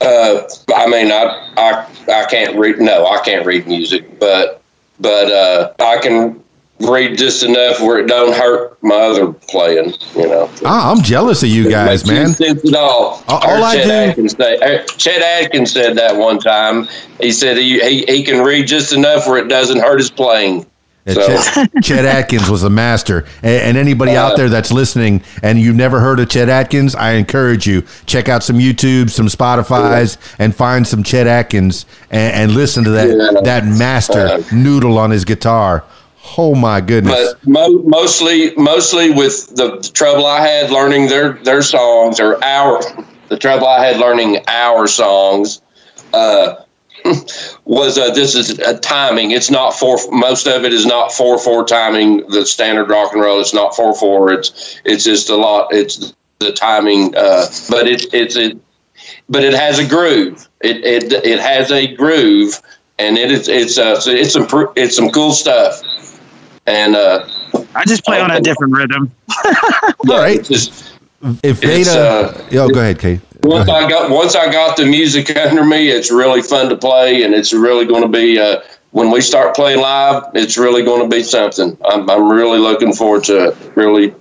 Uh, 0.00 0.48
I 0.74 0.86
mean, 0.88 1.12
I, 1.12 1.52
I 1.56 1.86
I 2.12 2.24
can't 2.26 2.58
read. 2.58 2.78
No, 2.78 3.06
I 3.06 3.20
can't 3.24 3.46
read 3.46 3.66
music, 3.68 4.18
but 4.18 4.60
but 5.00 5.30
uh, 5.30 5.72
I 5.78 5.98
can 5.98 6.42
read 6.80 7.16
just 7.16 7.44
enough 7.44 7.80
where 7.80 7.98
it 8.00 8.08
don't 8.08 8.34
hurt 8.34 8.82
my 8.82 8.96
other 8.96 9.32
playing. 9.32 9.92
You 10.16 10.26
know. 10.28 10.50
Ah, 10.64 10.90
I'm 10.90 11.02
jealous 11.02 11.44
of 11.44 11.50
you 11.50 11.70
guys, 11.70 12.04
Makes 12.04 12.08
no 12.08 12.14
man. 12.14 12.32
sense 12.34 12.68
at 12.68 12.74
all. 12.74 13.22
All- 13.28 13.38
all 13.48 13.62
I 13.62 13.74
Chet 13.76 13.84
do- 13.84 13.90
Atkins 13.92 14.32
say, 14.36 14.56
uh, 14.56 14.84
Chet 14.96 15.22
Atkins 15.22 15.70
said 15.70 15.96
that 15.98 16.16
one 16.16 16.40
time. 16.40 16.88
He 17.20 17.30
said 17.30 17.56
he, 17.56 17.78
he, 17.80 18.04
he 18.08 18.24
can 18.24 18.42
read 18.44 18.66
just 18.66 18.92
enough 18.92 19.28
where 19.28 19.38
it 19.38 19.46
doesn't 19.48 19.78
hurt 19.78 19.98
his 19.98 20.10
playing. 20.10 20.66
Yeah, 21.04 21.14
So- 21.14 21.42
Chet, 21.64 21.70
Chet 21.82 22.04
Atkins 22.04 22.48
was 22.48 22.62
a 22.62 22.70
master. 22.70 23.24
And, 23.42 23.62
and 23.62 23.76
anybody 23.76 24.12
out 24.12 24.32
Uh, 24.32 24.36
there 24.36 24.48
that's 24.48 24.70
listening 24.70 25.22
and 25.42 25.60
you've 25.60 25.74
never 25.76 25.98
heard 25.98 26.20
of 26.20 26.28
Chet 26.28 26.48
Atkins, 26.48 26.94
I 26.94 27.12
encourage 27.12 27.66
you 27.66 27.82
check 28.06 28.28
out 28.28 28.42
some 28.44 28.58
YouTube, 28.58 29.10
some 29.10 29.26
Spotify's, 29.26 30.16
and 30.38 30.54
find 30.54 30.86
some 30.86 31.02
Chet 31.02 31.26
Atkins 31.26 31.86
and, 32.10 32.34
and 32.34 32.52
listen 32.54 32.84
to 32.84 32.90
that 32.90 33.08
Yeah. 33.08 33.40
that 33.42 33.66
master 33.66 34.26
Uh, 34.26 34.42
noodle 34.52 34.96
on 34.98 35.10
his 35.10 35.24
guitar. 35.24 35.82
Oh 36.38 36.54
my 36.54 36.80
goodness! 36.80 37.34
But 37.42 37.48
mo- 37.48 37.82
mostly, 37.84 38.54
mostly 38.56 39.10
with 39.10 39.56
the, 39.56 39.78
the 39.78 39.90
trouble 39.92 40.24
I 40.24 40.40
had 40.46 40.70
learning 40.70 41.08
their 41.08 41.32
their 41.42 41.62
songs 41.62 42.20
or 42.20 42.42
our 42.44 42.80
the 43.28 43.36
trouble 43.36 43.66
I 43.66 43.84
had 43.84 43.96
learning 43.98 44.38
our 44.46 44.86
songs 44.86 45.62
uh, 46.14 46.54
was 47.64 47.98
uh, 47.98 48.10
this 48.10 48.34
is 48.34 48.58
a 48.58 48.78
timing. 48.78 49.32
It's 49.32 49.50
not 49.50 49.74
four. 49.74 49.98
Most 50.10 50.46
of 50.46 50.64
it 50.64 50.72
is 50.72 50.86
not 50.86 51.12
four 51.12 51.38
four 51.38 51.64
timing. 51.64 52.26
The 52.28 52.46
standard 52.46 52.88
rock 52.88 53.12
and 53.12 53.20
roll. 53.20 53.40
It's 53.40 53.54
not 53.54 53.74
four 53.74 53.94
four. 53.94 54.32
It's 54.32 54.80
it's 54.84 55.04
just 55.04 55.28
a 55.28 55.36
lot. 55.36 55.68
It's 55.72 56.14
the 56.38 56.52
timing. 56.52 57.14
Uh, 57.16 57.46
but 57.68 57.88
it 57.88 58.12
it's 58.14 58.36
it. 58.36 58.58
But 59.28 59.42
it 59.42 59.54
has 59.54 59.78
a 59.78 59.88
groove. 59.88 60.48
It 60.60 60.84
it 60.84 61.12
it 61.24 61.40
has 61.40 61.72
a 61.72 61.92
groove, 61.94 62.60
and 62.98 63.18
it 63.18 63.30
is 63.30 63.48
it's 63.48 63.78
uh 63.78 64.00
it's 64.06 64.32
some 64.32 64.46
it's 64.76 64.96
some 64.96 65.10
cool 65.10 65.32
stuff. 65.32 65.82
And 66.66 66.94
uh, 66.94 67.26
I 67.74 67.84
just 67.84 68.04
play 68.04 68.20
on 68.20 68.30
a 68.30 68.40
different 68.40 68.74
rhythm. 68.74 69.10
yeah, 70.04 70.16
right. 70.16 70.38
it's 70.38 70.48
just 70.48 70.92
if 71.42 71.62
it's, 71.62 71.88
Veda, 71.88 72.00
uh, 72.00 72.48
oh, 72.52 72.68
go 72.68 72.80
ahead, 72.80 72.98
Kate. 72.98 73.20
Once. 73.44 73.68
I 73.68 73.88
got 73.88 74.10
once 74.10 74.36
I 74.36 74.50
got 74.52 74.76
the 74.76 74.86
music 74.86 75.36
under 75.36 75.64
me, 75.64 75.88
it's 75.88 76.10
really 76.10 76.42
fun 76.42 76.68
to 76.68 76.76
play, 76.76 77.24
and 77.24 77.34
it's 77.34 77.52
really 77.52 77.86
going 77.86 78.02
to 78.02 78.08
be 78.08 78.38
uh, 78.38 78.60
when 78.92 79.10
we 79.10 79.20
start 79.20 79.56
playing 79.56 79.80
live. 79.80 80.24
It's 80.34 80.56
really 80.56 80.84
going 80.84 81.02
to 81.02 81.14
be 81.14 81.22
something. 81.22 81.76
I'm 81.84 82.08
I'm 82.08 82.30
really 82.30 82.58
looking 82.58 82.92
forward 82.92 83.24
to 83.24 83.48
it. 83.48 83.56
Really, 83.74 84.14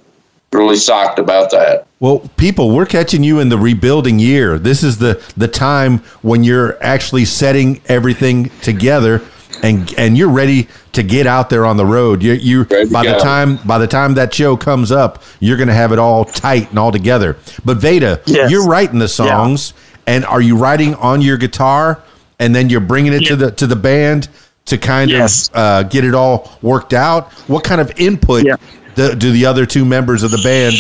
really 0.52 0.76
psyched 0.76 1.20
about 1.20 1.52
that. 1.52 1.88
Well, 2.00 2.28
people, 2.36 2.72
we're 2.72 2.88
catching 2.88 3.24
you 3.24 3.40
in 3.40 3.50
the 3.50 3.60
rebuilding 3.60 4.18
year. 4.18 4.58
This 4.58 4.82
is 4.82 4.98
the 4.98 5.24
the 5.38 5.48
time 5.48 6.00
when 6.24 6.44
you're 6.44 6.82
actually 6.84 7.26
setting 7.26 7.80
everything 7.88 8.50
together, 8.62 9.22
and 9.64 9.94
and 9.98 10.18
you're 10.18 10.30
ready 10.30 10.68
to 10.94 11.04
get 11.04 11.28
out 11.28 11.50
there 11.50 11.66
on 11.66 11.78
the 11.78 11.86
road. 11.86 12.22
You 12.24 12.34
you 12.34 12.64
Ready 12.64 12.88
to 12.88 12.94
by 12.94 13.04
the 13.04 13.18
time 13.20 13.58
by 13.66 13.78
the 13.78 13.88
time 13.88 14.14
that 14.16 14.34
show 14.34 14.58
comes 14.58 14.92
up, 14.92 15.22
you're 15.40 15.58
going 15.58 15.68
to 15.70 15.74
have 15.74 15.92
it 15.92 16.00
all 16.00 16.26
tight 16.26 16.70
and 16.70 16.80
all 16.80 16.92
together. 16.92 17.38
But 17.66 17.78
Veda, 17.78 18.22
Yes. 18.26 18.52
you're 18.52 18.68
writing 18.68 19.00
the 19.00 19.08
songs, 19.08 19.74
and 20.08 20.26
are 20.26 20.42
you 20.42 20.58
writing 20.58 20.96
on 20.96 21.22
your 21.22 21.38
guitar, 21.38 22.02
and 22.40 22.56
then 22.56 22.70
you're 22.70 22.80
bringing 22.82 23.14
it 23.14 23.26
to 23.28 23.36
the 23.36 23.52
to 23.52 23.68
the 23.68 23.76
band 23.76 24.28
to 24.66 24.78
kind 24.78 25.10
Yes. 25.12 25.50
of 25.50 25.56
uh, 25.56 25.84
get 25.84 26.04
it 26.06 26.14
all 26.16 26.52
worked 26.62 26.94
out? 26.94 27.32
What 27.48 27.64
kind 27.64 27.82
of 27.82 27.92
input 28.00 28.44
Yeah. 28.46 28.56
Do, 28.96 29.16
do 29.16 29.32
the 29.32 29.46
other 29.46 29.66
two 29.66 29.86
members 29.86 30.24
of 30.24 30.32
the 30.32 30.40
band 30.44 30.76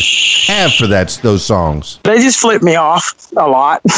have 0.48 0.74
for 0.74 0.88
that 0.88 1.20
those 1.24 1.46
songs? 1.46 2.00
They 2.04 2.18
just 2.18 2.40
flip 2.40 2.62
me 2.62 2.76
off 2.76 3.32
a 3.38 3.48
lot. 3.48 3.82
they, 3.84 3.92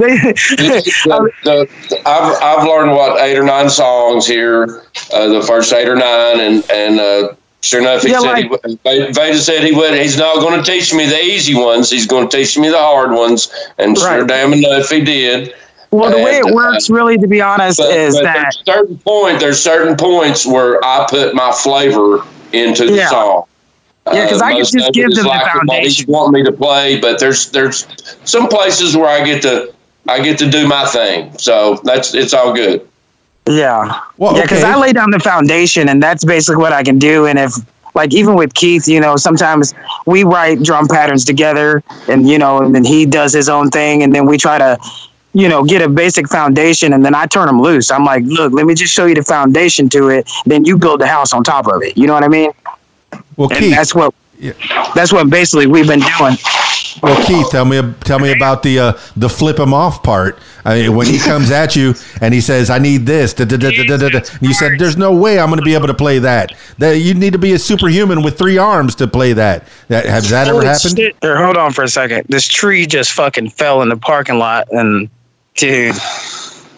the, 0.00 1.32
the, 1.44 2.02
I've, 2.06 2.42
I've 2.42 2.66
learned 2.66 2.92
what 2.92 3.20
eight 3.20 3.36
or 3.36 3.44
nine 3.44 3.70
songs 3.70 4.26
here, 4.26 4.84
uh, 5.12 5.28
the 5.28 5.42
first 5.42 5.72
eight 5.72 5.88
or 5.88 5.96
nine, 5.96 6.40
and 6.40 6.70
and 6.70 7.00
uh, 7.00 7.34
sure 7.62 7.80
enough, 7.80 8.02
he 8.02 8.10
Yeah, 8.10 8.20
said 8.20 8.36
he, 8.38 8.76
Veda 9.12 9.38
said 9.38 9.64
he 9.64 9.72
would. 9.72 9.94
He's 9.94 10.18
not 10.18 10.36
going 10.36 10.62
to 10.62 10.70
teach 10.70 10.92
me 10.94 11.06
the 11.06 11.20
easy 11.20 11.54
ones. 11.54 11.90
He's 11.90 12.06
going 12.06 12.28
to 12.28 12.36
teach 12.36 12.56
me 12.58 12.68
the 12.68 12.78
hard 12.78 13.10
ones, 13.12 13.52
and 13.78 13.96
sure 13.96 14.26
damn 14.26 14.52
enough, 14.52 14.88
he 14.88 15.00
did. 15.00 15.54
Well, 15.90 16.10
the 16.10 16.22
way 16.22 16.38
it 16.38 16.44
And, 16.44 16.52
uh, 16.52 16.56
works, 16.56 16.90
really, 16.90 17.18
to 17.18 17.26
be 17.26 17.40
honest, 17.40 17.78
But, 17.78 17.96
is 17.96 18.14
but 18.14 18.22
that 18.24 18.34
there's 18.42 18.62
certain 18.66 18.98
point. 18.98 19.40
There's 19.40 19.62
certain 19.62 19.96
points 19.96 20.46
where 20.46 20.84
I 20.84 21.06
put 21.08 21.34
my 21.34 21.52
flavor 21.52 22.24
into 22.52 22.86
the 22.86 23.06
song. 23.06 23.44
Yeah. 24.06 24.12
because 24.12 24.16
Yeah, 24.16 24.28
'cause 24.30 24.42
I 24.42 24.52
can 24.54 24.64
just 24.64 24.92
give 24.92 25.10
them 25.10 25.24
the 25.24 25.28
like 25.28 25.42
what 25.42 25.52
foundation. 25.52 26.06
He 26.06 26.12
want 26.12 26.32
me 26.32 26.42
to 26.44 26.52
play, 26.52 26.98
but 27.00 27.18
there's 27.18 27.50
there's 27.50 27.86
some 28.24 28.48
places 28.48 28.96
where 28.96 29.08
I 29.08 29.24
get 29.24 29.42
to 29.42 29.72
I 30.08 30.20
get 30.20 30.38
to 30.38 30.50
do 30.50 30.66
my 30.66 30.86
thing. 30.86 31.36
So 31.38 31.80
that's 31.84 32.14
it's 32.14 32.32
all 32.34 32.52
good. 32.52 32.86
Yeah. 33.46 34.00
Well, 34.16 34.36
yeah, 34.36 34.42
because 34.42 34.62
okay. 34.62 34.72
I 34.72 34.76
lay 34.76 34.92
down 34.92 35.10
the 35.10 35.18
foundation, 35.18 35.88
and 35.88 36.02
that's 36.02 36.24
basically 36.24 36.56
what 36.62 36.72
I 36.72 36.82
can 36.82 36.98
do. 36.98 37.26
And 37.26 37.38
if, 37.38 37.52
like, 37.94 38.12
even 38.14 38.34
with 38.34 38.54
Keith, 38.54 38.86
you 38.86 39.00
know, 39.00 39.16
sometimes 39.16 39.74
we 40.06 40.24
write 40.24 40.62
drum 40.62 40.86
patterns 40.88 41.24
together, 41.24 41.82
and 42.08 42.28
you 42.28 42.38
know, 42.38 42.58
and 42.60 42.74
then 42.74 42.84
he 42.84 43.06
does 43.06 43.32
his 43.32 43.48
own 43.48 43.70
thing, 43.70 44.02
and 44.02 44.14
then 44.14 44.26
we 44.26 44.36
try 44.38 44.58
to, 44.58 44.78
you 45.32 45.48
know, 45.48 45.64
get 45.64 45.82
a 45.82 45.88
basic 45.88 46.28
foundation, 46.28 46.92
and 46.92 47.04
then 47.04 47.14
I 47.14 47.26
turn 47.26 47.46
them 47.46 47.60
loose. 47.60 47.90
I'm 47.90 48.04
like, 48.04 48.22
look, 48.24 48.52
let 48.52 48.66
me 48.66 48.74
just 48.74 48.92
show 48.92 49.06
you 49.06 49.14
the 49.14 49.22
foundation 49.22 49.88
to 49.90 50.08
it, 50.08 50.30
then 50.46 50.64
you 50.64 50.76
build 50.76 51.00
the 51.00 51.06
house 51.06 51.32
on 51.32 51.44
top 51.44 51.66
of 51.68 51.82
it. 51.82 51.96
You 51.96 52.06
know 52.06 52.14
what 52.14 52.24
I 52.24 52.28
mean? 52.28 52.50
Well, 53.36 53.48
And 53.50 53.58
Keith, 53.58 53.74
that's 53.74 53.94
what. 53.94 54.14
Yeah. 54.38 54.52
That's 54.94 55.12
what 55.12 55.28
basically 55.28 55.66
we've 55.66 55.86
been 55.86 56.00
doing. 56.00 56.36
well, 57.02 57.26
Keith, 57.26 57.50
tell 57.50 57.66
me 57.66 57.82
tell 58.00 58.18
me 58.18 58.32
about 58.32 58.62
the 58.62 58.78
uh, 58.78 58.92
the 59.14 59.28
flip 59.28 59.58
him 59.58 59.74
off 59.74 60.02
part. 60.02 60.38
I 60.64 60.80
mean, 60.80 60.96
when 60.96 61.06
he 61.06 61.18
comes 61.30 61.50
at 61.50 61.76
you 61.76 61.94
and 62.22 62.32
he 62.32 62.40
says, 62.40 62.70
"I 62.70 62.78
need 62.78 63.04
this," 63.04 63.34
da, 63.34 63.44
da, 63.44 63.58
da, 63.58 63.70
da, 63.70 63.84
da, 63.84 63.96
da, 63.98 64.08
da," 64.08 64.18
and 64.18 64.40
you 64.40 64.54
said, 64.54 64.78
"There's 64.78 64.96
no 64.96 65.14
way 65.14 65.38
I'm 65.38 65.48
going 65.48 65.58
to 65.58 65.64
be 65.64 65.74
able 65.74 65.88
to 65.88 65.94
play 65.94 66.20
that." 66.20 66.54
That 66.78 66.92
you 67.00 67.12
need 67.12 67.34
to 67.34 67.38
be 67.38 67.52
a 67.52 67.58
superhuman 67.58 68.22
with 68.22 68.38
three 68.38 68.56
arms 68.56 68.94
to 68.94 69.06
play 69.06 69.34
that. 69.34 69.68
That 69.88 70.06
has 70.06 70.30
that 70.30 70.48
ever 70.48 70.64
happened? 70.64 70.96
shit. 70.96 71.16
Hold 71.22 71.58
on 71.58 71.72
for 71.72 71.84
a 71.84 71.88
second. 71.88 72.24
This 72.30 72.48
tree 72.48 72.86
just 72.86 73.12
fucking 73.12 73.50
fell 73.50 73.82
in 73.82 73.90
the 73.90 73.98
parking 73.98 74.38
lot, 74.38 74.68
and 74.72 75.10
dude. 75.56 75.96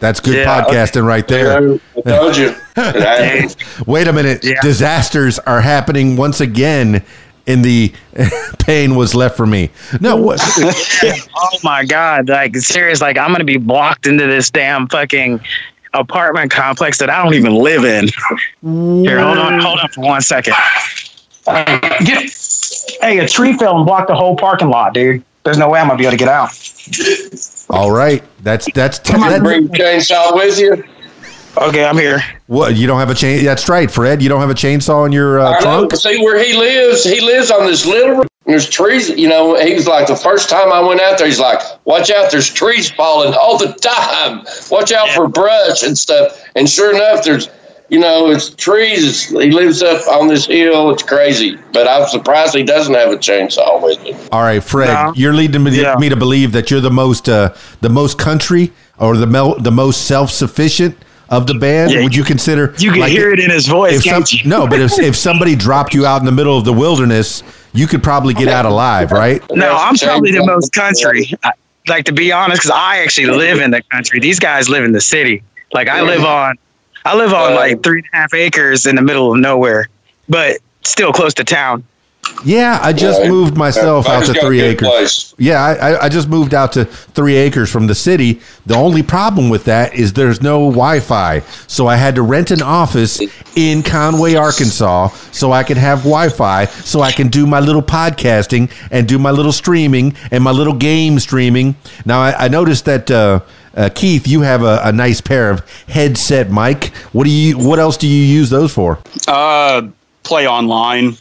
That's 0.01 0.19
good 0.19 0.35
Yeah, 0.35 0.65
podcasting 0.65 1.07
right 1.07 1.27
there. 1.29 1.53
I 1.57 1.79
told 2.03 2.37
you. 2.37 2.55
It. 2.77 3.57
Wait 3.87 4.09
a 4.09 4.13
minute. 4.13 4.43
Yeah. 4.43 4.61
Disasters 4.61 5.39
are 5.41 5.61
happening 5.61 6.17
once 6.17 6.41
again 6.41 7.05
in 7.47 7.63
the 7.63 7.93
pain 8.59 8.97
was 8.97 9.15
left 9.15 9.37
for 9.37 9.47
me. 9.47 9.71
No, 10.01 10.17
what? 10.17 10.41
Oh 11.45 11.59
my 11.65 11.85
god! 11.85 12.29
Like 12.29 12.57
serious, 12.57 13.01
like 13.01 13.19
I'm 13.19 13.33
gonna 13.33 13.45
be 13.45 13.57
blocked 13.57 14.07
into 14.07 14.27
this 14.27 14.51
damn 14.51 14.89
fucking 14.89 15.41
apartment 15.93 16.51
complex 16.51 16.99
that 16.99 17.11
I 17.11 17.23
don't 17.23 17.35
even 17.35 17.55
live 17.55 17.85
in. 17.85 18.09
Here, 19.05 19.21
hold 19.21 19.39
on, 19.39 19.61
hold 19.61 19.81
on 19.81 19.89
for 19.91 20.01
one 20.01 20.23
second. 20.23 20.55
Uh, 21.47 21.65
get, 22.05 22.33
hey, 23.01 23.19
a 23.19 23.29
tree 23.29 23.57
fell 23.57 23.77
and 23.77 23.85
blocked 23.87 24.09
the 24.09 24.15
whole 24.15 24.37
parking 24.37 24.69
lot, 24.71 24.95
dude. 24.95 25.23
There's 25.45 25.59
no 25.59 25.69
way 25.69 25.81
I'm 25.81 25.89
gonna 25.89 25.99
be 25.99 26.05
able 26.05 26.13
to 26.13 26.17
get 26.17 26.29
out. 26.29 26.51
All 27.71 27.91
right. 27.91 28.23
That's 28.43 28.71
that's 28.73 28.99
You 29.09 29.19
bring 29.41 29.67
that, 29.69 29.73
the 29.73 29.79
chainsaw 29.79 30.35
with 30.35 30.59
you. 30.59 30.85
Okay, 31.57 31.85
I'm 31.85 31.99
here. 31.99 32.23
what 32.47 32.77
you 32.77 32.87
don't 32.87 32.99
have 32.99 33.11
a 33.11 33.15
chain. 33.15 33.45
That's 33.45 33.69
right, 33.69 33.91
Fred. 33.91 34.23
You 34.23 34.29
don't 34.29 34.41
have 34.41 34.51
a 34.51 34.55
chainsaw 34.55 35.05
in 35.05 35.13
your 35.13 35.41
uh, 35.41 35.51
I 35.51 35.53
know. 35.53 35.87
trunk. 35.87 35.95
See 35.97 36.19
where 36.25 36.43
he 36.43 36.55
lives. 36.55 37.05
He 37.05 37.21
lives 37.21 37.51
on 37.51 37.67
this 37.67 37.85
little. 37.85 38.25
There's 38.47 38.69
trees. 38.69 39.11
You 39.11 39.29
know, 39.29 39.55
he 39.61 39.75
was 39.75 39.87
like 39.87 40.07
the 40.07 40.17
first 40.17 40.49
time 40.49 40.73
I 40.73 40.81
went 40.81 41.01
out 41.01 41.19
there. 41.19 41.27
He's 41.27 41.39
like, 41.39 41.61
"Watch 41.85 42.11
out! 42.11 42.31
There's 42.31 42.53
trees 42.53 42.91
falling 42.91 43.35
all 43.35 43.59
the 43.59 43.73
time. 43.75 44.45
Watch 44.71 44.93
out 44.93 45.11
for 45.11 45.29
brush 45.29 45.83
and 45.83 45.97
stuff." 45.97 46.43
And 46.57 46.69
sure 46.69 46.95
enough, 46.95 47.25
there's. 47.25 47.49
You 47.93 47.99
know, 48.01 48.31
it's 48.31 48.49
trees. 48.55 49.29
He 49.29 49.51
lives 49.51 49.83
up 49.83 50.01
on 50.09 50.27
this 50.27 50.47
hill. 50.47 50.91
It's 50.93 51.03
crazy, 51.03 51.59
but 51.75 51.87
I'm 51.87 52.09
surprised 52.09 52.55
he 52.55 52.63
doesn't 52.65 52.95
have 52.95 53.11
a 53.11 53.17
chainsaw 53.19 53.83
with 53.83 53.99
him. 53.99 54.17
All 54.33 54.41
right, 54.41 54.65
Fred. 54.65 54.89
No. 54.95 55.13
You're 55.15 55.35
leading 55.35 55.63
me, 55.63 55.79
Yeah. 55.79 55.97
me 55.99 56.09
to 56.09 56.17
believe 56.17 56.53
that 56.53 56.71
you're 56.71 56.81
the 56.81 56.91
most 56.91 57.29
uh, 57.29 57.53
the 57.83 57.91
most 57.91 58.19
country 58.19 58.73
or 58.99 59.19
the 59.19 59.27
mel- 59.27 59.59
the 59.61 59.71
most 59.71 60.07
self 60.07 60.31
sufficient 60.31 60.97
of 61.29 61.47
the 61.47 61.53
band. 61.53 61.93
Yeah, 61.93 62.03
Would 62.03 62.17
you 62.17 62.25
consider? 62.25 62.75
You 62.79 62.93
can 62.93 63.01
like, 63.01 63.13
hear 63.13 63.31
it 63.31 63.39
in 63.41 63.51
his 63.51 63.67
voice, 63.69 64.03
some, 64.05 64.11
can't 64.23 64.33
you? 64.33 64.49
no, 64.49 64.67
but 64.67 64.81
if 64.81 64.99
if 64.99 65.15
somebody 65.15 65.55
dropped 65.55 65.93
you 65.93 66.07
out 66.07 66.21
in 66.21 66.25
the 66.25 66.33
middle 66.33 66.57
of 66.57 66.65
the 66.65 66.73
wilderness, 66.73 67.43
you 67.75 67.87
could 67.87 68.03
probably 68.03 68.33
get 68.33 68.49
out 68.49 68.65
alive, 68.65 69.13
right? 69.13 69.43
No, 69.55 69.77
I'm 69.77 69.97
probably 69.97 70.33
the 70.33 70.47
most 70.47 70.73
country. 70.73 71.31
I- 71.45 71.53
Like 71.89 72.07
to 72.07 72.13
be 72.13 72.33
honest, 72.33 72.63
because 72.63 72.71
I 72.75 73.01
actually 73.05 73.27
live 73.27 73.61
in 73.61 73.71
the 73.71 73.83
country. 73.91 74.19
These 74.19 74.39
guys 74.39 74.71
live 74.71 74.83
in 74.85 74.93
the 74.93 75.01
city. 75.03 75.43
Like 75.75 75.89
I 75.89 76.01
live 76.01 76.25
on, 76.25 76.57
I 77.05 77.17
live 77.17 77.33
on 77.33 77.55
like 77.55 77.83
three 77.83 77.99
and 77.99 78.09
a 78.13 78.17
half 78.17 78.35
acres 78.35 78.87
in 78.87 78.97
the 78.97 79.03
middle 79.03 79.33
of 79.33 79.41
nowhere, 79.41 79.89
but 80.29 80.59
still 80.83 81.13
close 81.13 81.35
to 81.35 81.45
town. 81.45 81.85
Yeah, 82.45 82.79
I 82.81 82.93
just 82.93 83.21
Yeah, 83.23 83.29
moved 83.31 83.57
myself 83.57 84.09
out 84.09 84.25
to 84.27 84.35
three 84.35 84.61
acres. 84.61 84.89
place. 84.89 85.35
Yeah, 85.39 85.61
I, 85.61 85.73
I- 85.91 86.05
I 86.05 86.09
just 86.09 86.29
moved 86.29 86.55
out 86.55 86.73
to 86.75 86.85
three 86.85 87.35
acres 87.35 87.69
from 87.69 87.89
the 87.89 87.97
city. 87.97 88.41
The 88.65 88.77
only 88.77 89.03
problem 89.03 89.49
with 89.51 89.65
that 89.65 89.95
is 89.95 90.13
there's 90.13 90.41
no 90.41 90.71
Wi-Fi, 90.71 91.41
so 91.67 91.89
I 91.89 91.97
had 91.97 92.15
to 92.15 92.23
rent 92.23 92.53
an 92.53 92.63
office 92.63 93.21
in 93.57 93.83
Conway, 93.83 94.35
Arkansas, 94.37 95.09
so 95.33 95.51
I 95.51 95.65
could 95.65 95.77
have 95.79 95.99
Wi-Fi, 96.05 96.67
so 96.67 97.01
I 97.01 97.11
can 97.11 97.27
do 97.27 97.45
my 97.45 97.59
little 97.59 97.83
podcasting 97.83 98.71
and 98.93 99.09
do 99.09 99.19
my 99.19 99.33
little 99.33 99.53
streaming 99.53 100.15
and 100.31 100.45
my 100.45 100.53
little 100.53 100.75
game 100.75 101.19
streaming. 101.19 101.75
Now 102.07 102.21
I, 102.21 102.45
I 102.45 102.49
noticed 102.49 102.85
that. 102.85 103.11
Uh, 103.11 103.41
uh, 103.75 103.89
Keith, 103.95 104.27
you 104.27 104.43
have 104.43 104.63
a, 104.63 104.81
a 104.85 104.93
nice 104.93 105.21
pair 105.21 105.51
of 105.51 105.69
headset 105.89 106.51
mic. 106.51 106.89
What 107.13 107.25
do 107.25 107.31
you? 107.31 107.59
What 107.59 107.79
else 107.79 107.97
do 107.97 108.07
you 108.07 108.23
use 108.25 108.51
those 108.51 108.73
for? 108.73 108.99
Uh, 109.27 109.89
play 110.23 110.47
online. 110.47 111.17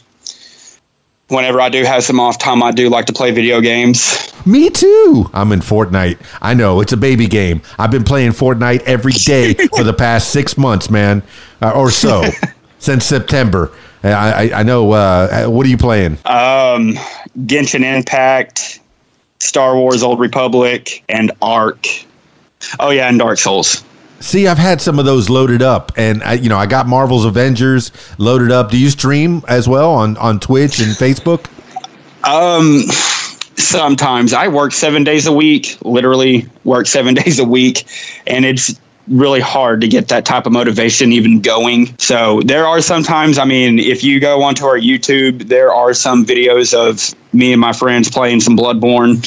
Whenever 1.28 1.62
I 1.62 1.70
do 1.70 1.82
have 1.84 2.04
some 2.04 2.20
off 2.20 2.38
time, 2.38 2.62
I 2.62 2.72
do 2.72 2.90
like 2.90 3.06
to 3.06 3.12
play 3.12 3.30
video 3.30 3.62
games. 3.62 4.32
Me 4.44 4.68
too. 4.68 5.30
I'm 5.32 5.52
in 5.52 5.60
Fortnite. 5.60 6.18
I 6.42 6.52
know 6.52 6.80
it's 6.80 6.92
a 6.92 6.96
baby 6.96 7.26
game. 7.26 7.62
I've 7.78 7.90
been 7.90 8.04
playing 8.04 8.32
Fortnite 8.32 8.82
every 8.82 9.12
day 9.12 9.54
for 9.76 9.82
the 9.82 9.94
past 9.94 10.30
six 10.30 10.58
months, 10.58 10.90
man, 10.90 11.22
uh, 11.62 11.70
or 11.70 11.90
so, 11.90 12.24
since 12.78 13.06
September. 13.06 13.72
I, 14.02 14.10
I, 14.50 14.60
I 14.60 14.62
know. 14.62 14.92
Uh, 14.92 15.46
what 15.46 15.64
are 15.64 15.70
you 15.70 15.78
playing? 15.78 16.18
Um, 16.26 16.98
Genshin 17.46 17.82
Impact, 17.82 18.80
Star 19.40 19.76
Wars 19.76 20.02
Old 20.02 20.20
Republic, 20.20 21.02
and 21.08 21.32
Ark. 21.40 21.86
Oh 22.80 22.90
yeah, 22.90 23.08
and 23.08 23.18
Dark 23.18 23.38
Souls. 23.38 23.84
See, 24.20 24.46
I've 24.46 24.58
had 24.58 24.80
some 24.80 25.00
of 25.00 25.04
those 25.04 25.28
loaded 25.28 25.62
up, 25.62 25.90
and 25.96 26.22
I, 26.22 26.34
you 26.34 26.48
know, 26.48 26.56
I 26.56 26.66
got 26.66 26.86
Marvel's 26.86 27.24
Avengers 27.24 27.90
loaded 28.18 28.52
up. 28.52 28.70
Do 28.70 28.78
you 28.78 28.88
stream 28.88 29.42
as 29.48 29.68
well 29.68 29.92
on 29.92 30.16
on 30.16 30.38
Twitch 30.38 30.78
and 30.78 30.92
Facebook? 30.92 31.46
Um, 32.24 32.82
sometimes 33.56 34.32
I 34.32 34.46
work 34.46 34.72
seven 34.72 35.02
days 35.02 35.26
a 35.26 35.32
week, 35.32 35.76
literally 35.84 36.48
work 36.64 36.86
seven 36.86 37.14
days 37.22 37.38
a 37.38 37.44
week, 37.44 37.86
and 38.26 38.44
it's 38.44 38.78
really 39.08 39.40
hard 39.40 39.80
to 39.80 39.88
get 39.88 40.08
that 40.08 40.24
type 40.24 40.46
of 40.46 40.52
motivation 40.52 41.12
even 41.12 41.40
going. 41.40 41.92
So 41.98 42.40
there 42.42 42.66
are 42.66 42.80
sometimes, 42.80 43.38
I 43.38 43.44
mean, 43.44 43.80
if 43.80 44.04
you 44.04 44.20
go 44.20 44.42
onto 44.42 44.64
our 44.64 44.78
YouTube, 44.78 45.48
there 45.48 45.72
are 45.72 45.92
some 45.92 46.24
videos 46.24 46.72
of 46.72 47.12
me 47.34 47.52
and 47.52 47.60
my 47.60 47.72
friends 47.72 48.08
playing 48.08 48.40
some 48.40 48.56
Bloodborne. 48.56 49.18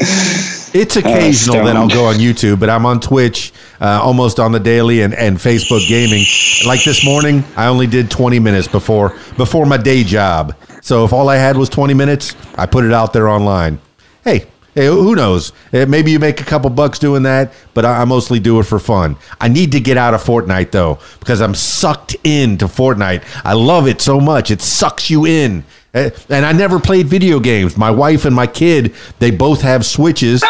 It's 0.72 0.94
occasional 0.94 1.64
that 1.64 1.76
I'll 1.76 1.88
go 1.88 2.04
on 2.04 2.16
YouTube, 2.16 2.60
but 2.60 2.70
I'm 2.70 2.86
on 2.86 3.00
Twitch 3.00 3.52
uh, 3.80 4.00
almost 4.02 4.38
on 4.38 4.52
the 4.52 4.60
daily 4.60 5.02
and, 5.02 5.12
and 5.14 5.36
Facebook 5.36 5.86
gaming. 5.88 6.24
Like 6.64 6.84
this 6.84 7.04
morning, 7.04 7.42
I 7.56 7.66
only 7.66 7.88
did 7.88 8.08
20 8.08 8.38
minutes 8.38 8.68
before 8.68 9.16
before 9.36 9.66
my 9.66 9.76
day 9.76 10.04
job. 10.04 10.54
So 10.80 11.04
if 11.04 11.12
all 11.12 11.28
I 11.28 11.36
had 11.36 11.56
was 11.56 11.68
20 11.68 11.94
minutes, 11.94 12.36
I 12.56 12.66
put 12.66 12.84
it 12.84 12.92
out 12.92 13.12
there 13.12 13.28
online. 13.28 13.80
Hey, 14.22 14.46
hey 14.76 14.86
who 14.86 15.16
knows? 15.16 15.52
Eh, 15.72 15.86
Maybe 15.86 16.12
you 16.12 16.20
make 16.20 16.40
a 16.40 16.44
couple 16.44 16.70
bucks 16.70 17.00
doing 17.00 17.24
that, 17.24 17.52
but 17.74 17.84
I, 17.84 18.02
I 18.02 18.04
mostly 18.04 18.38
do 18.38 18.60
it 18.60 18.64
for 18.64 18.78
fun. 18.78 19.16
I 19.40 19.48
need 19.48 19.72
to 19.72 19.80
get 19.80 19.96
out 19.96 20.14
of 20.14 20.22
Fortnite 20.22 20.70
though 20.70 21.00
because 21.18 21.40
I'm 21.40 21.56
sucked 21.56 22.14
into 22.22 22.66
Fortnite. 22.66 23.24
I 23.44 23.54
love 23.54 23.88
it 23.88 24.00
so 24.00 24.20
much. 24.20 24.52
It 24.52 24.62
sucks 24.62 25.10
you 25.10 25.26
in. 25.26 25.64
Eh, 25.94 26.10
And 26.28 26.46
I 26.46 26.52
never 26.52 26.78
played 26.78 27.06
video 27.08 27.40
games. 27.40 27.76
My 27.76 27.90
wife 27.90 28.24
and 28.24 28.34
my 28.34 28.46
kid, 28.46 28.94
they 29.18 29.30
both 29.30 29.60
have 29.62 29.84
Switches 29.84 30.42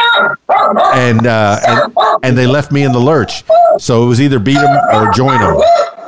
and, 0.48 1.26
uh, 1.26 1.58
and 1.66 1.92
and 2.22 2.36
they 2.38 2.46
left 2.46 2.70
me 2.72 2.82
in 2.82 2.92
the 2.92 2.98
lurch. 2.98 3.42
So 3.78 4.02
it 4.04 4.06
was 4.06 4.20
either 4.20 4.38
beat 4.38 4.54
them 4.58 4.76
or 4.94 5.10
join 5.12 5.40
them. 5.40 5.60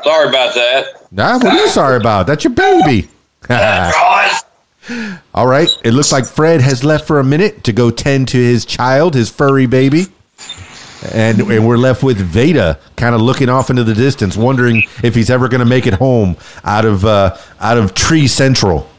Sorry 0.04 0.28
about 0.28 0.54
that. 0.54 1.06
Nah, 1.10 1.34
what 1.38 1.46
are 1.46 1.56
you 1.56 1.68
sorry 1.68 1.96
about? 1.96 2.26
That's 2.26 2.44
your 2.44 2.52
baby. 2.52 3.08
All 5.34 5.46
right. 5.46 5.68
It 5.84 5.92
looks 5.92 6.12
like 6.12 6.26
Fred 6.26 6.60
has 6.60 6.82
left 6.84 7.06
for 7.06 7.18
a 7.20 7.24
minute 7.24 7.64
to 7.64 7.72
go 7.72 7.90
tend 7.90 8.28
to 8.28 8.36
his 8.38 8.64
child, 8.64 9.14
his 9.14 9.30
furry 9.30 9.66
baby. 9.66 10.06
And 11.12 11.40
and 11.40 11.66
we're 11.66 11.76
left 11.76 12.02
with 12.02 12.18
Veda 12.18 12.78
kind 12.96 13.14
of 13.14 13.20
looking 13.20 13.48
off 13.48 13.70
into 13.70 13.84
the 13.84 13.94
distance, 13.94 14.36
wondering 14.36 14.82
if 15.02 15.14
he's 15.14 15.30
ever 15.30 15.48
going 15.48 15.60
to 15.60 15.64
make 15.66 15.86
it 15.86 15.94
home 15.94 16.36
out 16.64 16.84
of 16.84 17.04
uh, 17.04 17.36
out 17.60 17.78
of 17.78 17.94
Tree 17.94 18.26
Central. 18.26 18.80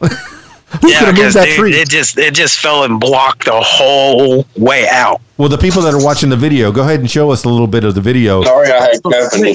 Who's 0.82 0.90
yeah, 0.90 1.02
going 1.02 1.14
to 1.14 1.20
move 1.22 1.32
because 1.32 1.34
that 1.34 1.44
dude, 1.46 1.56
tree? 1.56 1.72
it 1.74 1.88
just 1.88 2.18
it 2.18 2.34
just 2.34 2.58
fell 2.58 2.82
and 2.82 2.98
blocked 2.98 3.44
the 3.44 3.52
whole 3.60 4.44
way 4.56 4.88
out. 4.88 5.20
well, 5.36 5.48
the 5.48 5.56
people 5.56 5.80
that 5.82 5.94
are 5.94 6.02
watching 6.04 6.28
the 6.30 6.36
video, 6.36 6.72
go 6.72 6.82
ahead 6.82 6.98
and 6.98 7.08
show 7.08 7.30
us 7.30 7.44
a 7.44 7.48
little 7.48 7.68
bit 7.68 7.84
of 7.84 7.94
the 7.94 8.00
video. 8.00 8.42
Sorry, 8.42 8.72
I 8.72 8.80
had 8.80 9.00
company. 9.04 9.54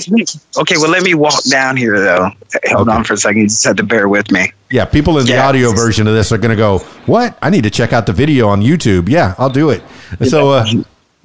Okay, 0.58 0.76
well 0.78 0.89
let 0.89 1.04
me 1.04 1.16
walk 1.16 1.43
down 1.50 1.76
here 1.76 2.00
though. 2.00 2.30
Hold 2.70 2.88
Okay. 2.88 2.97
on 2.97 3.04
for 3.04 3.16
a 3.16 3.18
second. 3.18 3.41
You 3.41 3.47
just 3.50 3.66
have 3.66 3.76
to 3.76 3.84
bear 3.84 4.08
with 4.08 4.32
me. 4.32 4.54
Yeah, 4.72 4.86
people 4.86 5.20
in 5.20 5.26
the 5.26 5.38
audio 5.38 5.74
version 5.74 6.08
of 6.08 6.14
this 6.14 6.32
are 6.32 6.38
going 6.38 6.52
to 6.52 6.56
go, 6.56 6.80
"What? 7.06 7.38
I 7.41 7.50
need 7.50 7.64
to 7.66 7.70
check 7.70 7.91
out 7.91 8.06
the 8.06 8.14
video 8.14 8.47
on 8.47 8.62
YouTube." 8.62 9.10
Yeah, 9.10 9.36
I'll 9.38 9.50
do 9.50 9.72
it. 9.72 9.84
So, 10.26 10.52
uh, 10.52 10.66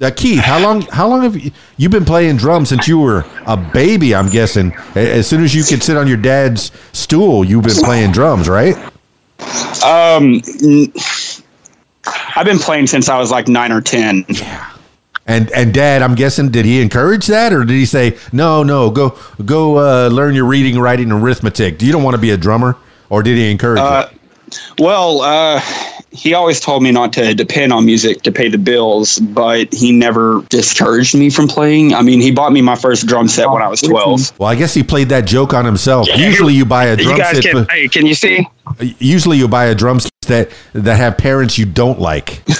uh, 0.01 0.11
Keith, 0.15 0.39
how 0.39 0.59
long? 0.59 0.81
How 0.81 1.07
long 1.07 1.21
have 1.23 1.37
you 1.37 1.51
you've 1.77 1.91
been 1.91 2.05
playing 2.05 2.37
drums 2.37 2.69
since 2.69 2.87
you 2.87 2.99
were 2.99 3.25
a 3.45 3.55
baby? 3.55 4.13
I'm 4.13 4.29
guessing. 4.29 4.73
As 4.95 5.27
soon 5.27 5.43
as 5.43 5.55
you 5.55 5.63
could 5.63 5.81
sit 5.81 5.95
on 5.95 6.07
your 6.07 6.17
dad's 6.17 6.71
stool, 6.91 7.45
you've 7.45 7.63
been 7.63 7.83
playing 7.83 8.11
drums, 8.11 8.49
right? 8.49 8.75
Um, 9.83 10.41
I've 12.35 12.45
been 12.45 12.59
playing 12.59 12.87
since 12.87 13.09
I 13.09 13.17
was 13.17 13.31
like 13.31 13.47
nine 13.47 13.71
or 13.71 13.81
ten. 13.81 14.25
Yeah. 14.27 14.71
And 15.27 15.49
and 15.51 15.73
dad, 15.73 16.03
I'm 16.03 16.13
guessing, 16.13 16.49
did 16.49 16.65
he 16.65 16.81
encourage 16.81 17.25
that, 17.27 17.51
or 17.51 17.63
did 17.63 17.73
he 17.73 17.85
say, 17.85 18.17
"No, 18.31 18.61
no, 18.61 18.91
go 18.91 19.17
go 19.43 19.77
uh, 19.79 20.09
learn 20.09 20.35
your 20.35 20.45
reading, 20.45 20.77
writing, 20.77 21.11
arithmetic"? 21.11 21.79
Do 21.79 21.85
you 21.85 21.91
don't 21.91 22.03
want 22.03 22.15
to 22.15 22.21
be 22.21 22.29
a 22.29 22.37
drummer, 22.37 22.77
or 23.09 23.23
did 23.23 23.35
he 23.35 23.49
encourage 23.49 23.79
Uh, 23.79 24.09
well, 24.77 25.21
uh, 25.21 25.61
he 26.15 26.33
always 26.33 26.59
told 26.59 26.81
me 26.83 26.91
not 26.91 27.13
to 27.13 27.33
depend 27.33 27.73
on 27.73 27.85
music 27.85 28.21
to 28.23 28.31
pay 28.31 28.47
the 28.49 28.57
bills, 28.57 29.19
but 29.19 29.73
he 29.73 29.91
never 29.91 30.41
discouraged 30.49 31.15
me 31.15 31.29
from 31.29 31.47
playing. 31.47 31.93
I 31.93 32.01
mean, 32.01 32.21
he 32.21 32.31
bought 32.31 32.51
me 32.51 32.61
my 32.61 32.75
first 32.75 33.05
drum 33.05 33.27
set 33.27 33.49
when 33.49 33.61
I 33.61 33.67
was 33.67 33.81
12. 33.81 34.39
Well, 34.39 34.49
I 34.49 34.55
guess 34.55 34.73
he 34.73 34.83
played 34.83 35.09
that 35.09 35.25
joke 35.25 35.53
on 35.53 35.65
himself. 35.65 36.07
Usually, 36.15 36.53
you 36.53 36.65
buy 36.65 36.85
a 36.85 36.95
drum 36.95 37.17
set. 37.17 37.43
can 37.43 37.65
for- 37.65 37.71
hey, 37.73 37.87
can 37.87 38.05
you 38.05 38.15
see? 38.15 38.47
Uh, 38.65 38.85
usually 38.99 39.37
you 39.37 39.47
buy 39.47 39.65
a 39.65 39.75
drum 39.75 39.99
set 39.99 40.11
that 40.27 40.49
that 40.73 40.95
have 40.97 41.17
parents 41.17 41.57
you 41.57 41.65
don't 41.65 41.99
like. 41.99 42.43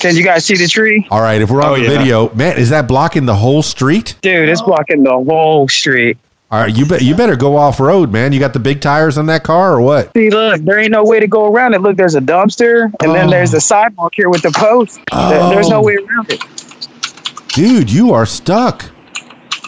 Can 0.00 0.16
you 0.16 0.24
guys 0.24 0.44
see 0.44 0.56
the 0.56 0.66
tree? 0.68 1.06
All 1.10 1.20
right, 1.20 1.40
if 1.40 1.50
we're 1.50 1.62
on 1.62 1.72
Oh, 1.72 1.76
the 1.76 1.82
yeah. 1.84 1.98
video, 1.98 2.34
man, 2.34 2.58
is 2.58 2.70
that 2.70 2.88
blocking 2.88 3.26
the 3.26 3.34
whole 3.36 3.62
street? 3.62 4.16
Dude, 4.22 4.48
it's 4.48 4.62
blocking 4.62 5.02
the 5.04 5.12
whole 5.12 5.68
street. 5.68 6.18
All 6.52 6.58
right, 6.60 6.74
you 6.76 6.84
bet 6.84 7.02
you 7.02 7.14
better 7.14 7.36
go 7.36 7.56
off 7.56 7.78
road, 7.78 8.10
man. 8.10 8.32
You 8.32 8.40
got 8.40 8.52
the 8.52 8.58
big 8.58 8.80
tires 8.80 9.16
on 9.16 9.26
that 9.26 9.44
car 9.44 9.74
or 9.74 9.80
what? 9.80 10.10
See, 10.16 10.30
look, 10.30 10.60
there 10.62 10.80
ain't 10.80 10.90
no 10.90 11.04
way 11.04 11.20
to 11.20 11.28
go 11.28 11.46
around 11.46 11.74
it. 11.74 11.80
Look, 11.80 11.96
there's 11.96 12.16
a 12.16 12.20
dumpster, 12.20 12.86
and 13.00 13.10
Oh. 13.10 13.12
then 13.12 13.30
there's 13.30 13.50
oh. 13.52 13.58
the 13.58 13.60
sidewalk 13.60 14.14
here 14.16 14.28
with 14.28 14.42
the 14.42 14.50
post. 14.50 14.98
There- 15.12 15.48
There's 15.50 15.68
no 15.68 15.78
Oh. 15.78 15.82
way 15.84 15.96
around 15.96 16.28
it. 16.30 16.44
Dude, 17.50 17.90
you 17.92 18.12
are 18.12 18.26
stuck. 18.26 18.84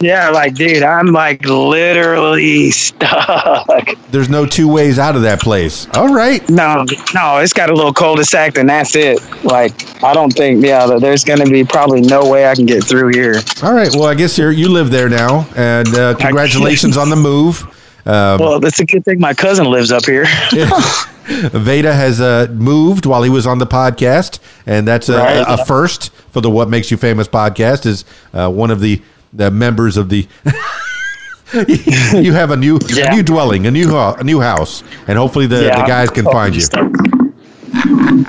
Yeah, 0.03 0.31
like, 0.31 0.55
dude, 0.55 0.83
I'm 0.83 1.07
like 1.07 1.45
literally 1.45 2.71
stuck. 2.73 3.69
There's 4.11 4.29
no 4.29 4.45
two 4.47 4.69
ways 4.69 4.99
out 4.99 5.17
of 5.17 5.23
that 5.23 5.41
place. 5.41 5.87
All 5.95 6.13
right. 6.13 6.47
No, 6.51 6.85
no, 7.15 7.39
it's 7.39 7.53
got 7.53 7.71
a 7.71 7.75
little 7.75 7.93
cul-de-sac, 7.93 8.59
and 8.59 8.69
that's 8.69 8.97
it. 8.97 9.21
Like, 9.45 10.03
I 10.03 10.13
don't 10.13 10.33
think, 10.33 10.65
yeah, 10.65 10.87
there's 10.99 11.25
gonna 11.25 11.47
be 11.47 11.65
probably 11.65 12.01
no 12.01 12.29
way 12.29 12.47
I 12.47 12.55
can 12.55 12.67
get 12.67 12.85
through 12.85 13.09
here. 13.15 13.37
All 13.63 13.73
right. 13.73 13.91
Well, 13.93 14.05
I 14.07 14.15
guess 14.15 14.37
you're 14.37 14.51
you 14.53 14.69
live 14.69 14.91
there 14.91 15.09
now, 15.09 15.47
and 15.57 15.89
uh, 15.95 16.15
congratulations 16.17 16.97
on 16.97 17.09
the 17.09 17.17
move. 17.17 17.63
Um, 18.05 18.41
Well, 18.41 18.59
that's 18.61 18.81
a 18.81 18.85
good 18.85 19.05
thing 19.05 19.21
my 19.21 19.33
cousin 19.35 19.67
lives 19.71 19.93
up 19.93 20.05
here. 20.05 20.25
Veda 21.27 21.95
has 21.95 22.21
uh, 22.21 22.49
moved 22.51 23.07
while 23.07 23.23
he 23.23 23.31
was 23.31 23.47
on 23.47 23.59
the 23.59 23.67
podcast, 23.67 24.41
and 24.67 24.87
that's 24.89 25.09
a, 25.09 25.19
Right. 25.19 25.45
a 25.47 25.65
first 25.65 26.11
for 26.33 26.41
the 26.41 26.51
"What 26.51 26.69
Makes 26.69 26.91
You 26.91 26.97
Famous" 26.97 27.29
podcast. 27.29 27.87
Is 27.87 28.05
uh, 28.35 28.51
one 28.51 28.73
of 28.73 28.81
the 28.81 29.01
the 29.33 29.51
members 29.51 29.97
of 29.97 30.09
the. 30.09 30.27
you 32.19 32.33
have 32.33 32.51
a 32.51 32.57
new 32.57 32.79
Yeah. 32.89 33.13
a 33.13 33.17
new 33.17 33.23
dwelling, 33.23 33.67
a 33.67 33.71
new 33.71 33.89
ho- 33.91 34.15
a 34.19 34.25
new 34.25 34.41
house, 34.41 34.83
and 35.07 35.19
hopefully 35.19 35.47
the, 35.47 35.65
Yeah. 35.65 35.81
the 35.83 35.87
guys 35.87 36.11
can 36.11 36.25
find 36.25 36.55
you. 36.57 36.63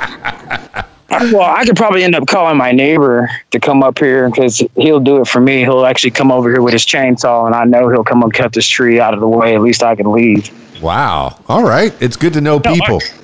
Well, 1.32 1.42
I 1.44 1.64
could 1.64 1.76
probably 1.78 2.04
end 2.04 2.16
up 2.16 2.26
calling 2.28 2.58
my 2.58 2.72
neighbor 2.72 3.30
to 3.52 3.60
come 3.60 3.84
up 3.84 4.00
here 4.00 4.28
because 4.30 4.64
he'll 4.76 5.00
do 5.00 5.22
it 5.22 5.28
for 5.28 5.40
me. 5.40 5.60
He'll 5.60 5.86
actually 5.86 6.10
come 6.12 6.32
over 6.32 6.50
here 6.50 6.62
with 6.64 6.74
his 6.74 6.84
chainsaw, 6.86 7.46
and 7.46 7.54
I 7.54 7.66
know 7.66 7.88
he'll 7.90 8.04
come 8.04 8.24
and 8.24 8.34
cut 8.34 8.52
this 8.52 8.66
tree 8.68 9.00
out 9.00 9.14
of 9.14 9.20
the 9.20 9.28
way. 9.28 9.54
At 9.56 9.62
least 9.62 9.84
I 9.84 9.96
can 9.96 10.12
leave. 10.12 10.50
Wow. 10.82 11.40
All 11.48 11.64
right. 11.64 11.94
It's 12.02 12.18
good 12.18 12.34
to 12.34 12.42
know 12.42 12.60
No, 12.66 12.74
people. 12.74 13.00
No, 13.00 13.23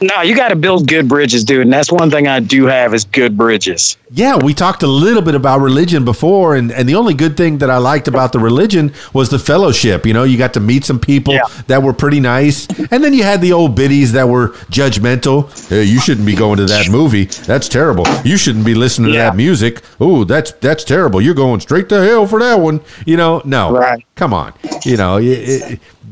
you 0.00 0.36
got 0.36 0.48
to 0.48 0.56
build 0.56 0.86
good 0.86 1.08
bridges, 1.08 1.44
dude, 1.44 1.62
and 1.62 1.72
that's 1.72 1.90
one 1.90 2.10
thing 2.10 2.28
I 2.28 2.40
do 2.40 2.66
have 2.66 2.94
is 2.94 3.04
good 3.04 3.36
bridges. 3.36 3.96
Yeah, 4.10 4.36
we 4.36 4.54
talked 4.54 4.82
a 4.82 4.86
little 4.86 5.22
bit 5.22 5.34
about 5.34 5.60
religion 5.60 6.04
before, 6.04 6.54
and, 6.56 6.70
and 6.72 6.88
the 6.88 6.94
only 6.94 7.14
good 7.14 7.36
thing 7.36 7.58
that 7.58 7.68
I 7.70 7.78
liked 7.78 8.06
about 8.08 8.32
the 8.32 8.38
religion 8.38 8.92
was 9.12 9.28
the 9.28 9.38
fellowship. 9.38 10.06
You 10.06 10.12
know, 10.14 10.22
you 10.24 10.38
got 10.38 10.54
to 10.54 10.60
meet 10.60 10.84
some 10.84 11.00
people 11.00 11.34
Yeah. 11.34 11.42
that 11.66 11.82
were 11.82 11.92
pretty 11.92 12.20
nice, 12.20 12.66
and 12.90 13.02
then 13.02 13.12
you 13.12 13.22
had 13.24 13.40
the 13.40 13.52
old 13.52 13.74
biddies 13.74 14.12
that 14.12 14.28
were 14.28 14.50
judgmental. 14.70 15.68
Hey, 15.68 15.84
you 15.84 16.00
shouldn't 16.00 16.26
be 16.26 16.34
going 16.34 16.58
to 16.58 16.66
that 16.66 16.88
movie. 16.90 17.24
That's 17.24 17.68
terrible. 17.68 18.06
You 18.24 18.36
shouldn't 18.36 18.64
be 18.64 18.74
listening 18.74 19.10
to 19.12 19.16
Yeah. 19.16 19.30
that 19.30 19.36
music. 19.36 19.82
Oh, 20.00 20.24
that's 20.24 20.52
that's 20.52 20.84
terrible. 20.84 21.20
You're 21.20 21.34
going 21.34 21.60
straight 21.60 21.88
to 21.88 22.02
hell 22.04 22.26
for 22.26 22.38
that 22.40 22.60
one. 22.60 22.80
You 23.04 23.16
know, 23.16 23.42
no, 23.44 23.72
Right. 23.72 24.04
come 24.14 24.32
on. 24.32 24.52
You 24.84 24.96
know, 24.96 25.18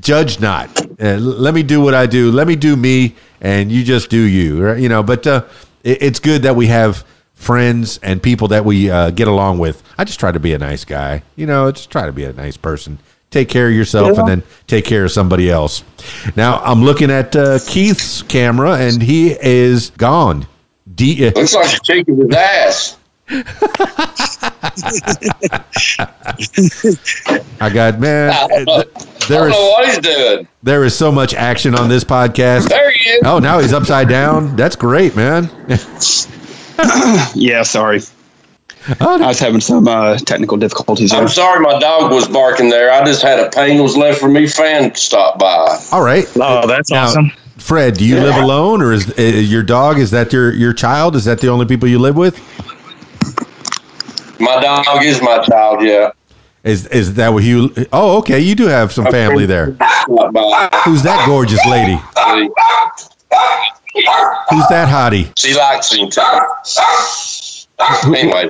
judge 0.01 0.41
not. 0.41 0.69
Uh, 1.01 1.17
let 1.17 1.55
me 1.55 1.63
do 1.63 1.81
what 1.81 1.95
I 1.95 2.07
do. 2.07 2.31
Let 2.31 2.47
me 2.47 2.57
do 2.57 2.77
me, 2.77 3.15
and 3.41 3.71
you 3.71 3.85
just 3.85 4.11
do 4.11 4.21
you. 4.21 4.63
Right? 4.65 4.79
You 4.79 4.89
know, 4.89 5.03
but 5.03 5.27
uh, 5.27 5.45
it, 5.85 6.03
it's 6.03 6.19
good 6.21 6.43
that 6.43 6.57
we 6.57 6.67
have 6.69 7.05
friends 7.35 7.99
and 8.03 8.23
people 8.23 8.49
that 8.49 8.65
we 8.65 8.91
uh, 8.91 9.11
get 9.11 9.29
along 9.29 9.59
with. 9.59 9.83
I 9.99 10.05
just 10.05 10.19
try 10.21 10.33
to 10.33 10.41
be 10.41 10.53
a 10.55 10.59
nice 10.59 10.85
guy. 10.85 11.23
You 11.37 11.47
know, 11.47 11.71
just 11.71 11.91
try 11.91 12.07
to 12.07 12.13
be 12.13 12.25
a 12.25 12.33
nice 12.33 12.57
person. 12.57 12.99
Take 13.31 13.49
care 13.49 13.69
of 13.69 13.75
yourself, 13.75 14.13
Yeah. 14.15 14.21
and 14.21 14.29
then 14.29 14.43
take 14.69 14.85
care 14.85 15.05
of 15.05 15.11
somebody 15.13 15.51
else. 15.51 15.83
Now 16.37 16.61
I'm 16.63 16.83
looking 16.83 17.11
at 17.11 17.35
uh, 17.37 17.59
Keith's 17.67 18.23
camera, 18.23 18.77
and 18.79 19.03
he 19.03 19.33
is 19.41 19.91
gone. 19.91 20.47
D- 20.95 21.27
uh, 21.27 21.33
Looks 21.35 21.53
like 21.55 21.77
a 21.77 21.81
chicken 21.81 22.17
with 22.17 22.33
ass. 22.33 22.97
I 27.59 27.71
got 27.73 27.99
man. 28.01 28.31
I 28.31 28.47
don't 28.49 28.65
know, 28.67 28.73
I 28.73 28.85
There 29.29 29.41
don't 29.41 29.51
know 29.51 29.57
is 29.57 29.57
what 29.57 29.87
he's 29.87 29.99
doing. 29.99 30.49
there 30.63 30.85
is 30.85 30.95
so 30.97 31.11
much 31.11 31.35
action 31.35 31.75
on 31.75 31.89
this 31.89 32.05
podcast. 32.05 32.69
There 32.69 32.91
he 32.93 33.11
is. 33.11 33.23
Oh, 33.25 33.39
now 33.39 33.59
he's 33.59 33.73
upside 33.73 34.09
down. 34.09 34.55
That's 34.57 34.77
great, 34.77 35.17
man. 35.17 35.51
Yeah, 37.35 37.63
sorry. 37.63 38.01
Oh, 39.01 39.21
I 39.23 39.27
was 39.29 39.41
having 39.41 39.61
some 39.61 39.89
uh, 39.89 40.17
technical 40.19 40.57
difficulties. 40.57 41.13
I'm 41.13 41.27
sorry 41.29 41.59
my 41.61 41.79
dog 41.81 42.13
was 42.13 42.29
barking 42.29 42.69
there. 42.71 42.93
I 42.93 43.05
just 43.05 43.21
had 43.23 43.41
a 43.41 43.51
pain 43.51 43.83
was 43.83 43.97
left 43.97 44.21
for 44.21 44.29
me 44.29 44.47
fan 44.47 44.95
stop 44.95 45.39
by. 45.41 45.81
All 45.91 46.03
right. 46.03 46.25
Oh, 46.37 46.67
that's 46.69 46.91
Now, 46.91 47.07
awesome. 47.07 47.33
Fred, 47.57 47.95
do 47.95 48.05
you 48.05 48.21
live 48.21 48.37
alone, 48.37 48.83
or 48.83 48.93
is 48.93 49.11
uh, 49.19 49.23
your 49.23 49.63
dog? 49.65 49.99
Is 49.99 50.11
that 50.13 50.33
your 50.33 50.53
your 50.53 50.73
child? 50.73 51.17
Is 51.17 51.25
that 51.25 51.41
the 51.41 51.49
only 51.49 51.67
people 51.67 51.89
you 51.89 51.99
live 51.99 52.17
with? 52.17 52.39
My 54.39 54.61
dog 54.61 55.03
is 55.03 55.21
my 55.23 55.39
child, 55.45 55.83
yeah. 55.83 56.11
Is 56.65 56.87
is 56.89 57.15
that 57.15 57.29
what 57.33 57.45
you? 57.45 57.73
Oh, 57.93 58.19
okay. 58.19 58.41
You 58.41 58.55
do 58.57 58.67
have 58.67 58.93
some 58.93 59.05
family 59.07 59.47
there. 59.47 59.67
Who's 60.85 61.03
that 61.05 61.23
gorgeous 61.27 61.65
lady? 61.67 61.95
Who's 64.51 64.67
that 64.69 64.89
hottie? 64.89 65.33
She 65.39 65.55
likes 65.55 65.89
too. 65.91 66.09
Anyway, 68.11 68.49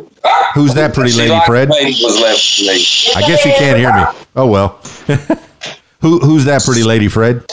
Who's 0.55 0.75
that 0.75 0.95
pretty 0.95 1.13
lady, 1.13 1.39
Fred? 1.47 1.69
the 1.69 1.75
pain 1.75 1.95
was 2.01 2.21
left 2.21 2.41
for 2.57 2.63
me. 2.63 3.23
I 3.23 3.27
guess 3.27 3.45
you 3.45 3.53
can't 3.53 3.79
hear 3.79 3.93
me. 3.95 4.05
Oh 4.37 4.47
well. 4.47 4.79
Who 6.01 6.19
who's 6.21 6.45
that 6.45 6.63
pretty 6.63 6.85
lady, 6.85 7.09
Fred? 7.09 7.45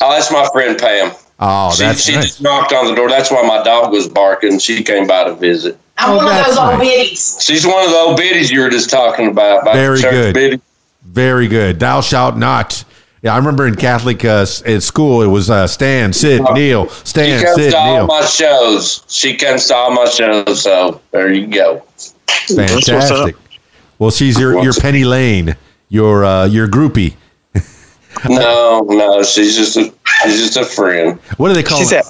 Oh, 0.00 0.10
that's 0.12 0.30
my 0.30 0.48
friend 0.52 0.78
Pam. 0.78 1.10
Oh, 1.40 1.72
She, 1.72 1.82
that's 1.82 2.04
she 2.04 2.14
nice. 2.14 2.24
just 2.24 2.42
knocked 2.42 2.72
on 2.72 2.86
the 2.86 2.94
door. 2.94 3.08
That's 3.08 3.30
why 3.30 3.42
my 3.42 3.62
dog 3.64 3.92
was 3.92 4.08
barking. 4.08 4.58
She 4.58 4.82
came 4.84 5.06
by 5.06 5.24
to 5.24 5.34
visit. 5.34 5.76
I'm 5.98 6.10
Oh, 6.12 6.16
one 6.16 6.26
of 6.26 6.30
that's 6.32 6.48
those 6.50 6.58
old 6.58 6.78
nice. 6.78 6.80
biddies. 6.80 7.36
She's 7.40 7.66
one 7.66 7.84
of 7.84 7.90
the 7.90 7.96
old 7.96 8.16
biddies 8.16 8.50
you 8.50 8.60
were 8.60 8.70
just 8.70 8.88
talking 8.90 9.28
about. 9.28 9.62
about 9.62 9.74
Very 9.74 10.00
church 10.00 10.10
good. 10.12 10.34
biddy. 10.34 10.60
Very 11.04 11.48
good. 11.48 11.80
Thou 11.80 12.00
shalt 12.00 12.36
not. 12.36 12.84
Yeah, 13.22 13.34
I 13.34 13.38
remember 13.38 13.66
in 13.66 13.74
Catholic 13.74 14.24
uh, 14.24 14.42
s- 14.42 14.62
at 14.64 14.82
school, 14.84 15.22
it 15.22 15.26
was 15.26 15.50
uh, 15.50 15.66
stand, 15.66 16.14
sit, 16.14 16.40
kneel, 16.52 16.88
She 16.88 17.06
stand, 17.06 17.44
comes 17.44 17.56
sit, 17.56 17.70
to 17.72 17.76
all 17.76 17.94
kneel. 17.96 18.06
my 18.06 18.24
shows. 18.24 19.02
She 19.08 19.36
comes 19.36 19.66
to 19.66 19.74
all 19.74 19.90
my 19.90 20.04
shows. 20.04 20.62
So 20.62 21.00
there 21.10 21.32
you 21.32 21.48
go. 21.48 21.82
That's 21.96 22.54
what's 22.54 22.88
up. 22.88 23.00
Fantastic. 23.00 23.36
Well, 23.98 24.12
she's 24.12 24.38
your 24.38 24.62
your 24.62 24.72
Penny 24.72 25.02
Lane, 25.04 25.56
your 25.88 26.24
uh, 26.24 26.44
your 26.46 26.68
groupie. 26.68 27.16
No, 28.28 28.80
no, 28.88 29.22
she's 29.22 29.56
just 29.56 29.76
a 29.76 29.92
she's 30.22 30.40
just 30.40 30.56
a 30.56 30.64
friend. 30.64 31.18
What 31.38 31.48
do 31.48 31.54
they 31.54 31.62
call 31.62 31.78
She 31.78 31.86
them? 31.86 32.04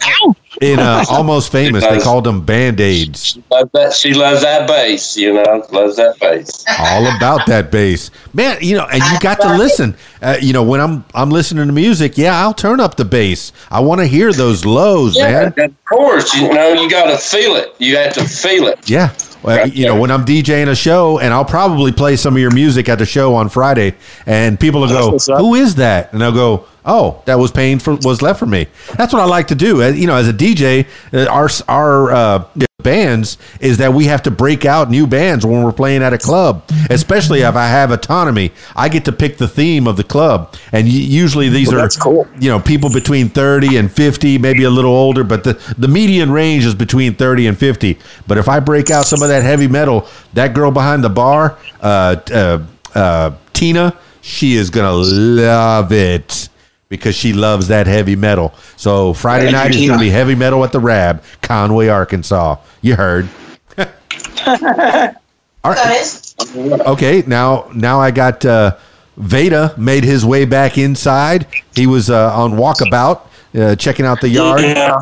Said, 0.60 0.68
"Ow!" 0.70 0.72
in 0.72 0.78
uh, 0.78 1.04
Almost 1.10 1.52
Famous? 1.52 1.84
They 1.84 2.00
called 2.00 2.24
them 2.24 2.44
band 2.44 2.80
aids. 2.80 3.24
She 3.24 3.44
loves 3.50 3.70
that. 3.72 3.92
She 3.94 4.14
loves 4.14 4.42
that 4.42 4.68
bass. 4.68 5.16
You 5.16 5.34
know, 5.34 5.66
loves 5.72 5.96
that 5.96 6.18
bass. 6.18 6.64
All 6.78 7.06
about 7.16 7.46
that 7.46 7.70
bass, 7.70 8.10
man. 8.34 8.58
You 8.60 8.76
know, 8.76 8.86
and 8.86 9.02
you 9.02 9.18
got 9.20 9.40
to 9.40 9.56
listen. 9.56 9.96
Uh, 10.20 10.36
you 10.40 10.52
know, 10.52 10.62
when 10.62 10.80
I'm 10.80 11.04
I'm 11.14 11.30
listening 11.30 11.66
to 11.66 11.72
music, 11.72 12.18
yeah, 12.18 12.40
I'll 12.40 12.54
turn 12.54 12.80
up 12.80 12.96
the 12.96 13.04
bass. 13.04 13.52
I 13.70 13.80
want 13.80 14.00
to 14.00 14.06
hear 14.06 14.32
those 14.32 14.64
lows, 14.64 15.16
man. 15.16 15.54
of 15.56 15.84
course. 15.84 16.34
You 16.34 16.52
know, 16.52 16.72
you 16.72 16.90
got 16.90 17.06
to 17.10 17.18
feel 17.18 17.56
it. 17.56 17.74
You 17.78 17.96
have 17.96 18.14
to 18.14 18.24
feel 18.24 18.66
it. 18.66 18.88
Yeah. 18.88 19.12
Uh, 19.48 19.64
you 19.66 19.86
know, 19.86 19.98
when 20.00 20.10
I'm 20.10 20.24
DJing 20.24 20.68
a 20.68 20.74
show, 20.76 21.18
and 21.18 21.32
I'll 21.32 21.44
probably 21.44 21.92
play 21.92 22.16
some 22.16 22.34
of 22.34 22.40
your 22.40 22.50
music 22.50 22.88
at 22.88 22.98
the 22.98 23.06
show 23.06 23.34
on 23.34 23.48
Friday, 23.48 23.94
and 24.26 24.58
people 24.58 24.80
will 24.80 24.88
go, 24.88 25.18
"Who 25.38 25.54
is 25.54 25.76
that?" 25.76 26.12
And 26.12 26.22
I'll 26.22 26.32
go, 26.32 26.66
"Oh, 26.84 27.22
that 27.26 27.38
was 27.38 27.50
pain 27.50 27.78
for 27.78 27.94
was 27.96 28.22
left 28.22 28.38
for 28.38 28.46
me." 28.46 28.66
That's 28.96 29.12
what 29.12 29.22
I 29.22 29.26
like 29.26 29.48
to 29.48 29.54
do. 29.54 29.82
As, 29.82 29.98
you 29.98 30.06
know, 30.06 30.16
as 30.16 30.28
a 30.28 30.32
DJ, 30.32 30.86
uh, 31.12 31.26
our 31.30 31.48
our 31.68 32.10
uh, 32.10 32.44
bands 32.84 33.38
is 33.58 33.78
that 33.78 33.92
we 33.92 34.04
have 34.04 34.22
to 34.22 34.30
break 34.30 34.64
out 34.64 34.88
new 34.88 35.04
bands 35.04 35.44
when 35.44 35.64
we're 35.64 35.72
playing 35.72 36.00
at 36.00 36.12
a 36.12 36.18
club, 36.18 36.62
especially 36.90 37.40
if 37.40 37.56
I 37.56 37.66
have 37.66 37.90
autonomy. 37.90 38.52
I 38.76 38.88
get 38.88 39.04
to 39.06 39.12
pick 39.12 39.36
the 39.36 39.48
theme 39.48 39.88
of 39.88 39.96
the 39.96 40.04
club, 40.04 40.54
and 40.70 40.86
usually 40.86 41.48
these 41.48 41.72
Well, 41.72 41.80
are 41.80 41.88
cool. 41.88 42.28
you 42.38 42.48
know 42.48 42.60
people 42.60 42.88
between 42.88 43.30
30 43.30 43.78
and 43.78 43.90
50 43.90 44.38
maybe 44.38 44.62
a 44.62 44.70
little 44.70 44.92
older 44.92 45.24
but 45.24 45.42
the, 45.42 45.54
the 45.76 45.88
median 45.88 46.30
range 46.30 46.64
is 46.64 46.74
between 46.76 47.14
30 47.16 47.48
and 47.48 47.58
50 47.58 47.98
but 48.28 48.38
if 48.38 48.48
i 48.48 48.60
break 48.60 48.90
out 48.90 49.06
some 49.06 49.22
of 49.22 49.28
that 49.28 49.42
heavy 49.42 49.66
metal 49.66 50.06
that 50.34 50.54
girl 50.54 50.70
behind 50.70 51.02
the 51.02 51.08
bar 51.08 51.58
uh, 51.80 52.14
uh, 52.32 52.62
uh, 52.94 53.30
tina 53.52 53.96
she 54.20 54.54
is 54.54 54.70
gonna 54.70 54.92
love 54.92 55.90
it 55.92 56.48
because 56.88 57.14
she 57.14 57.32
loves 57.32 57.68
that 57.68 57.86
heavy 57.86 58.16
metal 58.16 58.54
so 58.76 59.12
friday 59.12 59.50
Thank 59.50 59.56
night 59.56 59.74
is 59.74 59.88
gonna 59.88 60.00
be 60.00 60.10
heavy 60.10 60.34
metal 60.34 60.64
at 60.64 60.72
the 60.72 60.80
rab 60.80 61.22
conway 61.42 61.88
arkansas 61.88 62.56
you 62.82 62.96
heard 62.96 63.28
All 65.64 65.72
right. 65.72 66.34
Okay, 66.56 67.22
now 67.26 67.68
now 67.74 68.00
I 68.00 68.10
got 68.10 68.44
uh, 68.44 68.76
Veda 69.16 69.74
made 69.76 70.04
his 70.04 70.24
way 70.24 70.44
back 70.44 70.78
inside. 70.78 71.46
He 71.74 71.86
was 71.86 72.10
uh, 72.10 72.32
on 72.34 72.52
walkabout, 72.52 73.22
uh, 73.54 73.76
checking 73.76 74.06
out 74.06 74.20
the 74.20 74.28
yard. 74.28 74.62
Yeah. 74.62 74.98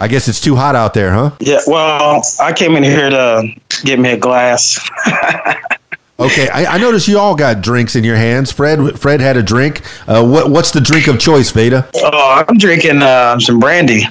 I 0.00 0.08
guess 0.08 0.26
it's 0.26 0.40
too 0.40 0.56
hot 0.56 0.74
out 0.74 0.94
there, 0.94 1.12
huh? 1.12 1.30
Yeah. 1.38 1.60
Well, 1.66 2.22
I 2.40 2.52
came 2.52 2.74
in 2.76 2.82
here 2.82 3.10
to 3.10 3.54
get 3.84 3.98
me 3.98 4.10
a 4.10 4.16
glass. 4.16 4.80
Okay, 6.18 6.48
I, 6.48 6.74
I 6.74 6.78
noticed 6.78 7.08
you 7.08 7.18
all 7.18 7.34
got 7.34 7.62
drinks 7.62 7.96
in 7.96 8.04
your 8.04 8.16
hands. 8.16 8.52
Fred 8.52 8.98
Fred 8.98 9.20
had 9.20 9.36
a 9.36 9.42
drink. 9.42 9.82
Uh, 10.06 10.24
what 10.24 10.50
what's 10.50 10.70
the 10.70 10.80
drink 10.80 11.08
of 11.08 11.18
choice, 11.18 11.50
Veda? 11.50 11.88
Oh, 11.94 12.44
I'm 12.48 12.58
drinking 12.58 13.02
uh, 13.02 13.38
some 13.40 13.58
brandy. 13.58 14.04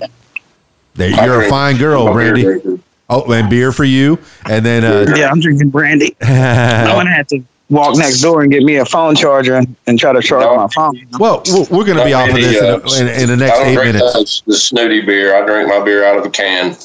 There, 0.95 1.10
you're 1.10 1.43
a 1.43 1.49
fine 1.49 1.78
girl, 1.78 2.08
I'm 2.08 2.14
a 2.18 2.34
beer 2.34 2.60
Brandy. 2.60 2.84
Oh, 3.10 3.32
and 3.32 3.49
beer 3.49 3.72
for 3.72 3.84
you, 3.84 4.20
and 4.45 4.66
then 4.66 4.84
uh, 4.84 5.14
Yeah, 5.16 5.30
I'm 5.30 5.39
drinking 5.39 5.70
brandy. 5.70 6.16
I'm 6.22 6.88
gonna 6.88 7.12
have 7.12 7.28
to 7.28 7.43
walk 7.72 7.97
next 7.97 8.22
door 8.22 8.43
and 8.43 8.51
get 8.51 8.61
me 8.63 8.76
a 8.76 8.86
phone 8.86 9.15
charger 9.15 9.55
and, 9.55 9.76
and 9.88 9.97
try 9.99 10.13
to 10.13 10.22
charge 10.22 10.43
No. 10.43 10.55
my 10.57 10.67
phone. 10.67 11.07
well, 11.19 11.41
we're- 11.51 11.65
we're 11.72 11.86
going 11.86 11.97
to 11.97 12.03
be 12.05 12.11
Not 12.11 12.30
off 12.30 12.36
of 12.36 12.36
this 12.36 12.99
in, 12.99 13.07
uh, 13.07 13.11
in, 13.13 13.22
in 13.32 13.39
the 13.39 13.45
I 13.45 13.47
next 13.47 13.57
don't 13.59 13.67
eight 13.67 13.76
drink 13.76 13.95
minutes. 13.95 14.41
the, 14.45 14.51
the 14.51 14.57
snooty 14.57 15.01
beer. 15.01 15.36
I 15.36 15.45
drink 15.45 15.67
my 15.69 15.80
beer 15.84 16.03
out 16.05 16.17
of 16.17 16.26
a 16.26 16.30
can. 16.30 16.76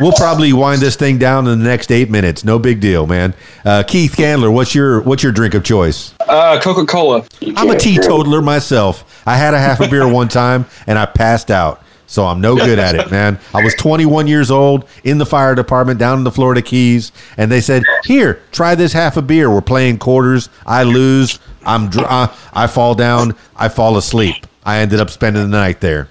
We'll 0.00 0.12
probably 0.12 0.52
wind 0.52 0.80
this 0.80 0.94
thing 0.94 1.18
down 1.18 1.48
in 1.48 1.58
the 1.58 1.64
next 1.64 1.90
eight 1.90 2.08
minutes. 2.08 2.44
No 2.44 2.58
big 2.60 2.78
deal, 2.80 3.06
man. 3.08 3.34
Uh, 3.64 3.82
Keith 3.82 4.14
Candler, 4.16 4.48
what's 4.48 4.72
your 4.72 5.00
what's 5.00 5.24
your 5.24 5.32
drink 5.32 5.54
of 5.54 5.64
choice? 5.64 6.14
Uh, 6.20 6.60
Coca 6.60 6.86
Cola. 6.86 7.24
I'm 7.56 7.70
a 7.70 7.76
teetotaler 7.76 8.40
myself. 8.40 9.22
I 9.26 9.36
had 9.36 9.54
a 9.54 9.58
half 9.58 9.80
a 9.80 9.88
beer 9.88 10.06
one 10.06 10.28
time 10.28 10.66
and 10.86 10.96
I 10.98 11.06
passed 11.06 11.50
out. 11.50 11.82
So 12.08 12.24
I'm 12.24 12.40
no 12.40 12.56
good 12.56 12.78
at 12.78 12.94
it, 12.94 13.10
man. 13.12 13.38
I 13.54 13.62
was 13.62 13.74
21 13.74 14.26
years 14.26 14.50
old 14.50 14.88
in 15.04 15.18
the 15.18 15.26
fire 15.26 15.54
department 15.54 16.00
down 16.00 16.18
in 16.18 16.24
the 16.24 16.32
Florida 16.32 16.62
Keys, 16.62 17.12
and 17.36 17.52
they 17.52 17.60
said, 17.60 17.84
"Here, 18.04 18.42
try 18.50 18.74
this 18.74 18.92
half 18.94 19.16
a 19.18 19.22
beer. 19.22 19.50
We're 19.50 19.60
playing 19.60 19.98
quarters. 19.98 20.48
I 20.66 20.82
lose. 20.82 21.38
I'm 21.64 21.90
dr- 21.90 22.06
uh, 22.10 22.34
I 22.52 22.66
fall 22.66 22.94
down. 22.94 23.36
I 23.54 23.68
fall 23.68 23.98
asleep. 23.98 24.46
I 24.64 24.78
ended 24.78 25.00
up 25.00 25.10
spending 25.10 25.42
the 25.50 25.56
night 25.56 25.80
there. 25.80 26.08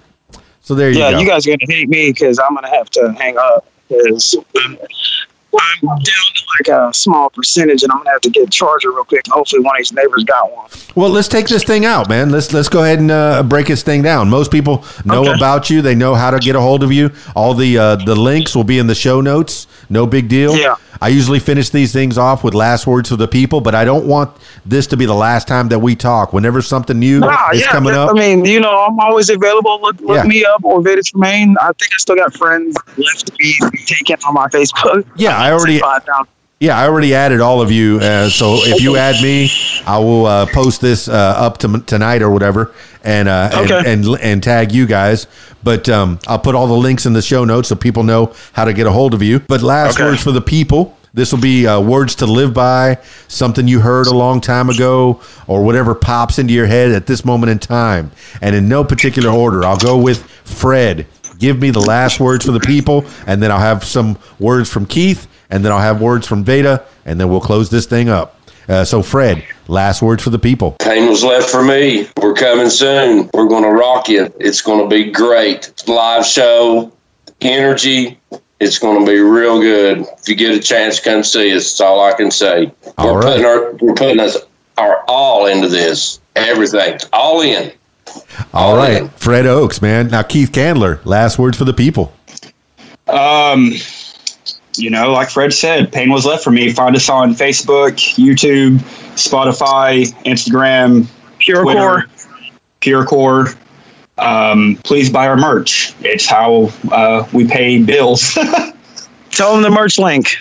So 0.61 0.75
there 0.75 0.91
you 0.91 0.99
yeah, 0.99 1.11
go. 1.11 1.17
Yeah, 1.17 1.23
you 1.23 1.27
guys 1.27 1.47
are 1.47 1.51
gonna 1.51 1.73
hate 1.73 1.89
me 1.89 2.11
because 2.11 2.39
I'm 2.39 2.53
gonna 2.53 2.69
have 2.69 2.89
to 2.91 3.11
hang 3.13 3.37
up 3.37 3.65
because 3.89 4.35
I'm, 5.53 5.89
I'm 5.89 5.97
down 5.97 6.03
to 6.35 6.43
like 6.59 6.67
a 6.89 6.93
small 6.93 7.29
percentage, 7.29 7.83
and 7.83 7.91
I'm 7.91 7.99
gonna 7.99 8.11
have 8.11 8.21
to 8.21 8.29
get 8.29 8.47
a 8.47 8.51
charger 8.51 8.91
real 8.91 9.03
quick. 9.05 9.25
Hopefully, 9.29 9.61
one 9.61 9.75
of 9.75 9.79
these 9.79 9.93
neighbors 9.93 10.23
got 10.23 10.51
one. 10.51 10.69
Well, 10.95 11.09
let's 11.09 11.27
take 11.27 11.47
this 11.47 11.63
thing 11.63 11.85
out, 11.85 12.09
man. 12.09 12.29
Let's 12.29 12.53
let's 12.53 12.69
go 12.69 12.83
ahead 12.83 12.99
and 12.99 13.11
uh, 13.11 13.43
break 13.43 13.67
this 13.67 13.83
thing 13.83 14.01
down. 14.01 14.29
Most 14.29 14.51
people 14.51 14.83
know 15.05 15.21
Okay. 15.21 15.33
about 15.33 15.69
you. 15.69 15.81
They 15.81 15.95
know 15.95 16.15
how 16.15 16.31
to 16.31 16.39
get 16.39 16.55
a 16.55 16.61
hold 16.61 16.83
of 16.83 16.91
you. 16.91 17.11
All 17.35 17.53
the 17.53 17.77
uh, 17.77 17.95
the 17.97 18.15
links 18.15 18.55
will 18.55 18.63
be 18.63 18.77
in 18.79 18.87
the 18.87 18.95
show 18.95 19.21
notes. 19.21 19.67
No 19.89 20.05
big 20.05 20.27
deal. 20.27 20.55
Yeah. 20.55 20.75
I 20.99 21.09
usually 21.09 21.37
finish 21.39 21.69
these 21.69 21.93
things 21.93 22.17
off 22.17 22.43
with 22.43 22.55
last 22.55 22.87
words 22.87 23.09
for 23.09 23.15
the 23.17 23.27
people, 23.27 23.61
but 23.61 23.75
I 23.75 23.85
don't 23.85 24.07
want 24.07 24.35
this 24.65 24.87
to 24.87 24.97
be 24.97 25.05
the 25.05 25.13
last 25.13 25.47
time 25.47 25.69
that 25.69 25.77
we 25.77 25.95
talk. 25.95 26.33
Whenever 26.33 26.59
something 26.61 26.97
new 26.97 27.19
Nah, 27.19 27.51
is 27.53 27.61
yeah, 27.61 27.67
coming 27.71 27.93
up, 27.93 28.09
I 28.09 28.13
mean, 28.13 28.43
you 28.45 28.59
know, 28.59 28.71
I'm 28.85 28.99
always 28.99 29.29
available. 29.29 29.79
Look, 29.79 30.01
look 30.01 30.17
Yeah. 30.17 30.23
me 30.23 30.43
up 30.43 30.65
or 30.65 30.81
Veda 30.81 31.03
Tremayne. 31.03 31.53
I 31.61 31.67
think 31.79 31.91
I 31.93 31.97
still 31.99 32.15
got 32.15 32.33
friends 32.33 32.75
left 32.97 33.27
to 33.27 33.33
be 33.33 33.53
taken 33.85 34.17
on 34.27 34.33
my 34.33 34.47
Facebook. 34.47 35.05
Yeah, 35.15 35.36
I 35.37 35.51
already- 35.51 35.81
yeah, 36.59 36.75
I 36.79 36.87
already 36.87 37.13
added 37.13 37.39
all 37.39 37.61
of 37.61 37.71
you. 37.71 37.99
Uh, 37.99 38.29
so 38.29 38.55
if 38.61 38.81
you 38.81 38.97
add 38.97 39.21
me, 39.21 39.51
I 39.85 39.99
will 39.99 40.25
uh, 40.25 40.45
post 40.47 40.81
this 40.81 41.07
uh, 41.07 41.13
up 41.13 41.59
to 41.59 41.79
tonight 41.81 42.23
or 42.23 42.31
whatever, 42.31 42.73
and 43.03 43.27
uh, 43.29 43.51
Okay. 43.53 43.77
and, 43.77 44.05
and 44.05 44.19
and 44.21 44.43
tag 44.43 44.71
you 44.71 44.87
guys. 44.87 45.27
But 45.63 45.87
um, 45.89 46.19
I'll 46.27 46.39
put 46.39 46.55
all 46.55 46.65
the 46.65 46.73
links 46.73 47.05
in 47.05 47.13
the 47.13 47.21
show 47.21 47.45
notes 47.45 47.69
so 47.69 47.75
people 47.75 48.01
know 48.03 48.33
how 48.53 48.65
to 48.65 48.73
get 48.73 48.87
a 48.87 48.91
hold 48.91 49.13
of 49.13 49.21
you. 49.21 49.39
But 49.39 49.61
last 49.61 49.95
Okay. 49.99 50.05
words 50.09 50.23
for 50.23 50.31
the 50.31 50.41
people. 50.41 50.95
This 51.13 51.31
will 51.31 51.39
be 51.41 51.65
uh, 51.65 51.79
words 51.79 52.13
to 52.15 52.25
live 52.27 52.53
by, 52.53 52.97
something 53.27 53.67
you 53.67 53.79
heard 53.79 54.05
a 54.07 54.13
long 54.13 54.39
time 54.39 54.69
ago, 54.69 55.19
or 55.47 55.63
whatever 55.63 55.95
pops 55.95 56.37
into 56.37 56.53
your 56.53 56.67
head 56.67 56.91
at 56.91 57.07
this 57.07 57.25
moment 57.25 57.49
in 57.51 57.57
time. 57.59 58.11
And 58.41 58.55
in 58.55 58.67
no 58.69 58.83
particular 58.83 59.31
order, 59.31 59.63
I'll 59.63 59.77
go 59.79 59.97
with 59.97 60.21
Fred. 60.43 61.07
Give 61.39 61.59
me 61.59 61.69
the 61.69 61.81
last 61.81 62.19
words 62.19 62.45
for 62.45 62.51
the 62.51 62.59
people, 62.59 63.05
and 63.25 63.41
then 63.41 63.51
I'll 63.51 63.59
have 63.59 63.83
some 63.83 64.17
words 64.39 64.69
from 64.69 64.85
Keith, 64.85 65.27
and 65.49 65.63
then 65.63 65.71
I'll 65.71 65.79
have 65.79 66.01
words 66.01 66.27
from 66.27 66.43
Veda, 66.43 66.85
and 67.05 67.19
then 67.19 67.29
we'll 67.29 67.41
close 67.41 67.69
this 67.69 67.85
thing 67.85 68.09
up. 68.09 68.39
Uh, 68.67 68.83
so, 68.83 69.01
Fred, 69.01 69.45
last 69.67 70.01
words 70.01 70.21
for 70.21 70.29
the 70.29 70.39
people. 70.39 70.73
Pain 70.79 71.07
was 71.09 71.23
left 71.23 71.49
for 71.49 71.63
me. 71.63 72.07
We're 72.21 72.33
coming 72.33 72.69
soon. 72.69 73.29
We're 73.33 73.47
going 73.47 73.63
to 73.63 73.71
rock 73.71 74.09
you. 74.09 74.33
It's 74.39 74.61
going 74.61 74.83
to 74.83 74.89
be 74.93 75.09
great. 75.09 75.71
Live 75.87 76.25
show, 76.25 76.91
energy. 77.39 78.19
It's 78.59 78.79
going 78.79 78.99
to 78.99 79.05
be 79.09 79.19
real 79.19 79.61
good. 79.61 79.99
If 79.99 80.27
you 80.27 80.35
get 80.35 80.53
a 80.53 80.59
chance, 80.59 80.99
come 80.99 81.23
see 81.23 81.55
us. 81.55 81.63
That's 81.63 81.81
all 81.81 82.03
I 82.03 82.13
can 82.13 82.31
say. 82.31 82.71
All 82.97 83.13
we're 83.13 83.21
right. 83.21 83.25
putting 83.25 83.45
our 83.45 83.71
we're 83.73 83.93
putting 83.93 84.19
us 84.19 84.37
our 84.77 85.03
all 85.07 85.45
into 85.45 85.69
this. 85.69 86.19
Everything, 86.35 86.99
all 87.13 87.41
in. 87.41 87.71
All 88.53 88.71
All 88.71 88.77
right. 88.77 89.09
Fred 89.13 89.45
Oaks, 89.45 89.81
man. 89.81 90.07
Now, 90.09 90.23
Keith 90.23 90.51
Candler, 90.51 90.99
last 91.05 91.39
words 91.39 91.57
for 91.57 91.65
the 91.65 91.73
people. 91.73 92.13
Um, 93.07 93.73
you 94.75 94.89
know, 94.89 95.11
like 95.11 95.29
Fred 95.29 95.53
said, 95.53 95.91
pain 95.91 96.11
was 96.11 96.25
left 96.25 96.43
for 96.43 96.51
me. 96.51 96.71
Find 96.71 96.95
us 96.95 97.09
on 97.09 97.33
Facebook, 97.33 97.93
YouTube, 98.15 98.77
Spotify, 99.15 100.05
Instagram, 100.23 101.07
Pure 101.39 101.63
Twitter, 101.63 101.79
core. 101.79 102.05
Purecore. 102.81 103.57
Um, 104.17 104.79
please 104.83 105.09
buy 105.09 105.27
our 105.27 105.37
merch. 105.37 105.93
It's 106.01 106.25
how 106.25 106.71
uh, 106.91 107.27
we 107.33 107.47
pay 107.47 107.81
bills. 107.83 108.33
Tell 109.31 109.53
them 109.53 109.61
the 109.61 109.69
merch 109.69 109.99
link. 109.99 110.35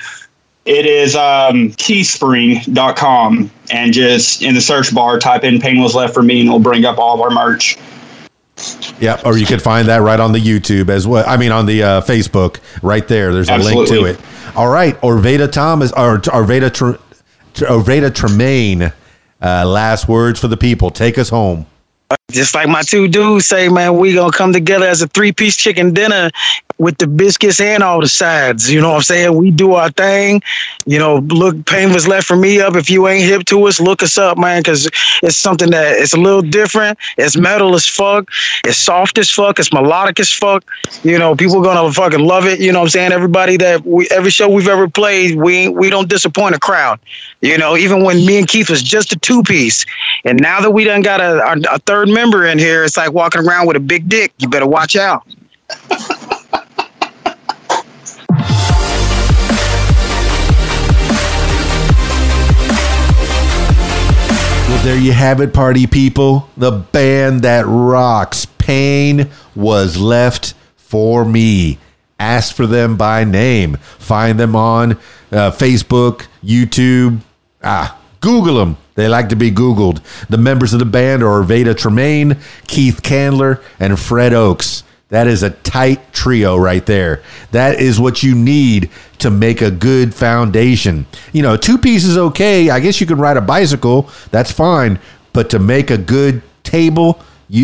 It 0.66 0.84
is 0.84 1.14
um, 1.14 1.70
teespring.com 1.72 3.50
and 3.70 3.92
just 3.92 4.42
in 4.42 4.54
the 4.54 4.60
search 4.60 4.92
bar 4.92 5.18
type 5.20 5.44
in 5.44 5.60
pain 5.60 5.80
was 5.80 5.94
left 5.94 6.12
for 6.12 6.22
me 6.22 6.40
and 6.40 6.48
it'll 6.48 6.58
bring 6.58 6.84
up 6.84 6.98
all 6.98 7.14
of 7.14 7.20
our 7.20 7.30
merch. 7.30 7.78
Yeah, 8.98 9.20
or 9.24 9.36
you 9.36 9.46
could 9.46 9.62
find 9.62 9.86
that 9.88 9.98
right 9.98 10.18
on 10.18 10.32
the 10.32 10.38
YouTube 10.38 10.88
as 10.88 11.06
well. 11.06 11.24
I 11.28 11.36
mean, 11.36 11.52
on 11.52 11.66
the 11.66 11.82
uh, 11.82 12.00
Facebook, 12.00 12.58
right 12.82 13.06
there. 13.06 13.32
There's 13.32 13.48
a 13.48 13.58
link 13.58 13.86
to 13.88 14.06
it. 14.06 14.18
All 14.56 14.68
right, 14.68 14.98
Orvada 15.02 15.50
Thomas, 15.52 15.92
or 15.92 16.18
Orvada, 16.18 16.72
Tr- 16.72 16.98
Tr- 17.52 17.64
Orvada 17.66 18.10
Tremayne. 18.10 18.92
Uh, 19.42 19.66
last 19.66 20.08
words 20.08 20.40
for 20.40 20.48
the 20.48 20.56
people. 20.56 20.90
Take 20.90 21.18
us 21.18 21.28
home. 21.28 21.66
Just 22.30 22.54
like 22.54 22.68
my 22.68 22.82
two 22.82 23.08
dudes 23.08 23.46
say, 23.46 23.68
man, 23.68 23.98
we 23.98 24.14
gonna 24.14 24.32
come 24.32 24.52
together 24.52 24.86
as 24.86 25.02
a 25.02 25.08
three 25.08 25.32
piece 25.32 25.56
chicken 25.56 25.92
dinner 25.92 26.30
with 26.78 26.98
the 26.98 27.06
biscuits 27.06 27.60
and 27.60 27.82
all 27.82 28.00
the 28.00 28.08
sides. 28.08 28.70
You 28.70 28.80
know 28.80 28.90
what 28.90 28.96
I'm 28.96 29.02
saying? 29.02 29.34
We 29.36 29.50
do 29.50 29.74
our 29.74 29.90
thing. 29.90 30.42
You 30.84 30.98
know, 30.98 31.16
look, 31.16 31.64
pain 31.66 31.92
was 31.92 32.06
left 32.06 32.26
for 32.26 32.36
me 32.36 32.60
up. 32.60 32.76
If 32.76 32.90
you 32.90 33.08
ain't 33.08 33.24
hip 33.24 33.44
to 33.46 33.66
us, 33.66 33.80
look 33.80 34.02
us 34.02 34.18
up, 34.18 34.36
man, 34.38 34.60
because 34.60 34.90
it's 35.22 35.36
something 35.36 35.70
that 35.70 35.96
it's 35.98 36.12
a 36.12 36.20
little 36.20 36.42
different. 36.42 36.98
It's 37.16 37.36
metal 37.36 37.74
as 37.74 37.86
fuck. 37.86 38.30
It's 38.64 38.78
soft 38.78 39.18
as 39.18 39.30
fuck. 39.30 39.58
It's 39.58 39.72
melodic 39.72 40.20
as 40.20 40.30
fuck. 40.30 40.64
You 41.02 41.18
know, 41.18 41.34
people 41.34 41.62
gonna 41.62 41.92
fucking 41.92 42.20
love 42.20 42.46
it. 42.46 42.60
You 42.60 42.72
know 42.72 42.80
what 42.80 42.86
I'm 42.86 42.90
saying? 42.90 43.12
Everybody 43.12 43.56
that 43.58 43.84
we 43.84 44.08
every 44.10 44.30
show 44.30 44.48
we've 44.48 44.68
ever 44.68 44.88
played, 44.88 45.36
we 45.36 45.68
we 45.68 45.90
don't 45.90 46.08
disappoint 46.08 46.54
a 46.54 46.58
crowd. 46.58 47.00
You 47.40 47.58
know, 47.58 47.76
even 47.76 48.02
when 48.02 48.24
me 48.26 48.38
and 48.38 48.48
Keith 48.48 48.68
was 48.68 48.82
just 48.82 49.12
a 49.12 49.16
two 49.16 49.42
piece, 49.42 49.84
and 50.24 50.40
now 50.40 50.60
that 50.60 50.70
we 50.70 50.84
done 50.84 51.02
got 51.02 51.20
a, 51.20 51.42
a, 51.42 51.76
a 51.76 51.78
third 51.80 52.08
member 52.08 52.46
in 52.46 52.58
here, 52.58 52.84
it's 52.84 52.96
like 52.96 53.12
walking 53.12 53.46
around 53.46 53.66
with 53.66 53.76
a 53.76 53.80
big 53.80 54.08
dick. 54.08 54.32
You 54.38 54.48
better 54.48 54.66
watch 54.66 54.96
out. 54.96 55.26
There 64.86 64.96
you 64.96 65.10
have 65.10 65.40
it, 65.40 65.52
party 65.52 65.88
people. 65.88 66.48
The 66.56 66.70
band 66.70 67.42
that 67.42 67.66
rocks. 67.66 68.46
Pain 68.46 69.28
was 69.56 69.96
left 69.96 70.54
for 70.76 71.24
me. 71.24 71.78
Ask 72.20 72.54
for 72.54 72.68
them 72.68 72.96
by 72.96 73.24
name. 73.24 73.78
Find 73.98 74.38
them 74.38 74.54
on 74.54 74.92
uh, 75.32 75.50
Facebook, 75.50 76.26
YouTube. 76.40 77.18
Ah, 77.64 77.98
Google 78.20 78.54
them. 78.54 78.76
They 78.94 79.08
like 79.08 79.30
to 79.30 79.34
be 79.34 79.50
Googled. 79.50 80.04
The 80.28 80.38
members 80.38 80.72
of 80.72 80.78
the 80.78 80.84
band 80.84 81.24
are 81.24 81.42
Veda 81.42 81.74
Tremayne, 81.74 82.40
Keith 82.68 83.02
Candler, 83.02 83.60
and 83.80 83.98
Fred 83.98 84.32
Oaks. 84.32 84.84
That 85.08 85.28
is 85.28 85.44
a 85.44 85.50
tight 85.50 86.12
trio 86.12 86.56
right 86.56 86.84
there. 86.84 87.22
That 87.52 87.80
is 87.80 88.00
what 88.00 88.22
you 88.24 88.34
need 88.34 88.90
to 89.18 89.30
make 89.30 89.62
a 89.62 89.70
good 89.70 90.12
foundation. 90.12 91.06
You 91.32 91.42
know, 91.42 91.56
two 91.56 91.78
pieces 91.78 92.18
okay. 92.18 92.70
I 92.70 92.80
guess 92.80 93.00
you 93.00 93.06
could 93.06 93.18
ride 93.18 93.36
a 93.36 93.40
bicycle. 93.40 94.10
That's 94.32 94.50
fine. 94.50 94.98
But 95.32 95.50
to 95.50 95.60
make 95.60 95.90
a 95.90 95.98
good 95.98 96.42
table 96.64 97.20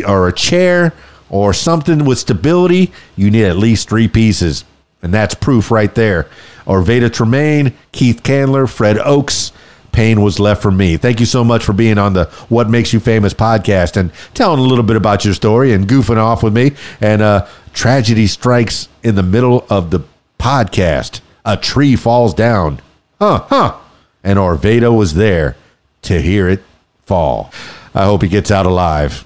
or 0.06 0.28
a 0.28 0.32
chair 0.32 0.92
or 1.30 1.52
something 1.52 2.04
with 2.04 2.18
stability, 2.18 2.92
you 3.16 3.30
need 3.30 3.46
at 3.46 3.56
least 3.56 3.88
three 3.88 4.06
pieces. 4.06 4.64
And 5.02 5.12
that's 5.12 5.34
proof 5.34 5.72
right 5.72 5.92
there. 5.94 6.28
Orvada 6.64 7.10
Tremayne, 7.10 7.72
Keith 7.90 8.22
Candler, 8.22 8.68
Fred 8.68 8.98
Oaks. 8.98 9.50
Pain 9.92 10.22
was 10.22 10.40
left 10.40 10.62
for 10.62 10.70
me. 10.70 10.96
Thank 10.96 11.20
you 11.20 11.26
so 11.26 11.44
much 11.44 11.64
for 11.64 11.72
being 11.72 11.98
on 11.98 12.14
the 12.14 12.24
What 12.48 12.68
Makes 12.70 12.92
You 12.92 13.00
Famous 13.00 13.34
podcast 13.34 13.96
and 13.96 14.10
telling 14.34 14.58
a 14.58 14.62
little 14.62 14.84
bit 14.84 14.96
about 14.96 15.24
your 15.24 15.34
story 15.34 15.72
and 15.72 15.86
goofing 15.86 16.16
off 16.16 16.42
with 16.42 16.54
me. 16.54 16.72
And 17.00 17.20
uh, 17.22 17.46
tragedy 17.72 18.26
strikes 18.26 18.88
in 19.02 19.14
the 19.14 19.22
middle 19.22 19.66
of 19.68 19.90
the 19.90 20.00
podcast. 20.38 21.20
A 21.44 21.56
tree 21.56 21.94
falls 21.96 22.34
down. 22.34 22.80
Huh, 23.20 23.44
huh. 23.48 23.76
And 24.24 24.38
Orvada 24.38 24.96
was 24.96 25.14
there 25.14 25.56
to 26.02 26.20
hear 26.20 26.48
it 26.48 26.62
fall. 27.04 27.52
I 27.94 28.04
hope 28.04 28.22
he 28.22 28.28
gets 28.28 28.50
out 28.50 28.66
alive. 28.66 29.24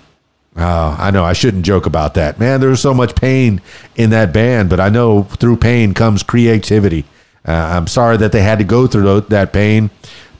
Oh, 0.56 0.96
I 0.98 1.10
know 1.10 1.22
I 1.24 1.34
shouldn't 1.34 1.66
joke 1.66 1.84
about 1.86 2.14
that. 2.14 2.40
Man, 2.40 2.60
there's 2.60 2.80
so 2.80 2.94
much 2.94 3.14
pain 3.14 3.60
in 3.94 4.10
that 4.10 4.32
band, 4.32 4.70
but 4.70 4.80
I 4.80 4.88
know 4.88 5.24
through 5.24 5.58
pain 5.58 5.92
comes 5.92 6.22
creativity. 6.22 7.04
Uh, 7.46 7.52
I'm 7.52 7.86
sorry 7.86 8.16
that 8.16 8.32
they 8.32 8.42
had 8.42 8.58
to 8.58 8.64
go 8.64 8.86
through 8.86 9.20
that 9.20 9.52
pain, 9.52 9.90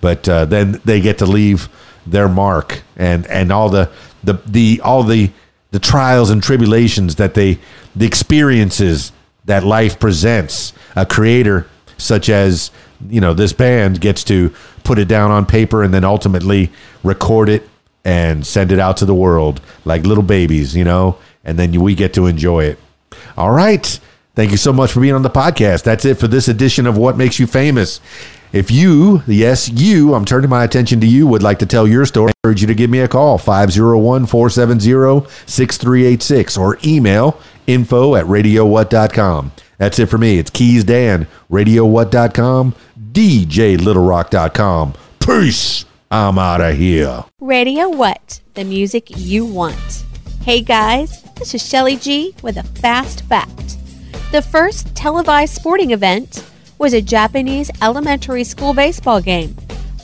but 0.07 0.29
uh, 0.29 0.45
then 0.45 0.81
they 0.85 1.01
get 1.01 1.19
to 1.19 1.27
leave 1.27 1.69
their 2.07 2.29
mark 2.29 2.85
and 2.97 3.27
and 3.27 3.51
all 3.51 3.69
the 3.69 3.91
the 4.23 4.35
the 4.47 4.81
all 4.85 5.03
the 5.03 5.33
the 5.73 5.81
trials 5.81 6.31
and 6.31 6.45
tribulations 6.45 7.17
that 7.17 7.35
they 7.35 7.59
the 7.97 8.07
experiences 8.07 9.11
that 9.47 9.65
life 9.65 9.99
presents. 9.99 10.73
A 10.95 11.05
creator 11.05 11.67
such 11.99 12.29
as 12.29 12.71
you 13.11 13.21
know 13.21 13.35
this 13.35 13.53
band 13.53 14.01
gets 14.01 14.23
to 14.23 14.55
put 14.85 14.97
it 15.01 15.09
down 15.09 15.33
on 15.33 15.45
paper 15.45 15.83
and 15.83 15.93
then 15.93 16.05
ultimately 16.05 16.71
record 17.03 17.49
it 17.49 17.69
and 18.05 18.47
send 18.47 18.71
it 18.71 18.79
out 18.79 18.97
to 18.99 19.07
the 19.07 19.15
world 19.15 19.61
like 19.85 20.07
little 20.07 20.23
babies, 20.23 20.77
you 20.77 20.85
know, 20.85 21.19
and 21.45 21.59
then 21.59 21.73
we 21.81 21.97
get 21.97 22.15
to 22.15 22.27
enjoy 22.27 22.63
it. 22.63 22.79
All 23.37 23.51
right. 23.51 23.99
Thank 24.37 24.51
you 24.51 24.59
so 24.59 24.71
much 24.71 24.93
for 24.93 25.01
being 25.01 25.15
on 25.15 25.23
the 25.23 25.31
podcast. 25.31 25.83
That's 25.83 26.05
it 26.05 26.17
for 26.19 26.29
this 26.29 26.47
edition 26.47 26.87
of 26.87 26.99
What 26.99 27.17
Makes 27.17 27.39
You 27.39 27.47
Famous. 27.47 28.01
If 28.57 28.71
you, 28.71 29.23
yes, 29.27 29.69
you, 29.69 30.15
I'm 30.15 30.25
turning 30.25 30.49
my 30.49 30.65
attention 30.65 30.99
to 31.03 31.07
you, 31.07 31.27
would 31.27 31.43
like 31.43 31.59
to 31.59 31.67
tell 31.67 31.87
your 31.87 32.07
story, 32.07 32.33
I 32.43 32.49
urge 32.49 32.63
you 32.63 32.67
to 32.69 32.75
give 32.75 32.89
me 32.89 33.01
a 33.01 33.07
call, 33.07 33.37
501 33.37 34.25
470 34.25 35.29
6386, 35.45 36.57
or 36.57 36.79
email 36.83 37.39
info 37.67 38.15
at 38.15 38.25
radiowhat.com. 38.25 39.53
That's 39.77 39.99
it 39.99 40.07
for 40.07 40.17
me. 40.17 40.39
It's 40.39 40.49
Keys 40.49 40.85
Dan, 40.85 41.27
radiowhat.com, 41.51 42.75
djlittlerock.com. 43.13 44.95
Peace. 45.21 45.85
I'm 46.11 46.39
out 46.39 46.63
of 46.63 46.79
here. 46.79 47.27
Radio 47.43 47.91
What? 47.91 48.41
The 48.55 48.65
music 48.65 49.09
you 49.19 49.45
want. 49.45 50.05
Hey 50.41 50.63
guys, 50.63 51.25
this 51.35 51.55
is 51.55 51.63
Shelly 51.63 51.97
G 51.97 52.35
with 52.41 52.57
a 52.57 52.63
fast 52.63 53.21
fact. 53.27 53.77
The 54.33 54.41
first 54.41 54.95
televised 54.95 55.55
sporting 55.55 55.91
event 55.91 56.43
was 56.79 56.95
a 56.95 57.01
Japanese 57.01 57.71
elementary 57.83 58.45
school 58.45 58.75
baseball 58.75 59.21
game, 59.21 59.57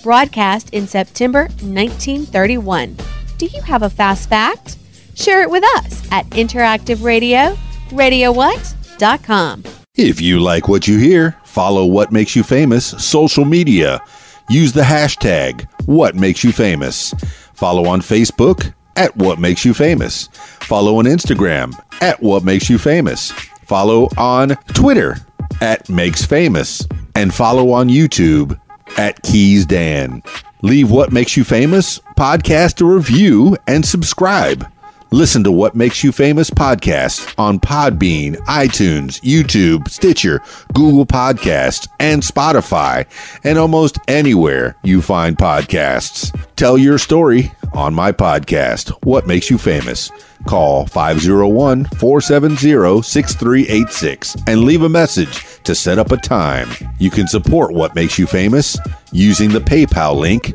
broadcast 0.03 0.71
in 0.71 0.87
September 0.87 1.43
1931. 1.61 2.97
Do 3.39 3.47
you 3.47 3.63
have 3.63 3.83
a 3.83 3.91
fast 3.91 4.29
fact? 4.29 4.77
Share 5.15 5.43
it 5.43 5.51
with 5.51 5.65
us 5.77 6.07
at 6.11 6.27
Interactive 6.31 7.03
Radio, 7.03 7.57
radiowhat.com. 7.91 9.65
If 9.95 10.21
you 10.21 10.41
like 10.41 10.69
what 10.69 10.89
you 10.89 10.99
hear, 10.99 11.37
follow 11.45 11.85
What 11.85 12.13
Makes 12.13 12.35
You 12.35 12.43
Famous 12.43 12.87
social 12.87 13.45
media. 13.45 14.01
Use 14.49 14.73
the 14.73 14.83
hashtag 14.83 15.69
What 15.87 16.15
Makes 16.15 16.45
You 16.45 16.53
Famous. 16.53 17.13
Follow 17.55 17.87
on 17.87 18.01
Facebook 18.01 18.73
at 18.97 19.15
What 19.17 19.39
Makes 19.39 19.65
You 19.65 19.75
Famous. 19.75 20.29
Follow 20.33 20.97
on 20.97 21.05
Instagram 21.05 21.75
at 22.01 22.23
What 22.23 22.43
Makes 22.43 22.71
You 22.71 22.79
Famous. 22.79 23.31
Follow 23.67 24.09
on 24.17 24.57
Twitter 24.75 25.17
at 25.61 25.89
Makes 25.89 26.25
Famous. 26.25 26.87
And 27.15 27.35
follow 27.35 27.71
on 27.73 27.89
YouTube 27.89 28.59
at 28.97 29.23
Keys 29.23 29.67
Dan. 29.67 30.23
Leave 30.63 30.91
What 30.91 31.13
Makes 31.13 31.37
You 31.37 31.45
Famous, 31.45 31.99
podcast 32.17 32.81
a 32.81 32.85
review, 32.85 33.57
and 33.67 33.85
subscribe. 33.85 34.67
Listen 35.11 35.45
to 35.45 35.53
What 35.53 35.75
Makes 35.75 36.03
You 36.03 36.11
Famous 36.11 36.49
podcast 36.49 37.35
on 37.37 37.61
Podbean, 37.61 38.37
iTunes, 38.47 39.21
YouTube, 39.21 39.89
Stitcher, 39.89 40.41
Google 40.73 41.05
Podcasts, 41.05 41.87
and 42.01 42.23
Spotify, 42.23 43.07
and 43.45 43.59
almost 43.59 43.99
anywhere 44.09 44.75
you 44.83 45.03
find 45.03 45.37
podcasts. 45.37 46.35
Tell 46.57 46.79
your 46.79 46.97
story 46.97 47.53
on 47.75 47.93
my 47.93 48.13
podcast, 48.13 48.89
What 49.05 49.27
Makes 49.27 49.51
You 49.51 49.59
Famous. 49.59 50.11
Call 50.47 50.87
501 50.87 51.85
470 51.85 53.03
6386 53.03 54.37
and 54.47 54.65
leave 54.65 54.83
a 54.83 54.89
message 54.89 55.63
to 55.63 55.75
set 55.75 55.99
up 55.99 56.13
a 56.13 56.17
time. 56.17 56.69
You 56.99 57.11
can 57.11 57.29
support 57.29 57.73
What 57.73 57.95
Makes 57.95 58.19
You 58.19 58.27
Famous 58.27 58.77
using 59.13 59.51
the 59.51 59.61
PayPal 59.61 60.17
link 60.17 60.53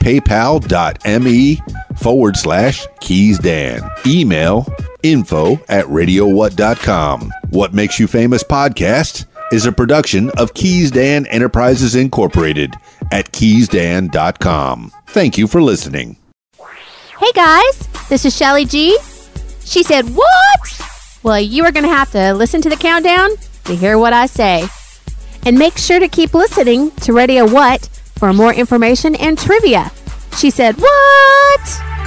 paypal.me 0.00 1.60
forward 1.96 2.36
slash 2.36 2.86
keys 3.00 3.38
dan. 3.38 3.82
Email 4.06 4.66
info 5.02 5.54
at 5.68 5.84
radiowhat.com. 5.86 7.32
What 7.50 7.74
Makes 7.74 7.98
You 7.98 8.06
Famous 8.06 8.42
podcast 8.42 9.26
is 9.52 9.66
a 9.66 9.72
production 9.72 10.30
of 10.38 10.54
Keys 10.54 10.90
Dan 10.90 11.26
Enterprises 11.26 11.94
Incorporated 11.94 12.74
at 13.10 13.32
keysdan.com. 13.32 14.92
Thank 15.08 15.36
you 15.38 15.46
for 15.46 15.60
listening. 15.60 16.16
Hey 17.18 17.32
guys, 17.34 17.88
this 18.08 18.24
is 18.24 18.36
Shelly 18.36 18.64
G. 18.64 18.96
She 19.70 19.84
said, 19.84 20.04
What? 20.16 21.20
Well, 21.22 21.38
you 21.38 21.64
are 21.64 21.70
going 21.70 21.84
to 21.84 21.94
have 21.94 22.10
to 22.10 22.34
listen 22.34 22.60
to 22.62 22.68
the 22.68 22.76
countdown 22.76 23.30
to 23.66 23.76
hear 23.76 23.98
what 23.98 24.12
I 24.12 24.26
say. 24.26 24.66
And 25.46 25.56
make 25.56 25.78
sure 25.78 26.00
to 26.00 26.08
keep 26.08 26.34
listening 26.34 26.90
to 27.02 27.12
Radio 27.12 27.48
What 27.48 27.86
for 28.16 28.32
more 28.32 28.52
information 28.52 29.14
and 29.14 29.38
trivia. 29.38 29.92
She 30.36 30.50
said, 30.50 30.74
What? 30.76 31.99